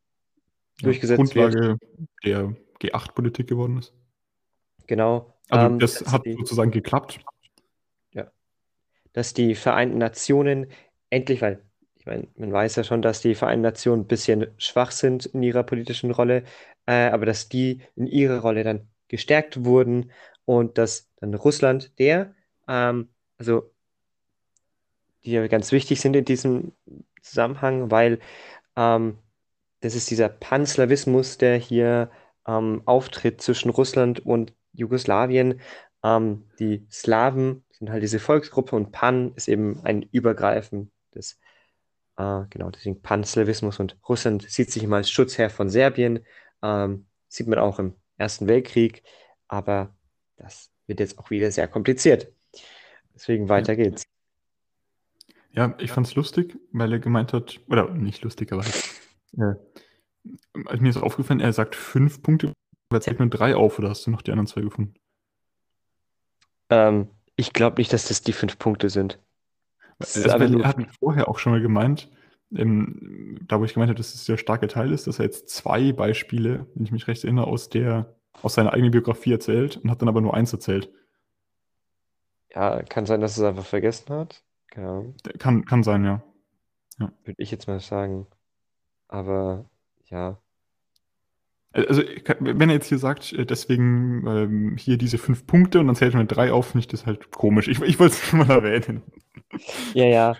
Ja, 0.80 0.86
durchgesetzt 0.86 1.18
Grundlage 1.18 1.78
der 2.24 2.56
G8-Politik 2.80 3.48
geworden 3.48 3.78
ist. 3.78 3.94
Genau. 4.88 5.34
Also 5.50 5.68
ähm, 5.68 5.80
das 5.80 6.06
hat 6.12 6.26
die- 6.26 6.34
sozusagen 6.34 6.72
geklappt. 6.72 7.20
dass 9.14 9.34
die 9.34 9.56
Vereinten 9.56 9.98
Nationen 9.98 10.68
endlich, 11.10 11.42
weil 11.42 11.65
ich 12.06 12.12
meine, 12.12 12.28
man 12.38 12.54
weiß 12.54 12.76
ja 12.76 12.84
schon, 12.84 13.02
dass 13.02 13.22
die 13.22 13.34
Vereinten 13.34 13.64
Nationen 13.64 14.04
ein 14.04 14.08
bisschen 14.08 14.48
schwach 14.58 14.92
sind 14.92 15.26
in 15.26 15.42
ihrer 15.42 15.64
politischen 15.64 16.12
Rolle, 16.12 16.44
äh, 16.86 17.10
aber 17.10 17.26
dass 17.26 17.50
die 17.50 17.82
in 17.96 18.06
ihrer 18.06 18.42
Rolle 18.42 18.64
dann 18.64 18.88
gestärkt 19.08 19.66
wurden 19.66 20.12
und 20.46 20.78
dass 20.78 21.10
dann 21.20 21.34
Russland, 21.34 21.98
der, 21.98 22.36
ähm, 22.68 23.10
also 23.40 23.72
die 25.24 25.32
ja 25.32 25.48
ganz 25.48 25.72
wichtig 25.72 26.00
sind 26.00 26.16
in 26.16 26.26
diesem 26.26 26.74
Zusammenhang, 27.24 27.90
weil 27.90 28.20
ähm, 28.76 29.18
das 29.82 29.96
ist 29.96 30.12
dieser 30.12 30.30
Panslawismus, 30.30 31.40
der 31.40 31.58
hier 31.58 32.12
ähm, 32.48 32.84
auftritt 32.86 33.42
zwischen 33.42 33.70
Russland 33.72 34.24
und 34.24 34.54
Jugoslawien. 34.74 35.60
Ähm, 36.04 36.46
die 36.60 36.86
Slawen 36.92 37.64
sind 37.72 37.90
halt 37.90 38.04
diese 38.04 38.20
Volksgruppe 38.20 38.76
und 38.76 38.92
Pan 38.92 39.34
ist 39.34 39.48
eben 39.48 39.82
ein 39.84 40.04
übergreifendes, 40.04 41.40
äh, 42.18 42.44
genau, 42.50 42.70
deswegen 42.70 43.02
Panslawismus 43.02 43.80
und 43.80 43.98
Russland 44.08 44.50
sieht 44.50 44.72
sich 44.72 44.84
immer 44.84 44.98
als 44.98 45.12
Schutzherr 45.12 45.50
von 45.50 45.70
Serbien. 45.70 46.26
Ähm, 46.62 47.06
sieht 47.28 47.48
man 47.48 47.60
auch 47.60 47.80
im 47.80 47.96
Ersten 48.18 48.48
Weltkrieg, 48.48 49.04
aber 49.48 49.94
das 50.38 50.72
wird 50.88 51.00
jetzt 51.00 51.20
auch 51.20 51.30
wieder 51.30 51.52
sehr 51.52 51.68
kompliziert. 51.68 52.32
Deswegen 53.14 53.50
weiter 53.50 53.76
geht's. 53.76 54.04
Ja, 55.52 55.74
ich 55.80 55.92
fand 55.92 56.08
es 56.08 56.16
lustig, 56.16 56.58
weil 56.72 56.92
er 56.92 57.00
gemeint 57.00 57.34
hat, 57.34 57.62
oder 57.70 57.90
nicht 57.94 58.24
lustig, 58.24 58.52
aber 58.52 58.66
äh, 59.38 59.56
also 60.66 60.82
mir 60.82 60.90
ist 60.90 60.98
aufgefallen, 60.98 61.40
er 61.40 61.54
sagt 61.54 61.76
fünf 61.76 62.22
Punkte, 62.22 62.52
aber 62.90 62.98
er 62.98 63.02
zählt 63.02 63.20
nur 63.20 63.30
drei 63.30 63.56
auf, 63.56 63.80
oder 63.80 63.90
hast 63.90 64.06
du 64.06 64.12
noch 64.12 64.22
die 64.22 64.32
anderen 64.32 64.48
zwei 64.48 64.62
gefunden? 64.62 64.96
Ähm, 66.70 67.10
ich 67.38 67.54
glaube 67.54 67.78
nicht, 67.78 67.94
dass 67.94 68.08
das 68.08 68.22
die 68.22 68.34
fünf 68.34 68.58
Punkte 68.58 68.90
sind. 68.90 69.20
Das 70.00 70.16
ist 70.16 70.24
Also, 70.24 70.30
einfach 70.36 70.40
weil 70.48 70.52
nur- 70.52 70.62
er 70.64 70.68
hat 70.70 70.78
vorher 71.00 71.28
auch 71.30 71.40
schon 71.40 71.54
mal 71.54 71.62
gemeint, 71.62 72.10
ähm, 72.56 73.40
da 73.48 73.60
wo 73.60 73.66
ich 73.66 73.74
gemeint 73.74 73.90
habe, 73.90 73.98
dass 73.98 74.14
es 74.14 74.26
der 74.26 74.38
starke 74.38 74.68
Teil 74.68 74.92
ist, 74.92 75.08
dass 75.08 75.20
er 75.20 75.26
jetzt 75.26 75.50
zwei 75.50 75.92
Beispiele, 75.94 76.68
wenn 76.76 76.86
ich 76.86 76.92
mich 76.92 77.08
recht 77.08 77.24
erinnere, 77.24 77.48
aus 77.48 77.70
der, 77.70 78.16
aus 78.42 78.56
seiner 78.56 78.74
eigenen 78.74 78.92
Biografie 78.92 79.32
erzählt 79.34 79.78
und 79.78 79.90
hat 79.90 80.02
dann 80.02 80.10
aber 80.10 80.22
nur 80.22 80.34
eins 80.34 80.52
erzählt. 80.54 80.92
Ja, 82.54 82.82
kann 82.84 83.06
sein, 83.06 83.22
dass 83.22 83.38
es 83.38 83.44
einfach 83.44 83.66
vergessen 83.66 84.14
hat. 84.14 84.44
Ahnung, 84.76 85.16
Kann, 85.40 85.64
kann 85.66 85.84
sein, 85.84 86.04
ja. 86.04 86.22
würde 86.98 87.36
ich 87.38 87.52
jetzt 87.52 87.68
mal 87.68 87.80
sagen. 87.80 88.28
Aber 89.08 89.70
ja, 90.06 90.38
Also, 91.76 92.04
wenn 92.40 92.70
er 92.70 92.76
jetzt 92.76 92.88
hier 92.88 92.98
sagt, 92.98 93.34
äh, 93.34 93.46
deswegen 93.46 94.26
ähm, 94.26 94.78
hier 94.78 94.98
diese 94.98 95.18
fünf 95.18 95.46
Punkte 95.46 95.82
und 95.82 95.88
dann 95.88 95.96
zählt 95.98 96.14
er 96.14 96.22
mit 96.22 96.32
drei 96.32 96.54
auf, 96.54 96.68
finde 96.68 96.80
ich 96.80 96.88
das 96.88 97.06
halt 97.06 97.32
komisch. 97.32 97.68
Ich, 97.68 97.82
ich 97.82 98.00
wollte 98.00 98.16
es 98.16 98.34
mal 98.34 98.50
erwähnen. 98.50 99.04
ja, 99.94 100.06
ja, 100.06 100.38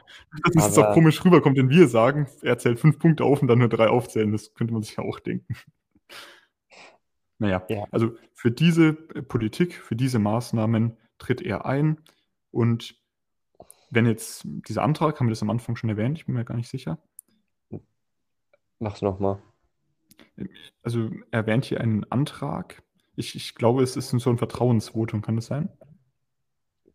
Dass 0.54 0.70
es 0.70 0.78
auch 0.78 0.94
komisch 0.94 1.24
rüberkommt, 1.26 1.58
wenn 1.58 1.70
wir 1.70 1.90
sagen, 1.90 2.28
er 2.42 2.58
zählt 2.58 2.80
fünf 2.80 3.00
Punkte 3.00 3.26
auf 3.26 3.42
und 3.42 3.50
dann 3.50 3.60
nur 3.60 3.68
drei 3.68 3.90
aufzählen. 3.90 4.32
Das 4.32 4.54
könnte 4.54 4.74
man 4.74 4.84
sich 4.84 4.96
ja 4.96 5.04
auch 5.04 5.20
denken. 5.20 5.56
Naja, 7.38 7.66
Ja. 7.68 7.84
also 7.92 8.16
für 8.34 8.50
diese 8.50 8.94
Politik, 8.94 9.74
für 9.74 9.98
diese 9.98 10.20
Maßnahmen 10.20 10.96
tritt 11.18 11.42
er 11.42 11.66
ein. 11.66 11.98
Und 12.52 12.96
wenn 13.90 14.06
jetzt 14.06 14.44
dieser 14.46 14.84
Antrag, 14.84 15.20
haben 15.20 15.28
wir 15.28 15.32
das 15.32 15.42
am 15.42 15.50
Anfang 15.50 15.76
schon 15.76 15.90
erwähnt, 15.90 16.18
ich 16.18 16.28
bin 16.28 16.36
mir 16.36 16.46
gar 16.46 16.56
nicht 16.56 16.70
sicher. 16.70 16.98
mach's 18.80 19.02
nochmal. 19.02 19.42
Also 20.84 21.10
er 21.32 21.42
erwähnt 21.42 21.66
hier 21.66 21.82
einen 21.82 22.04
Antrag. 22.12 22.84
Ich, 23.16 23.36
ich 23.36 23.56
glaube, 23.56 23.84
es 23.84 23.96
ist 23.96 24.10
so 24.10 24.30
ein 24.30 24.38
Vertrauensvotum, 24.38 25.22
kann 25.22 25.36
das 25.36 25.46
sein? 25.46 25.70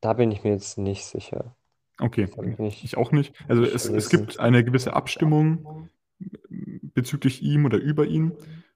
Da 0.01 0.13
bin 0.13 0.31
ich 0.31 0.45
mir 0.45 0.51
jetzt 0.51 0.79
nicht 0.79 1.05
sicher. 1.05 1.57
Okay, 1.99 2.29
ich 2.59 2.85
ich 2.85 2.97
auch 2.97 3.13
nicht. 3.13 3.35
Also 3.49 3.63
es, 3.63 3.87
es 3.87 4.09
gibt 4.09 4.41
eine 4.41 4.65
gewisse 4.65 4.95
Abstimmung 4.95 5.91
bezüglich 6.49 7.43
ihm 7.43 7.65
oder 7.65 7.79
über 7.79 8.07
ihn 8.07 8.33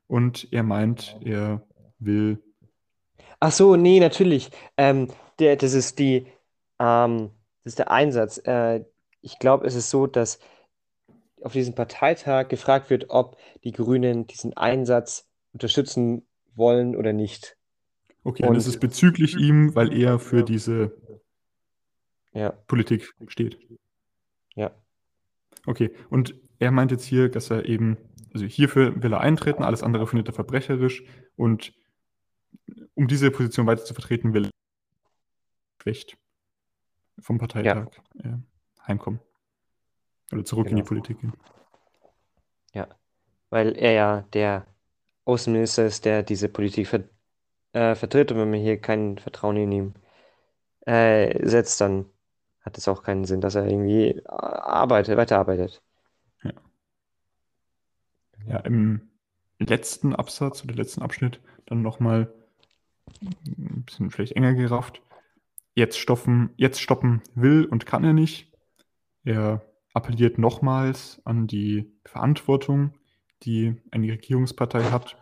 und 0.07 0.49
er 0.53 0.63
meint, 0.63 1.19
er 1.23 1.67
will, 1.99 2.43
Ach 3.47 3.53
so, 3.53 3.77
nee, 3.77 4.01
natürlich. 4.01 4.51
Ähm, 4.79 5.09
der, 5.39 5.57
das 5.57 5.75
ist 5.75 5.99
die, 5.99 6.27
ähm, 6.79 7.31
das 7.63 7.73
ist 7.73 7.79
der 7.79 7.91
Einsatz. 7.91 8.39
Äh, 8.39 8.85
ich 9.21 9.39
glaube, 9.39 9.67
es 9.67 9.75
ist 9.75 9.91
so, 9.91 10.07
dass 10.07 10.39
auf 11.45 11.53
diesem 11.53 11.75
Parteitag 11.75 12.49
gefragt 12.49 12.91
wird, 12.91 13.11
ob 13.11 13.37
die 13.65 13.73
Grünen 13.73 14.27
diesen 14.27 14.57
Einsatz 14.57 15.29
unterstützen 15.53 16.27
wollen 16.55 16.97
oder 16.97 17.13
nicht. 17.13 17.57
okay, 18.25 18.47
und 18.47 18.57
es 18.57 18.67
ist 18.67 18.81
bezüglich 18.81 19.37
ihm, 19.37 19.75
weil 19.75 19.93
er 19.93 20.19
für 20.19 20.43
diese 20.43 20.97
Ja, 22.33 22.51
Politik 22.67 23.13
steht. 23.29 23.59
ja, 24.55 24.71
Okay, 25.67 25.95
und 26.11 26.35
er 26.59 26.71
meint 26.71 26.91
jetzt 26.91 27.05
hier, 27.05 27.29
dass 27.31 27.51
er 27.51 27.67
eben, 27.67 27.97
also 28.33 28.45
hierfür 28.47 29.03
will 29.03 29.13
er 29.13 29.21
eintreten, 29.21 29.63
alles 29.63 29.83
andere 29.83 30.07
findet 30.07 30.29
er 30.29 30.35
verbrecherisch 30.35 31.05
und 31.37 31.73
um 32.95 33.09
diese 33.09 33.31
Position 33.31 33.67
weiter 33.67 33.85
zu 33.85 33.95
vertreten, 33.95 34.35
will 34.35 34.47
er 34.47 34.51
schwächt 35.83 36.17
vom 37.19 37.39
Parteitag 37.39 37.89
äh, 38.19 38.35
heimkommen. 38.87 39.21
Oder 40.35 40.45
zurück 40.45 40.67
in 40.71 40.77
die 40.77 40.83
Genau. 40.83 40.89
Politik 40.89 41.21
gehen. 41.21 41.33
weil 43.51 43.77
er 43.77 43.93
ja 43.93 44.23
der 44.33 44.67
Außenminister 45.25 45.87
ist, 45.87 46.05
der 46.05 46.23
diese 46.23 46.49
Politik 46.49 46.89
ver 46.89 47.05
äh, 47.73 47.95
vertritt. 47.95 48.33
Und 48.33 48.39
wenn 48.39 48.51
man 48.51 48.61
hier 48.61 48.81
kein 48.81 49.19
Vertrauen 49.19 49.57
in 49.57 49.73
ihm 49.73 49.95
äh, 50.87 51.47
setzt, 51.49 51.81
dann 51.81 52.07
hat 52.63 52.79
es 52.79 52.89
auch 52.89 53.03
keinen 53.03 53.25
Sinn, 53.25 53.41
dass 53.41 53.55
er 53.57 53.67
irgendwie 53.67 54.11
äh, 54.11 54.23
arbeitet, 54.29 55.17
weiterarbeitet. 55.19 55.83
Ja, 58.47 58.59
im 58.61 59.09
letzten 59.59 60.15
Absatz 60.15 60.63
oder 60.65 60.75
letzten 60.75 61.03
Abschnitt 61.03 61.41
dann 61.67 61.83
nochmal 61.83 62.33
ein 63.23 63.85
bisschen 63.87 64.11
vielleicht 64.11 64.33
enger 64.33 64.55
gerafft. 64.55 65.01
Jetzt 65.75 65.99
stoppen, 65.99 66.51
jetzt 66.57 66.81
stoppen 66.81 67.23
will 67.35 67.65
und 67.65 67.87
kann 67.87 68.05
er 68.05 68.13
nicht. 68.13 68.53
Er 69.25 69.63
appelliert 69.95 70.39
nochmals 70.39 71.23
an 71.25 71.47
die 71.47 71.91
Verantwortung, 72.05 72.93
die 73.45 73.77
eine 73.91 74.13
Regierungspartei 74.13 74.83
hat, 74.85 75.17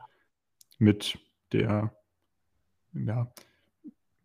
mit 0.79 1.19
der 1.53 1.95
ja, 2.93 3.33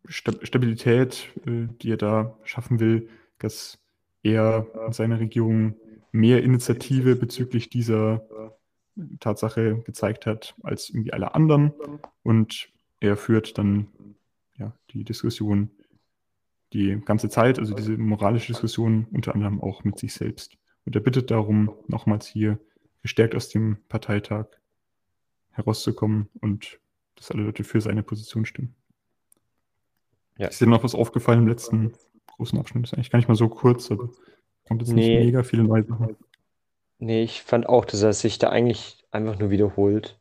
Sta- 0.06 0.44
Stabilität, 0.44 1.28
äh, 1.46 1.68
die 1.80 1.92
er 1.92 1.96
da 1.96 2.38
schaffen 2.42 2.80
will, 2.80 3.08
dass 3.38 3.78
er 4.22 4.66
und 4.74 4.92
seine 4.92 5.20
Regierung 5.20 5.76
mehr 6.10 6.42
Initiative 6.42 7.14
bezüglich 7.14 7.68
dieser 7.68 8.26
Tatsache 9.20 9.82
gezeigt 9.82 10.26
hat 10.26 10.54
als 10.62 10.90
irgendwie 10.90 11.12
alle 11.12 11.34
anderen. 11.34 11.72
Und 12.22 12.70
er 13.00 13.16
führt 13.16 13.58
dann 13.58 13.88
ja, 14.56 14.72
die 14.90 15.04
Diskussion 15.04 15.70
die 16.72 17.00
ganze 17.04 17.28
Zeit, 17.28 17.58
also 17.58 17.74
diese 17.74 17.96
moralische 17.96 18.52
Diskussion 18.52 19.06
unter 19.12 19.34
anderem 19.34 19.60
auch 19.60 19.84
mit 19.84 19.98
sich 19.98 20.12
selbst. 20.12 20.56
Und 20.84 20.94
er 20.94 21.00
bittet 21.00 21.30
darum, 21.30 21.72
nochmals 21.86 22.26
hier 22.26 22.58
gestärkt 23.02 23.34
aus 23.34 23.48
dem 23.48 23.78
Parteitag 23.88 24.46
herauszukommen 25.52 26.28
und 26.40 26.78
dass 27.16 27.30
alle 27.30 27.42
Leute 27.42 27.64
für 27.64 27.80
seine 27.80 28.02
Position 28.02 28.44
stimmen. 28.46 28.74
Ja. 30.36 30.48
Ist 30.48 30.60
dir 30.60 30.66
noch 30.66 30.84
was 30.84 30.94
aufgefallen 30.94 31.40
im 31.40 31.48
letzten 31.48 31.92
großen 32.26 32.58
Abschnitt? 32.58 32.84
Das 32.84 32.92
ist 32.92 32.94
eigentlich 32.94 33.10
gar 33.10 33.18
nicht 33.18 33.28
mal 33.28 33.34
so 33.34 33.48
kurz, 33.48 33.90
aber 33.90 34.10
kommt 34.66 34.82
jetzt 34.82 34.92
Nee. 34.92 35.16
nicht 35.16 35.26
mega 35.26 35.42
viele 35.42 35.64
neue 35.64 35.84
Sachen. 35.84 36.16
Nee, 37.00 37.22
ich 37.22 37.42
fand 37.42 37.68
auch, 37.68 37.84
dass 37.84 38.02
er 38.02 38.12
sich 38.12 38.38
da 38.38 38.50
eigentlich 38.50 39.04
einfach 39.10 39.38
nur 39.38 39.50
wiederholt. 39.50 40.18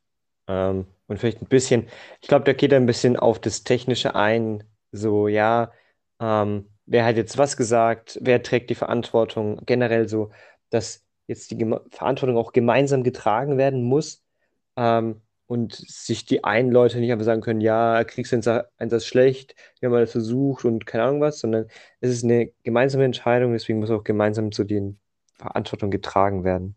Ähm, 0.47 0.85
und 1.07 1.19
vielleicht 1.19 1.41
ein 1.41 1.47
bisschen, 1.47 1.87
ich 2.21 2.27
glaube, 2.27 2.45
da 2.45 2.53
geht 2.53 2.71
er 2.71 2.79
ein 2.79 2.85
bisschen 2.85 3.17
auf 3.17 3.39
das 3.39 3.63
Technische 3.63 4.15
ein. 4.15 4.63
So, 4.91 5.27
ja, 5.27 5.71
ähm, 6.19 6.67
wer 6.85 7.05
hat 7.05 7.17
jetzt 7.17 7.37
was 7.37 7.57
gesagt, 7.57 8.19
wer 8.21 8.43
trägt 8.43 8.69
die 8.69 8.75
Verantwortung? 8.75 9.61
Generell 9.65 10.07
so, 10.07 10.31
dass 10.69 11.05
jetzt 11.27 11.51
die 11.51 11.57
Geme 11.57 11.81
Verantwortung 11.89 12.37
auch 12.37 12.53
gemeinsam 12.53 13.03
getragen 13.03 13.57
werden 13.57 13.83
muss. 13.83 14.23
Ähm, 14.75 15.21
und 15.47 15.73
sich 15.73 16.25
die 16.25 16.43
einen 16.43 16.71
Leute 16.71 16.99
nicht 16.99 17.11
einfach 17.11 17.23
sagen 17.23 17.39
können, 17.41 17.61
ja, 17.61 18.03
Kriegseinsatz 18.03 19.05
schlecht, 19.05 19.55
wir 19.79 19.87
haben 19.87 19.95
alles 19.95 20.11
versucht 20.11 20.65
und 20.65 20.85
keine 20.85 21.05
Ahnung 21.05 21.21
was, 21.21 21.39
sondern 21.39 21.67
es 22.01 22.11
ist 22.11 22.25
eine 22.25 22.51
gemeinsame 22.63 23.05
Entscheidung, 23.05 23.53
deswegen 23.53 23.79
muss 23.79 23.89
auch 23.89 24.03
gemeinsam 24.03 24.51
zu 24.51 24.65
den 24.65 24.99
Verantwortung 25.35 25.89
getragen 25.89 26.43
werden. 26.43 26.75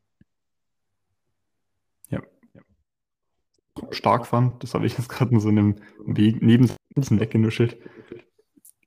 stark 3.91 4.27
fand, 4.27 4.63
das 4.63 4.75
habe 4.75 4.87
ich 4.87 4.97
jetzt 4.97 5.09
gerade 5.09 5.33
in 5.33 5.41
so 5.41 5.49
einem 5.49 5.77
Weg, 6.05 6.43
Nebensatz 6.43 6.77
weggenuschelt. 6.97 7.79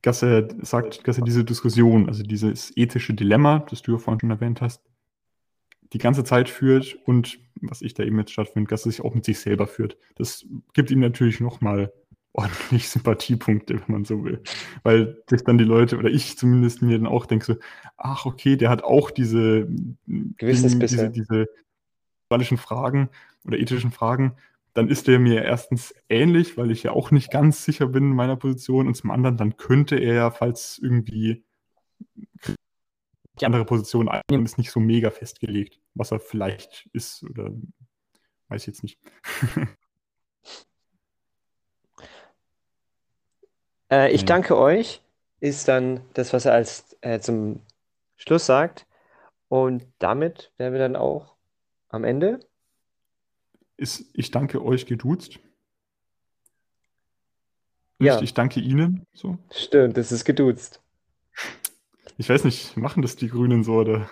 Dass 0.03 0.21
er 0.21 0.49
sagt, 0.61 1.07
dass 1.07 1.17
er 1.17 1.23
diese 1.23 1.43
Diskussion, 1.43 2.07
also 2.07 2.23
dieses 2.23 2.75
ethische 2.75 3.13
Dilemma, 3.13 3.65
das 3.69 3.81
du 3.81 3.93
ja 3.93 3.97
vorhin 3.97 4.19
schon 4.19 4.31
erwähnt 4.31 4.61
hast, 4.61 4.83
die 5.93 5.97
ganze 5.97 6.23
Zeit 6.23 6.49
führt 6.49 6.97
und 7.05 7.39
was 7.61 7.81
ich 7.81 7.93
da 7.93 8.03
eben 8.03 8.19
jetzt 8.19 8.33
stattfindet, 8.33 8.71
dass 8.71 8.85
er 8.85 8.91
sich 8.91 9.01
auch 9.01 9.15
mit 9.15 9.23
sich 9.23 9.39
selber 9.39 9.65
führt. 9.65 9.97
Das 10.15 10.45
gibt 10.73 10.91
ihm 10.91 10.99
natürlich 10.99 11.39
nochmal 11.39 11.93
ordentlich 12.33 12.89
Sympathiepunkte, 12.89 13.75
wenn 13.75 13.95
man 13.95 14.05
so 14.05 14.25
will. 14.25 14.41
Weil 14.83 15.23
sich 15.29 15.43
dann 15.45 15.57
die 15.57 15.63
Leute, 15.63 15.97
oder 15.97 16.09
ich 16.09 16.37
zumindest 16.37 16.81
mir 16.81 16.97
dann 16.97 17.07
auch 17.07 17.25
denke 17.25 17.45
so, 17.45 17.55
ach 17.95 18.25
okay, 18.25 18.57
der 18.57 18.69
hat 18.69 18.83
auch 18.83 19.09
diese, 19.09 19.69
Gewissensbisse. 20.05 21.09
diese, 21.09 21.11
diese 21.11 21.47
moralischen 22.29 22.57
Fragen 22.57 23.09
oder 23.45 23.57
ethischen 23.57 23.91
Fragen, 23.91 24.33
dann 24.73 24.89
ist 24.89 25.07
der 25.07 25.19
mir 25.19 25.43
erstens 25.43 25.93
ähnlich, 26.09 26.57
weil 26.57 26.71
ich 26.71 26.83
ja 26.83 26.91
auch 26.91 27.11
nicht 27.11 27.31
ganz 27.31 27.63
sicher 27.63 27.87
bin 27.87 28.05
in 28.05 28.15
meiner 28.15 28.35
Position 28.35 28.87
und 28.87 28.95
zum 28.95 29.11
anderen, 29.11 29.37
dann 29.37 29.57
könnte 29.57 29.97
er 29.97 30.13
ja, 30.15 30.31
falls 30.31 30.79
irgendwie 30.81 31.43
die 33.39 33.45
andere 33.45 33.65
Position 33.65 34.09
einnehmen, 34.09 34.45
ist 34.45 34.57
nicht 34.57 34.71
so 34.71 34.79
mega 34.79 35.09
festgelegt, 35.09 35.79
was 35.93 36.11
er 36.11 36.19
vielleicht 36.19 36.87
ist 36.93 37.23
oder 37.23 37.51
weiß 38.49 38.61
ich 38.61 38.67
jetzt 38.67 38.83
nicht. 38.83 38.99
Äh, 43.91 44.11
ich 44.11 44.25
danke 44.25 44.57
euch, 44.57 45.03
ist 45.39 45.67
dann 45.67 46.01
das, 46.15 46.33
was 46.33 46.45
er 46.45 46.53
als 46.53 46.97
äh, 47.01 47.19
zum 47.19 47.61
Schluss 48.15 48.47
sagt. 48.47 48.87
Und 49.49 49.85
damit 49.99 50.51
wären 50.57 50.73
wir 50.73 50.79
dann 50.79 50.95
auch 50.95 51.35
am 51.89 52.03
Ende. 52.03 52.39
Ist, 53.83 54.05
ich 54.13 54.31
danke 54.31 54.63
euch 54.63 54.85
geduzt. 54.85 55.39
Ja. 57.99 58.13
Nicht, 58.13 58.23
ich 58.23 58.33
danke 58.33 58.61
Ihnen. 58.61 59.05
So. 59.13 59.37
Stimmt, 59.51 59.97
das 59.97 60.13
ist 60.13 60.23
geduzt. 60.23 60.81
Ich 62.17 62.29
weiß 62.29 62.45
nicht, 62.45 62.77
machen 62.77 63.01
das 63.01 63.17
die 63.17 63.27
Grünen 63.27 63.65
so 63.65 63.73
oder? 63.75 64.09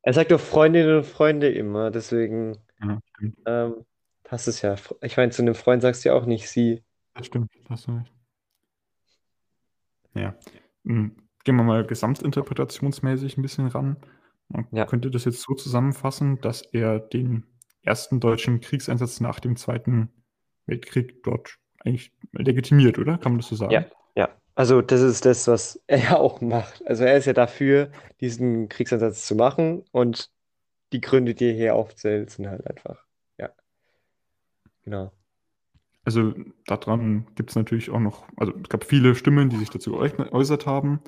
Er 0.00 0.14
sagt 0.14 0.30
doch 0.30 0.40
Freundinnen 0.40 0.96
und 0.96 1.04
Freunde 1.04 1.50
immer, 1.50 1.90
deswegen 1.90 2.56
Ja, 2.80 2.98
ähm, 3.44 3.84
passt 4.24 4.48
es 4.48 4.62
ja. 4.62 4.76
Ich 5.02 5.18
meine, 5.18 5.30
zu 5.32 5.42
einem 5.42 5.54
Freund 5.54 5.82
sagst 5.82 6.02
du 6.02 6.08
ja 6.08 6.14
auch 6.14 6.24
nicht 6.24 6.48
sie. 6.48 6.82
Das 7.12 7.26
stimmt, 7.26 7.50
hast 7.68 7.88
du 7.88 7.92
recht. 7.92 8.10
Ja. 10.14 10.34
Hm, 10.86 11.14
Gehen 11.44 11.56
wir 11.56 11.62
mal 11.62 11.86
gesamtinterpretationsmäßig 11.86 13.36
ein 13.36 13.42
bisschen 13.42 13.66
ran. 13.66 13.98
Man 14.48 14.66
Ja. 14.72 14.86
könnte 14.86 15.10
das 15.10 15.26
jetzt 15.26 15.42
so 15.42 15.52
zusammenfassen, 15.54 16.40
dass 16.40 16.62
er 16.62 17.00
den 17.00 17.44
ersten 17.82 18.20
deutschen 18.20 18.60
Kriegseinsatz 18.60 19.20
nach 19.20 19.40
dem 19.40 19.56
Zweiten 19.56 20.10
Weltkrieg 20.66 21.22
dort 21.22 21.58
eigentlich 21.80 22.12
legitimiert, 22.32 22.98
oder? 22.98 23.18
Kann 23.18 23.32
man 23.32 23.40
das 23.40 23.48
so 23.48 23.56
sagen? 23.56 23.72
Ja, 23.72 23.86
ja. 24.14 24.28
Also 24.54 24.82
das 24.82 25.00
ist 25.00 25.24
das, 25.24 25.46
was 25.48 25.82
er 25.86 25.98
ja 25.98 26.16
auch 26.16 26.40
macht. 26.40 26.86
Also 26.86 27.04
er 27.04 27.16
ist 27.16 27.26
ja 27.26 27.32
dafür, 27.32 27.90
diesen 28.20 28.68
Kriegsansatz 28.68 29.26
zu 29.26 29.34
machen 29.34 29.84
und 29.92 30.30
die 30.92 31.00
Gründe, 31.00 31.34
die 31.34 31.46
er 31.46 31.54
hier 31.54 31.74
aufzählt, 31.74 32.30
sind 32.30 32.48
halt 32.48 32.66
einfach. 32.66 33.04
Ja. 33.38 33.50
Genau. 34.84 35.12
Also 36.04 36.34
daran 36.66 37.26
gibt 37.34 37.50
es 37.50 37.56
natürlich 37.56 37.90
auch 37.90 38.00
noch, 38.00 38.26
also 38.36 38.52
es 38.62 38.68
gab 38.68 38.84
viele 38.84 39.14
Stimmen, 39.14 39.50
die 39.50 39.56
sich 39.56 39.70
dazu 39.70 39.92
geäußert 39.92 40.66
haben, 40.66 41.00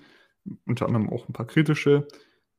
unter 0.66 0.86
anderem 0.86 1.10
auch 1.10 1.28
ein 1.28 1.32
paar 1.32 1.46
kritische. 1.46 2.06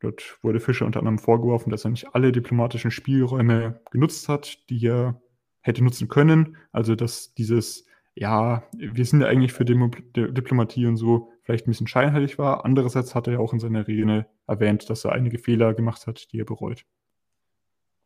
Dort 0.04 0.38
wurde 0.44 0.60
Fischer 0.60 0.86
unter 0.86 1.00
anderem 1.00 1.18
vorgeworfen, 1.18 1.70
dass 1.72 1.86
er 1.86 1.92
nicht 1.92 2.14
alle 2.14 2.32
diplomatischen 2.32 2.92
Spielräume 2.92 3.80
genutzt 3.90 4.30
hat, 4.30 4.70
die 4.70 4.86
er 4.86 5.22
hätte 5.62 5.84
nutzen 5.84 6.10
können. 6.10 6.58
Also 6.74 6.96
dass 6.96 7.34
dieses, 7.34 7.88
ja, 8.14 8.64
wir 8.74 9.06
sind 9.06 9.22
ja 9.22 9.28
eigentlich 9.28 9.54
für 9.54 9.64
Demo 9.66 9.88
Di- 9.88 10.32
Diplomatie 10.34 10.86
und 10.88 10.98
so 10.98 11.32
vielleicht 11.44 11.66
ein 11.66 11.72
bisschen 11.72 11.88
scheinheilig 11.88 12.38
war. 12.38 12.66
Andererseits 12.66 13.16
hat 13.16 13.28
er 13.28 13.34
ja 13.34 13.40
auch 13.40 13.54
in 13.54 13.60
seiner 13.60 13.88
Rede 13.88 14.28
erwähnt, 14.46 14.90
dass 14.90 15.06
er 15.06 15.14
einige 15.14 15.40
Fehler 15.40 15.74
gemacht 15.74 16.06
hat, 16.06 16.32
die 16.34 16.40
er 16.42 16.46
bereut. 16.46 16.86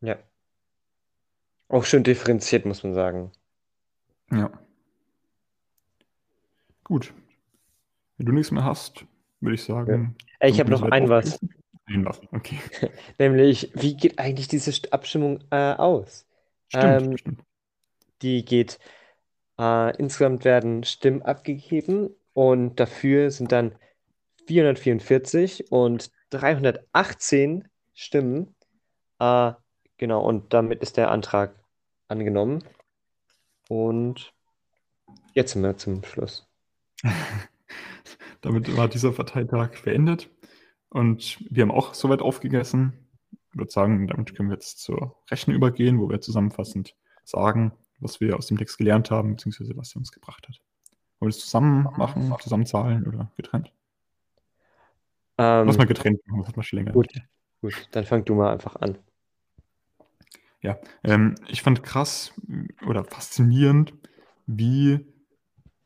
Ja. 0.01 0.17
Auch 1.69 1.83
schön 1.83 2.03
differenziert, 2.03 2.65
muss 2.65 2.83
man 2.83 2.93
sagen. 2.93 3.31
Ja. 4.31 4.51
Gut. 6.83 7.11
Wenn 8.17 8.27
du 8.27 8.31
nichts 8.33 8.51
mehr 8.51 8.63
hast, 8.63 9.05
würde 9.41 9.55
ich 9.55 9.63
sagen. 9.63 10.15
Äh, 10.39 10.49
Ich 10.49 10.59
habe 10.59 10.69
noch 10.69 10.83
ein 10.83 11.09
was. 11.09 11.39
Aufgeschlossen. 11.87 11.97
Ein 12.01 12.05
was, 12.05 12.21
okay. 12.31 12.59
Nämlich, 13.19 13.71
wie 13.75 13.95
geht 13.95 14.19
eigentlich 14.19 14.47
diese 14.47 14.71
St- 14.71 14.91
Abstimmung 14.91 15.39
äh, 15.51 15.73
aus? 15.73 16.25
Stimmt, 16.69 17.01
Ähm, 17.01 17.15
stimmt. 17.15 17.43
Die 18.21 18.45
geht, 18.45 18.79
äh, 19.59 19.95
insgesamt 19.97 20.45
werden 20.45 20.83
Stimmen 20.83 21.21
abgegeben 21.23 22.09
und 22.33 22.79
dafür 22.79 23.31
sind 23.31 23.51
dann 23.51 23.75
444 24.47 25.71
und 25.71 26.11
318 26.29 27.67
Stimmen. 27.93 28.55
Äh, 29.19 29.53
genau, 29.97 30.25
und 30.27 30.53
damit 30.53 30.81
ist 30.81 30.97
der 30.97 31.11
Antrag 31.11 31.55
angenommen. 32.09 32.63
Und 33.69 34.33
jetzt 35.33 35.53
sind 35.53 35.63
wir 35.63 35.77
zum 35.77 36.03
Schluss. 36.03 36.47
Damit 38.41 38.75
war 38.75 38.87
dieser 38.87 39.11
Parteitag 39.11 39.81
beendet. 39.83 40.29
Und 40.97 41.45
wir 41.51 41.61
haben 41.61 41.69
auch 41.69 41.93
soweit 41.93 42.23
aufgegessen. 42.23 42.93
Ich 43.51 43.55
würde 43.55 43.71
sagen, 43.71 44.07
damit 44.07 44.33
können 44.35 44.49
wir 44.49 44.55
jetzt 44.55 44.79
zur 44.79 45.15
Rechnung 45.29 45.55
übergehen, 45.55 45.99
wo 45.99 46.09
wir 46.09 46.21
zusammenfassend 46.21 46.95
sagen, 47.23 47.71
was 47.99 48.19
wir 48.19 48.35
aus 48.35 48.47
dem 48.47 48.57
Text 48.57 48.79
gelernt 48.79 49.11
haben, 49.11 49.35
beziehungsweise 49.35 49.77
was 49.77 49.93
er 49.95 49.97
uns 49.97 50.11
gebracht 50.11 50.47
hat. 50.47 50.59
Wollen 51.19 51.29
wir 51.29 51.35
das 51.35 51.39
zusammen 51.39 51.83
machen, 51.97 52.33
zusammenzahlen 52.41 53.05
oder 53.05 53.31
getrennt? 53.37 53.71
Ähm, 55.37 55.67
Lass 55.67 55.77
mal 55.77 55.85
getrennt 55.85 56.19
machen, 56.25 56.39
das 56.39 56.47
hat 56.47 56.57
man 56.57 56.63
schon 56.63 56.79
länger. 56.79 56.93
gut, 56.93 57.13
gut, 57.61 57.87
dann 57.91 58.05
fang 58.05 58.25
du 58.25 58.33
mal 58.33 58.51
einfach 58.51 58.75
an. 58.77 58.97
Ja, 60.61 60.79
ähm, 61.03 61.35
ich 61.47 61.61
fand 61.61 61.83
krass 61.83 62.33
oder 62.87 63.03
faszinierend, 63.03 63.93
wie 64.47 65.05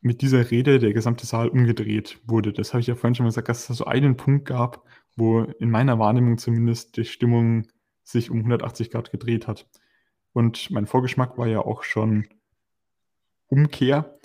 mit 0.00 0.22
dieser 0.22 0.50
Rede 0.50 0.78
der 0.78 0.94
gesamte 0.94 1.26
Saal 1.26 1.48
umgedreht 1.48 2.18
wurde. 2.26 2.54
Das 2.54 2.72
habe 2.72 2.80
ich 2.80 2.86
ja 2.86 2.94
vorhin 2.94 3.14
schon 3.14 3.24
mal 3.24 3.28
gesagt, 3.28 3.50
dass 3.50 3.60
es 3.60 3.66
da 3.66 3.74
so 3.74 3.84
einen 3.84 4.16
Punkt 4.16 4.46
gab, 4.46 4.84
wo 5.16 5.42
in 5.42 5.70
meiner 5.70 5.98
Wahrnehmung 5.98 6.38
zumindest 6.38 6.96
die 6.96 7.04
Stimmung 7.04 7.68
sich 8.02 8.30
um 8.30 8.38
180 8.38 8.90
Grad 8.90 9.10
gedreht 9.10 9.46
hat. 9.46 9.68
Und 10.32 10.70
mein 10.70 10.86
Vorgeschmack 10.86 11.38
war 11.38 11.46
ja 11.46 11.60
auch 11.60 11.82
schon 11.82 12.28
Umkehr, 13.48 14.18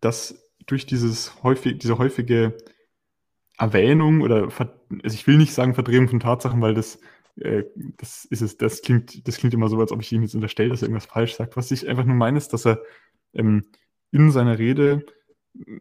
dass 0.00 0.48
durch 0.66 0.86
dieses 0.86 1.42
häufig, 1.42 1.78
diese 1.78 1.98
häufige 1.98 2.56
Erwähnung 3.58 4.22
oder 4.22 4.48
also 4.48 5.14
ich 5.14 5.26
will 5.26 5.36
nicht 5.36 5.52
sagen 5.52 5.74
Verdrehung 5.74 6.08
von 6.08 6.20
Tatsachen, 6.20 6.60
weil 6.62 6.74
das, 6.74 6.98
äh, 7.36 7.64
das 7.98 8.24
ist 8.24 8.40
es, 8.40 8.56
das 8.56 8.82
klingt, 8.82 9.26
das 9.28 9.36
klingt 9.36 9.54
immer 9.54 9.68
so, 9.68 9.78
als 9.78 9.92
ob 9.92 10.00
ich 10.00 10.12
ihm 10.12 10.22
jetzt 10.22 10.34
unterstelle, 10.34 10.70
dass 10.70 10.82
er 10.82 10.88
irgendwas 10.88 11.06
falsch 11.06 11.34
sagt. 11.34 11.56
Was 11.56 11.70
ich 11.70 11.86
einfach 11.86 12.04
nur 12.04 12.16
meine, 12.16 12.38
ist, 12.38 12.52
dass 12.52 12.66
er 12.66 12.82
ähm, 13.34 13.64
in 14.10 14.30
seiner 14.30 14.58
Rede 14.58 15.04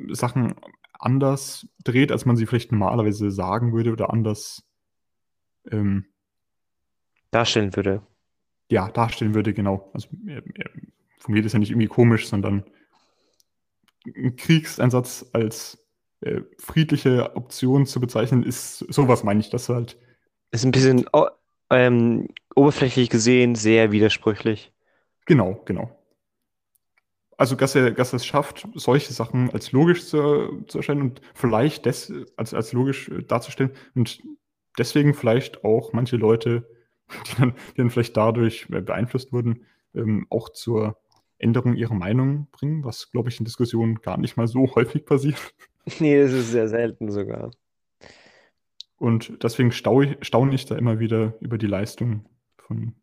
Sachen 0.09 0.55
anders 1.01 1.67
dreht, 1.83 2.11
als 2.11 2.25
man 2.25 2.37
sie 2.37 2.45
vielleicht 2.45 2.71
normalerweise 2.71 3.31
sagen 3.31 3.73
würde 3.73 3.91
oder 3.91 4.11
anders 4.11 4.63
ähm, 5.69 6.05
Darstellen 7.31 7.75
würde. 7.75 8.01
ja, 8.69 8.89
darstellen 8.89 9.33
würde, 9.33 9.53
genau. 9.53 9.89
Also 9.93 10.09
er, 10.27 10.43
er 10.55 10.69
formuliert 11.19 11.45
es 11.45 11.53
ja 11.53 11.59
nicht 11.59 11.71
irgendwie 11.71 11.87
komisch, 11.87 12.27
sondern 12.27 12.63
ein 14.05 14.35
Kriegseinsatz 14.35 15.29
als 15.33 15.77
äh, 16.21 16.41
friedliche 16.57 17.35
Option 17.35 17.85
zu 17.85 17.99
bezeichnen, 17.99 18.43
ist 18.43 18.79
sowas 18.79 19.23
meine 19.23 19.39
ich, 19.39 19.49
dass 19.49 19.69
halt, 19.69 19.97
Ist 20.51 20.65
ein 20.65 20.71
bisschen 20.71 21.05
oh, 21.13 21.27
ähm, 21.69 22.27
oberflächlich 22.55 23.09
gesehen 23.09 23.55
sehr 23.55 23.91
widersprüchlich. 23.91 24.71
genau, 25.25 25.61
genau. 25.65 26.00
Also, 27.41 27.55
dass 27.55 27.73
er, 27.73 27.89
dass 27.89 28.13
er 28.13 28.17
es 28.17 28.25
schafft, 28.27 28.67
solche 28.75 29.13
Sachen 29.13 29.49
als 29.49 29.71
logisch 29.71 30.05
zu, 30.05 30.63
zu 30.67 30.77
erscheinen 30.77 31.01
und 31.01 31.21
vielleicht 31.33 31.87
des, 31.87 32.13
als, 32.37 32.53
als 32.53 32.71
logisch 32.71 33.09
äh, 33.09 33.23
darzustellen 33.23 33.71
und 33.95 34.21
deswegen 34.77 35.15
vielleicht 35.15 35.63
auch 35.63 35.91
manche 35.91 36.17
Leute, 36.17 36.69
die 37.25 37.35
dann, 37.37 37.55
die 37.71 37.77
dann 37.77 37.89
vielleicht 37.89 38.15
dadurch 38.15 38.67
äh, 38.71 38.81
beeinflusst 38.81 39.33
wurden, 39.33 39.65
ähm, 39.95 40.27
auch 40.29 40.49
zur 40.49 41.01
Änderung 41.39 41.73
ihrer 41.73 41.95
Meinung 41.95 42.47
bringen, 42.51 42.83
was, 42.83 43.09
glaube 43.09 43.29
ich, 43.29 43.39
in 43.39 43.45
Diskussionen 43.45 43.95
gar 43.95 44.19
nicht 44.19 44.37
mal 44.37 44.47
so 44.47 44.67
häufig 44.75 45.03
passiert. 45.03 45.55
Nee, 45.97 46.21
das 46.21 46.33
ist 46.33 46.51
sehr 46.51 46.67
selten 46.67 47.09
sogar. 47.09 47.49
Und 48.97 49.43
deswegen 49.43 49.71
stau 49.71 50.03
ich, 50.03 50.15
staune 50.21 50.53
ich 50.53 50.67
da 50.67 50.75
immer 50.75 50.99
wieder 50.99 51.33
über 51.39 51.57
die 51.57 51.65
Leistung 51.65 52.29
von 52.57 52.93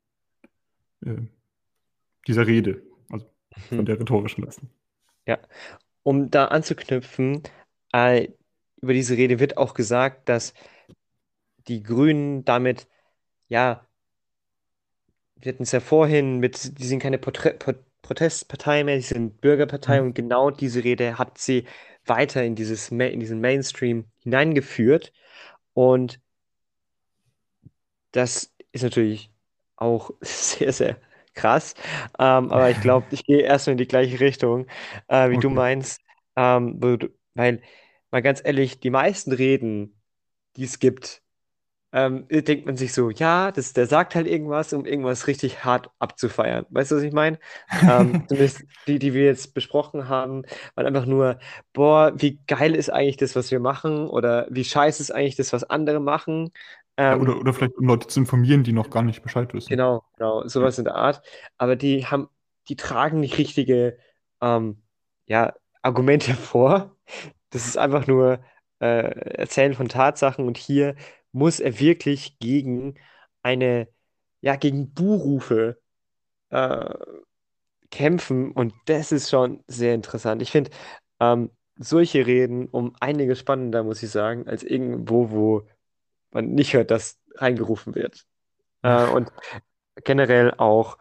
äh, 1.04 1.22
dieser 2.28 2.46
Rede, 2.46 2.87
von 3.56 3.84
Hm. 3.84 3.86
der 3.86 3.98
rhetorischen 4.00 4.44
Leistung. 4.44 4.70
Um 6.02 6.30
da 6.30 6.46
anzuknüpfen, 6.46 7.42
äh, 7.92 8.28
über 8.80 8.92
diese 8.92 9.16
Rede 9.16 9.40
wird 9.40 9.56
auch 9.56 9.74
gesagt, 9.74 10.28
dass 10.28 10.54
die 11.68 11.82
Grünen 11.84 12.44
damit, 12.44 12.88
ja, 13.48 13.86
wir 15.36 15.52
hatten 15.52 15.62
es 15.62 15.72
ja 15.72 15.80
vorhin 15.80 16.38
mit, 16.38 16.78
die 16.78 16.86
sind 16.86 17.00
keine 17.00 17.18
Porträ 17.18 17.52
Pro 17.54 17.74
Protestpartei 18.02 18.84
mehr, 18.84 18.96
die 18.96 19.02
sind 19.02 19.40
Bürgerpartei 19.40 20.00
Mhm. 20.00 20.02
und 20.02 20.14
genau 20.14 20.50
diese 20.50 20.82
Rede 20.84 21.18
hat 21.18 21.36
sie 21.36 21.66
weiter 22.06 22.42
in 22.44 22.54
dieses, 22.54 22.88
in 22.90 23.20
diesen 23.20 23.40
Mainstream 23.40 24.06
hineingeführt. 24.22 25.12
Und 25.74 26.20
das 28.12 28.52
ist 28.72 28.82
natürlich 28.82 29.30
auch 29.76 30.10
sehr, 30.22 30.72
sehr 30.72 30.96
krass. 31.38 31.74
Ähm, 32.18 32.50
aber 32.52 32.70
ich 32.70 32.80
glaube, 32.80 33.08
ich 33.14 33.24
gehe 33.24 33.40
erstmal 33.42 33.72
in 33.72 33.78
die 33.78 33.88
gleiche 33.88 34.20
Richtung, 34.20 34.66
äh, 35.08 35.30
wie 35.30 35.38
du 35.38 35.48
Okay. 35.48 35.50
meinst. 35.50 36.00
Ähm, 36.36 36.80
du, 36.80 36.98
weil, 37.34 37.62
mal 38.10 38.22
ganz 38.22 38.42
ehrlich, 38.44 38.80
die 38.80 38.90
meisten 38.90 39.32
Reden, 39.32 40.00
die 40.56 40.64
es 40.64 40.78
gibt, 40.78 41.22
ähm, 41.92 42.26
denkt 42.30 42.66
man 42.66 42.76
sich 42.76 42.92
so, 42.92 43.10
ja, 43.10 43.50
das, 43.52 43.72
der 43.72 43.86
sagt 43.86 44.14
halt 44.14 44.26
irgendwas, 44.26 44.72
um 44.74 44.84
irgendwas 44.84 45.26
richtig 45.26 45.64
hart 45.64 45.90
abzufeiern. 45.98 46.66
Weißt 46.70 46.90
du, 46.90 46.96
was 46.96 47.02
ich 47.02 47.12
meine? 47.12 47.38
Ähm, 47.86 48.18
zumindest 48.28 48.66
die, 48.86 48.98
die 48.98 49.14
wir 49.14 49.24
jetzt 49.24 49.54
besprochen 49.54 50.08
haben, 50.08 50.42
waren 50.74 50.86
einfach 50.86 51.06
nur, 51.06 51.38
boah, 51.72 52.12
wie 52.16 52.40
geil 52.46 52.74
ist 52.74 52.90
eigentlich 52.90 53.16
das, 53.16 53.36
was 53.36 53.50
wir 53.50 53.60
machen? 53.60 54.08
Oder 54.08 54.46
wie 54.50 54.64
scheiße 54.64 55.02
ist 55.02 55.10
eigentlich 55.10 55.36
das, 55.36 55.52
was 55.52 55.64
andere 55.64 56.00
machen? 56.00 56.50
Ja, 57.06 57.16
Ähm, 57.16 57.18
oder, 57.18 57.38
oder 57.38 57.52
vielleicht 57.54 57.76
um 57.76 57.86
Leute 57.86 58.06
zu 58.08 58.20
informieren, 58.20 58.64
die 58.64 58.72
noch 58.72 58.90
gar 58.90 59.02
nicht 59.02 59.22
Bescheid 59.22 59.52
wissen. 59.54 59.78
Genau, 59.78 60.02
genau, 60.16 60.46
Ja. 60.58 60.70
sowas 60.70 60.78
in 60.78 60.84
der 60.84 60.94
Art. 60.94 61.22
Aber 61.58 61.76
die 61.76 62.06
haben, 62.06 62.28
die 62.68 62.76
tragen 62.76 63.20
nicht 63.20 63.36
richtige 63.38 63.98
ähm, 64.40 64.82
ja, 65.26 65.54
Argumente 65.82 66.34
vor. 66.34 66.96
Das 67.50 67.66
ist 67.66 67.76
einfach 67.78 68.06
nur 68.06 68.40
äh, 68.80 68.86
Erzählen 69.38 69.74
von 69.74 69.88
Tatsachen 69.88 70.46
und 70.46 70.56
hier 70.58 70.96
muss 71.32 71.60
er 71.60 71.78
wirklich 71.80 72.38
gegen 72.38 72.94
eine, 73.42 73.88
ja, 74.40 74.56
gegen 74.56 74.92
Buhrufe 74.94 75.80
äh, 76.50 76.94
kämpfen 77.90 78.52
und 78.52 78.74
das 78.86 79.12
ist 79.12 79.30
schon 79.30 79.62
sehr 79.66 79.94
interessant. 79.94 80.42
Ich 80.42 80.50
finde 80.50 80.70
ähm, 81.20 81.50
solche 81.76 82.26
Reden 82.26 82.66
um 82.68 82.94
einiges 83.00 83.38
spannender, 83.38 83.82
muss 83.82 84.02
ich 84.02 84.10
sagen, 84.10 84.46
als 84.48 84.62
irgendwo, 84.62 85.30
wo 85.30 85.68
man 86.32 86.54
nicht 86.54 86.74
hört, 86.74 86.90
dass 86.90 87.18
reingerufen 87.36 87.94
wird. 87.94 88.26
Äh, 88.82 89.06
und 89.06 89.32
generell 90.04 90.54
auch 90.56 90.98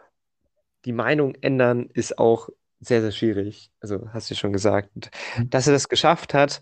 die 0.85 0.93
Meinung 0.93 1.35
ändern 1.35 1.89
ist 1.93 2.17
auch 2.17 2.49
sehr, 2.79 3.01
sehr 3.01 3.11
schwierig. 3.11 3.71
Also 3.79 4.09
hast 4.13 4.29
du 4.29 4.35
schon 4.35 4.53
gesagt. 4.53 4.89
Und 4.95 5.11
dass 5.49 5.67
er 5.67 5.73
das 5.73 5.89
geschafft 5.89 6.33
hat, 6.33 6.61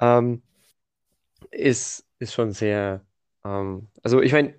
ähm, 0.00 0.42
ist, 1.50 2.06
ist 2.18 2.34
schon 2.34 2.52
sehr. 2.52 3.04
Ähm, 3.44 3.88
also 4.02 4.20
ich 4.20 4.32
meine, 4.32 4.54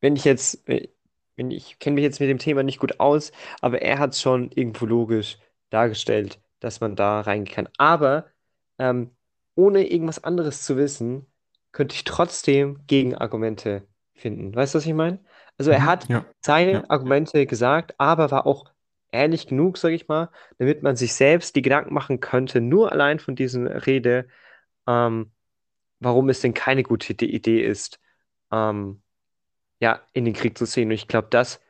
wenn 0.00 0.16
ich 0.16 0.24
jetzt, 0.24 0.66
wenn 0.66 1.50
ich 1.50 1.78
kenne 1.78 1.94
mich 1.94 2.04
jetzt 2.04 2.20
mit 2.20 2.28
dem 2.28 2.38
Thema 2.38 2.62
nicht 2.62 2.78
gut 2.78 3.00
aus, 3.00 3.32
aber 3.60 3.82
er 3.82 3.98
hat 3.98 4.12
es 4.12 4.20
schon 4.20 4.50
irgendwo 4.52 4.86
logisch 4.86 5.38
dargestellt, 5.70 6.40
dass 6.60 6.80
man 6.80 6.96
da 6.96 7.20
reingehen 7.20 7.54
kann. 7.54 7.68
Aber 7.78 8.26
ähm, 8.78 9.10
ohne 9.54 9.88
irgendwas 9.88 10.22
anderes 10.22 10.62
zu 10.62 10.76
wissen, 10.76 11.26
könnte 11.72 11.94
ich 11.94 12.04
trotzdem 12.04 12.80
Gegenargumente 12.86 13.86
finden. 14.14 14.54
Weißt 14.54 14.74
du, 14.74 14.78
was 14.78 14.86
ich 14.86 14.94
meine? 14.94 15.20
Also 15.58 15.70
er 15.70 15.78
Mhm. 15.80 15.86
hat 15.86 16.08
Ja. 16.08 16.16
Ja. 16.18 16.34
seine 16.44 16.90
Argumente 16.90 17.46
gesagt, 17.46 17.94
aber 17.98 18.30
war 18.30 18.46
auch 18.46 18.72
ehrlich 19.10 19.46
genug, 19.46 19.78
sage 19.78 19.94
ich 19.94 20.08
mal, 20.08 20.30
damit 20.58 20.82
man 20.82 20.96
sich 20.96 21.14
selbst 21.14 21.56
die 21.56 21.62
Gedanken 21.62 21.94
machen 21.94 22.20
könnte, 22.20 22.60
nur 22.60 22.92
allein 22.92 23.18
von 23.18 23.34
dieser 23.36 23.86
Rede, 23.86 24.28
ähm, 24.86 25.32
warum 26.00 26.28
es 26.30 26.40
denn 26.42 26.54
keine 26.54 26.82
gute 26.84 27.14
Idee 27.26 27.62
ist, 27.64 28.00
ähm, 28.52 29.02
ja, 29.80 30.02
in 30.12 30.24
den 30.26 30.34
Krieg 30.34 30.58
zu 30.58 30.66
ziehen. 30.66 30.88
Und 30.88 30.94
ich 30.94 31.08
glaube, 31.08 31.28
das 31.30 31.60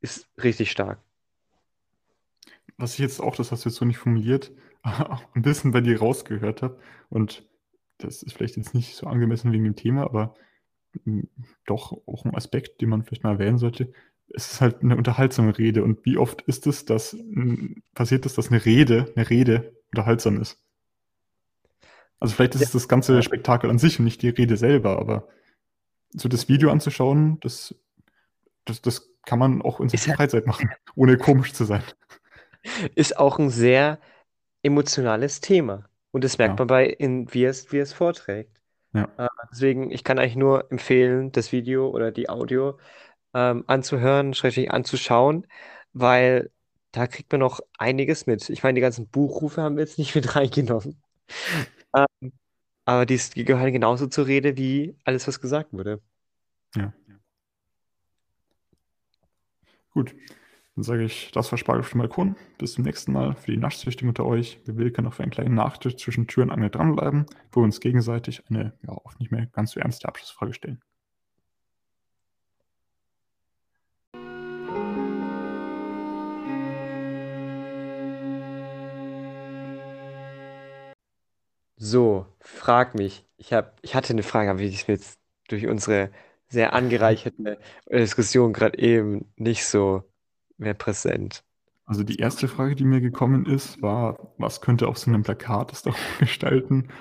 ist 0.00 0.28
richtig 0.42 0.70
stark. 0.72 1.00
Was 2.78 2.94
ich 2.94 2.98
jetzt 3.00 3.20
auch, 3.20 3.36
das 3.36 3.52
hast 3.52 3.64
du 3.64 3.68
jetzt 3.68 3.76
so 3.78 3.84
nicht 3.84 3.98
formuliert, 3.98 4.52
ein 4.82 5.42
bisschen 5.42 5.72
bei 5.72 5.80
dir 5.80 5.98
rausgehört 5.98 6.62
habe. 6.62 6.78
Und 7.08 7.44
das 7.98 8.22
ist 8.22 8.34
vielleicht 8.34 8.56
jetzt 8.56 8.74
nicht 8.74 8.96
so 8.96 9.06
angemessen 9.06 9.52
wegen 9.52 9.64
dem 9.64 9.76
Thema, 9.76 10.04
aber 10.04 10.34
mm, 11.04 11.22
doch 11.66 11.92
auch 12.06 12.24
ein 12.24 12.34
Aspekt, 12.34 12.80
den 12.80 12.88
man 12.88 13.04
vielleicht 13.04 13.24
mal 13.24 13.32
erwähnen 13.32 13.58
sollte. 13.58 13.92
Es 14.28 14.52
ist 14.52 14.60
halt 14.60 14.82
eine 14.82 14.96
unterhaltsame 14.96 15.56
Rede. 15.56 15.84
Und 15.84 16.04
wie 16.04 16.18
oft 16.18 16.42
ist 16.42 16.66
es, 16.66 16.84
dass 16.84 17.14
mm, 17.14 17.82
passiert 17.94 18.26
ist, 18.26 18.38
dass 18.38 18.48
eine 18.48 18.64
Rede, 18.64 19.12
eine 19.16 19.28
Rede 19.28 19.74
unterhaltsam 19.90 20.40
ist? 20.40 20.58
Also 22.18 22.34
vielleicht 22.34 22.54
ist 22.54 22.62
es 22.62 22.72
das 22.72 22.88
ganze 22.88 23.22
Spektakel 23.22 23.70
an 23.70 23.78
sich 23.78 23.98
und 23.98 24.04
nicht 24.04 24.22
die 24.22 24.30
Rede 24.30 24.56
selber, 24.56 24.98
aber 24.98 25.28
so 26.10 26.28
das 26.28 26.48
Video 26.48 26.70
anzuschauen, 26.70 27.38
das, 27.40 27.74
das, 28.64 28.80
das 28.80 29.10
kann 29.26 29.38
man 29.38 29.60
auch 29.60 29.80
in 29.80 29.88
seiner 29.88 30.16
Freizeit 30.16 30.46
machen, 30.46 30.70
ohne 30.94 31.18
komisch 31.18 31.52
zu 31.52 31.64
sein. 31.64 31.82
ist 32.94 33.18
auch 33.18 33.38
ein 33.38 33.50
sehr 33.50 33.98
emotionales 34.62 35.40
Thema. 35.40 35.88
Und 36.16 36.24
das 36.24 36.38
merkt 36.38 36.52
Ja, 36.52 36.60
man 36.60 36.68
bei, 36.68 36.86
in, 36.86 37.32
wie 37.34 37.44
es, 37.44 37.72
wie 37.72 37.78
es 37.78 37.92
vorträgt. 37.92 38.58
ja. 38.94 39.08
Äh, 39.18 39.28
deswegen, 39.52 39.90
ich 39.90 40.04
kann 40.04 40.18
eigentlich 40.18 40.36
nur 40.36 40.72
empfehlen, 40.72 41.32
das 41.32 41.52
Video 41.52 41.90
oder 41.90 42.12
die 42.12 42.30
Audio 42.30 42.78
ähm, 43.34 43.64
anzuhören, 43.68 44.34
schrägstrich 44.34 44.70
anzuschauen, 44.72 45.46
weil 45.92 46.50
da 46.92 47.06
kriegt 47.06 47.32
man 47.32 47.40
noch 47.40 47.60
einiges 47.78 48.26
mit. 48.26 48.50
Ich 48.50 48.62
meine, 48.62 48.76
die 48.76 48.80
ganzen 48.82 49.08
Buchrufe 49.08 49.62
haben 49.62 49.76
wir 49.76 49.84
jetzt 49.84 49.98
nicht 49.98 50.14
mit 50.16 50.36
reingenommen. 50.36 51.02
Ähm, 51.96 52.32
aber 52.86 53.06
die, 53.06 53.18
die 53.18 53.44
gehören 53.44 53.72
genauso 53.72 54.06
zur 54.08 54.26
Rede 54.28 54.56
wie 54.56 54.96
alles, 55.04 55.28
was 55.28 55.40
gesagt 55.40 55.72
wurde. 55.72 56.00
ja. 56.76 56.92
Gut, 59.92 60.14
dann 60.76 60.84
sage 60.84 61.04
ich, 61.04 61.30
das 61.32 61.50
war 61.50 61.58
Spargel 61.58 61.80
auf 61.80 61.90
dem 61.90 62.00
Balkon. 62.00 62.36
Bis 62.58 62.74
zum 62.74 62.84
nächsten 62.84 63.12
Mal. 63.12 63.34
Für 63.34 63.50
die 63.50 63.56
Naschsüchtigen 63.56 64.10
unter 64.10 64.26
euch. 64.26 64.60
Wir 64.66 64.76
will 64.76 64.90
können 64.90 65.08
auf 65.08 65.20
einen 65.20 65.30
kleinen 65.30 65.54
Nachtisch 65.54 65.96
zwischen 65.96 66.26
Tür 66.26 66.42
und 66.44 66.50
Angel 66.50 66.68
dranbleiben, 66.70 67.24
wo 67.50 67.62
wir 67.62 67.64
uns 67.64 67.80
gegenseitig 67.80 68.42
eine 68.50 68.74
ja 68.86 68.92
oft 68.92 69.18
nicht 69.18 69.32
mehr 69.32 69.46
ganz 69.46 69.72
so 69.72 69.80
ernste 69.80 70.06
Abschlussfrage 70.06 70.52
stellen. 70.52 70.82
So, 81.78 82.26
frag 82.40 82.94
mich. 82.94 83.24
Ich 83.38 83.52
hab, 83.52 83.78
ich 83.82 83.94
hatte 83.94 84.12
eine 84.12 84.22
Frage, 84.22 84.50
aber 84.50 84.60
die 84.60 84.66
ist 84.68 84.88
mir 84.88 84.94
jetzt 84.94 85.18
durch 85.48 85.66
unsere 85.66 86.10
sehr 86.48 86.72
angereicherte 86.74 87.58
Diskussion 87.90 88.52
gerade 88.52 88.78
eben 88.78 89.32
nicht 89.36 89.64
so 89.64 90.04
mehr 90.58 90.74
präsent. 90.74 91.44
Also 91.84 92.02
die 92.02 92.16
erste 92.16 92.48
Frage, 92.48 92.74
die 92.74 92.84
mir 92.84 93.00
gekommen 93.00 93.46
ist, 93.46 93.80
war, 93.80 94.32
was 94.38 94.60
könnte 94.60 94.88
auf 94.88 94.98
so 94.98 95.10
einem 95.10 95.22
Plakat, 95.22 95.70
das 95.70 95.82
da 95.82 95.92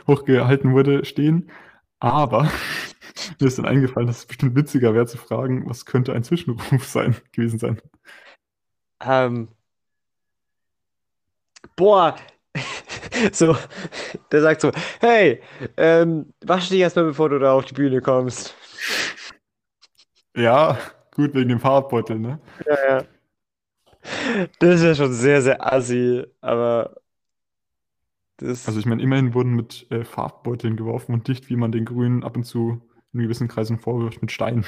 hochgehalten 0.08 0.74
wurde, 0.74 1.06
stehen? 1.06 1.50
Aber 2.00 2.44
mir 3.40 3.48
ist 3.48 3.58
dann 3.58 3.66
eingefallen, 3.66 4.08
dass 4.08 4.20
es 4.20 4.26
bestimmt 4.28 4.56
witziger 4.56 4.94
wäre 4.94 5.08
zu 5.08 5.18
fragen, 5.18 5.68
was 5.68 5.86
könnte 5.86 6.14
ein 6.14 6.24
Zwischenruf 6.24 6.86
sein, 6.88 7.16
gewesen 7.32 7.58
sein. 7.58 7.82
Ähm, 9.02 9.50
boah, 11.76 12.16
so, 13.32 13.58
der 14.32 14.42
sagt 14.42 14.62
so, 14.62 14.72
hey, 15.00 15.42
ähm, 15.78 16.32
wasch 16.46 16.70
dich 16.70 16.80
erstmal, 16.80 17.06
bevor 17.06 17.30
du 17.30 17.40
da 17.40 17.54
auf 17.54 17.66
die 17.66 17.74
Bühne 17.74 18.02
kommst. 18.02 18.56
Ja, 20.36 20.78
gut, 21.16 21.34
wegen 21.34 21.50
dem 21.50 21.60
Farbeutel, 21.60 22.20
ne? 22.20 22.40
Ja, 22.68 22.98
ja. 22.98 23.04
Das 24.60 24.76
ist 24.76 24.84
ja 24.84 24.96
schon 24.96 25.14
sehr, 25.14 25.42
sehr 25.42 25.66
assi, 25.74 26.26
aber 26.42 26.96
das, 28.38 28.62
Also 28.64 28.80
ich 28.80 28.86
meine, 28.86 29.02
immerhin 29.02 29.34
wurden 29.34 29.54
mit 29.54 29.88
äh, 29.92 30.04
Farbbeuteln 30.04 30.76
geworfen 30.76 31.14
und 31.14 31.28
nicht, 31.28 31.50
wie 31.50 31.56
man 31.56 31.72
den 31.72 31.86
Grünen 31.86 32.24
ab 32.24 32.36
und 32.36 32.44
zu 32.44 32.82
in 33.14 33.22
gewissen 33.22 33.48
Kreisen 33.48 33.80
vorwirft, 33.80 34.22
mit 34.22 34.32
Steinen. 34.32 34.66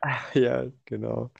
ach, 0.00 0.34
ja, 0.34 0.66
genau. 0.84 1.30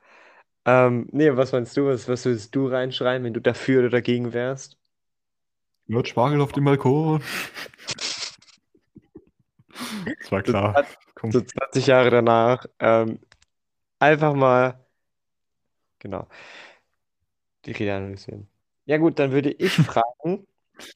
Ähm, 0.66 1.08
nee, 1.12 1.36
was 1.36 1.52
meinst 1.52 1.76
du? 1.76 1.86
Was, 1.86 2.08
was 2.08 2.24
würdest 2.24 2.54
du 2.54 2.68
reinschreiben, 2.68 3.24
wenn 3.26 3.34
du 3.34 3.40
dafür 3.42 3.80
oder 3.80 3.90
dagegen 3.90 4.32
wärst? 4.32 4.78
Wird 5.88 6.06
Spargel 6.08 6.40
auf 6.40 6.52
dem 6.52 6.64
Balkon. 6.64 7.20
Das 10.20 10.30
war 10.32 10.42
So, 10.44 10.52
klar. 10.52 10.74
20 10.74 10.98
Komm. 11.14 11.32
so 11.32 11.40
20 11.42 11.86
Jahre 11.86 12.10
danach. 12.10 12.66
Ähm, 12.80 13.20
einfach 14.00 14.34
mal, 14.34 14.84
genau, 15.98 16.28
die 17.64 17.72
Rede 17.72 17.94
analysieren. 17.94 18.48
Ja 18.86 18.96
gut, 18.98 19.18
dann 19.18 19.32
würde 19.32 19.50
ich 19.52 19.78
fragen, 19.80 20.46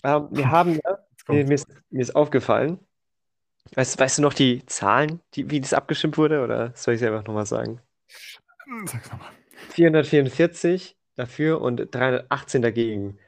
ähm, 0.03 0.29
wir 0.31 0.51
haben 0.51 0.75
ja, 0.75 0.99
mir, 1.29 1.45
mir 1.47 1.55
ist, 1.55 1.67
mir 1.91 2.03
ist 2.03 2.17
aufgefallen, 2.17 2.79
weißt, 3.75 3.99
weißt 4.01 4.19
du 4.19 4.23
noch 4.23 4.35
die 4.35 4.65
Zahlen, 4.67 5.21
die, 5.35 5.51
wie 5.51 5.61
das 5.61 5.75
abgestimmt 5.75 6.19
wurde, 6.19 6.43
oder 6.43 6.73
soll 6.77 6.95
ich 6.95 7.03
es 7.03 7.09
einfach 7.09 7.27
nochmal 7.27 7.47
sagen? 7.47 7.81
Sag's 8.87 9.11
nochmal. 9.11 9.31
444 9.71 10.97
dafür 11.15 11.61
und 11.61 11.95
318 11.95 12.63
dagegen. 12.63 13.19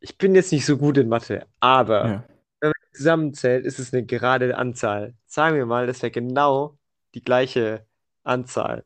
Ich 0.00 0.18
bin 0.18 0.34
jetzt 0.34 0.52
nicht 0.52 0.66
so 0.66 0.78
gut 0.78 0.98
in 0.98 1.08
Mathe, 1.08 1.46
aber 1.60 2.04
Ja. 2.08 2.24
wenn 2.60 2.70
man 2.70 2.94
zusammenzählt, 2.94 3.66
ist 3.66 3.78
es 3.80 3.92
eine 3.94 4.04
gerade 4.06 4.56
Anzahl. 4.58 5.14
Sagen 5.26 5.56
wir 5.56 5.66
mal, 5.66 5.86
das 5.88 6.02
wäre 6.02 6.12
genau 6.12 6.78
die 7.14 7.22
gleiche 7.22 7.86
Anzahl. 8.24 8.84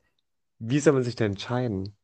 Wie 0.60 0.80
soll 0.80 0.94
man 0.94 1.04
sich 1.04 1.16
denn 1.16 1.32
entscheiden? 1.32 1.97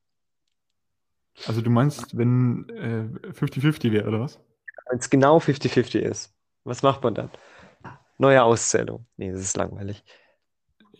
Also 1.47 1.61
du 1.62 1.70
meinst, 1.70 2.16
wenn 2.16 2.68
äh, 2.70 3.32
50-50 3.32 3.93
wäre, 3.93 4.09
oder 4.09 4.20
was? 4.20 4.41
Wenn 4.89 4.99
es 4.99 5.11
genau 5.11 5.39
50-50 5.41 6.01
ist, 6.01 6.35
was 6.64 6.82
macht 6.82 7.03
man 7.03 7.14
dann? 7.14 7.30
Neue 8.18 8.43
Auszählung. 8.43 9.07
Nee, 9.16 9.32
das 9.32 9.41
ist 9.41 9.57
langweilig. 9.57 10.05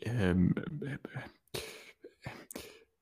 Ähm, 0.03 0.55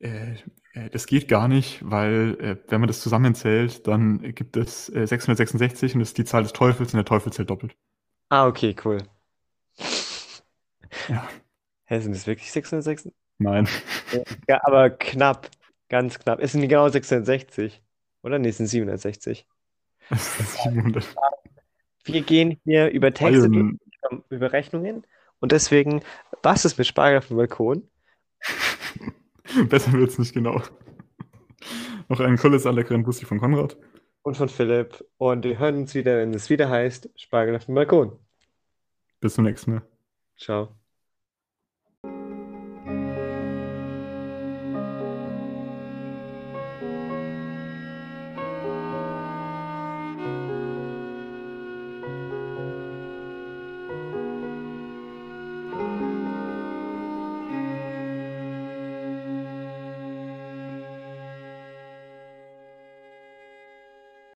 äh, 0.01 0.09
äh, 0.09 0.35
äh, 0.75 0.91
das 0.91 1.07
geht 1.07 1.29
gar 1.29 1.49
nicht, 1.49 1.79
weil 1.89 2.37
äh, 2.41 2.57
wenn 2.71 2.81
man 2.81 2.89
das 2.89 3.01
zusammenzählt, 3.01 3.87
dann 3.87 4.35
gibt 4.35 4.57
es 4.57 4.89
äh, 4.89 5.07
666 5.07 5.95
und 5.95 6.01
das 6.01 6.11
ist 6.11 6.19
die 6.19 6.25
Zahl 6.25 6.43
des 6.43 6.53
Teufels 6.53 6.93
und 6.93 6.99
der 6.99 7.05
Teufel 7.05 7.33
zählt 7.33 7.51
doppelt. 7.51 7.77
Ah, 8.31 8.47
okay, 8.49 8.75
cool. 8.75 8.99
Ja, 11.09 11.29
Hä, 11.85 12.01
sind 12.01 12.13
es 12.15 12.27
wirklich 12.27 12.51
666? 12.53 13.13
nein. 13.39 13.67
Ja, 14.49 14.61
aber 14.65 14.91
knapp. 14.91 15.51
Ganz 15.93 16.19
knapp. 16.19 16.41
Es 16.41 16.53
sind 16.53 16.63
genau 16.63 16.89
660. 16.89 17.83
Oder? 18.23 18.39
Nee, 18.39 18.49
es 18.49 18.57
sind 18.57 18.67
760. 18.67 19.47
Das 20.09 20.41
ist 20.41 20.63
700. 20.63 21.07
Wir 22.05 22.23
gehen 22.23 22.59
hier 22.65 22.91
über 22.91 23.13
Texte, 23.13 23.51
Bayern. 23.51 23.79
über 24.31 24.53
Rechnungen. 24.55 25.07
Und 25.41 25.53
deswegen, 25.53 26.03
was 26.43 26.65
ist 26.65 26.79
mit 26.79 26.87
Spargel 26.87 27.19
auf 27.19 27.29
dem 27.29 27.37
Balkon? 27.37 27.87
Besser 29.69 29.93
wird's 29.93 30.19
nicht 30.19 30.33
genau. 30.33 30.63
Noch 32.09 32.21
ein 32.21 32.39
Kolles 32.39 32.65
leckeren 32.65 33.03
Bussi 33.03 33.27
von 33.27 33.39
Konrad. 33.39 33.77
Und 34.23 34.39
von 34.39 34.49
Philipp. 34.49 35.05
Und 35.19 35.45
wir 35.45 35.59
hören 35.59 35.77
uns 35.77 35.95
wieder, 35.95 36.17
wenn 36.17 36.33
es 36.33 36.49
wieder 36.49 36.71
heißt, 36.71 37.11
Spargel 37.17 37.55
auf 37.55 37.67
dem 37.67 37.75
Balkon. 37.75 38.19
Bis 39.21 39.35
zum 39.35 39.45
nächsten 39.45 39.73
Mal. 39.75 39.83
Ciao. 40.39 40.75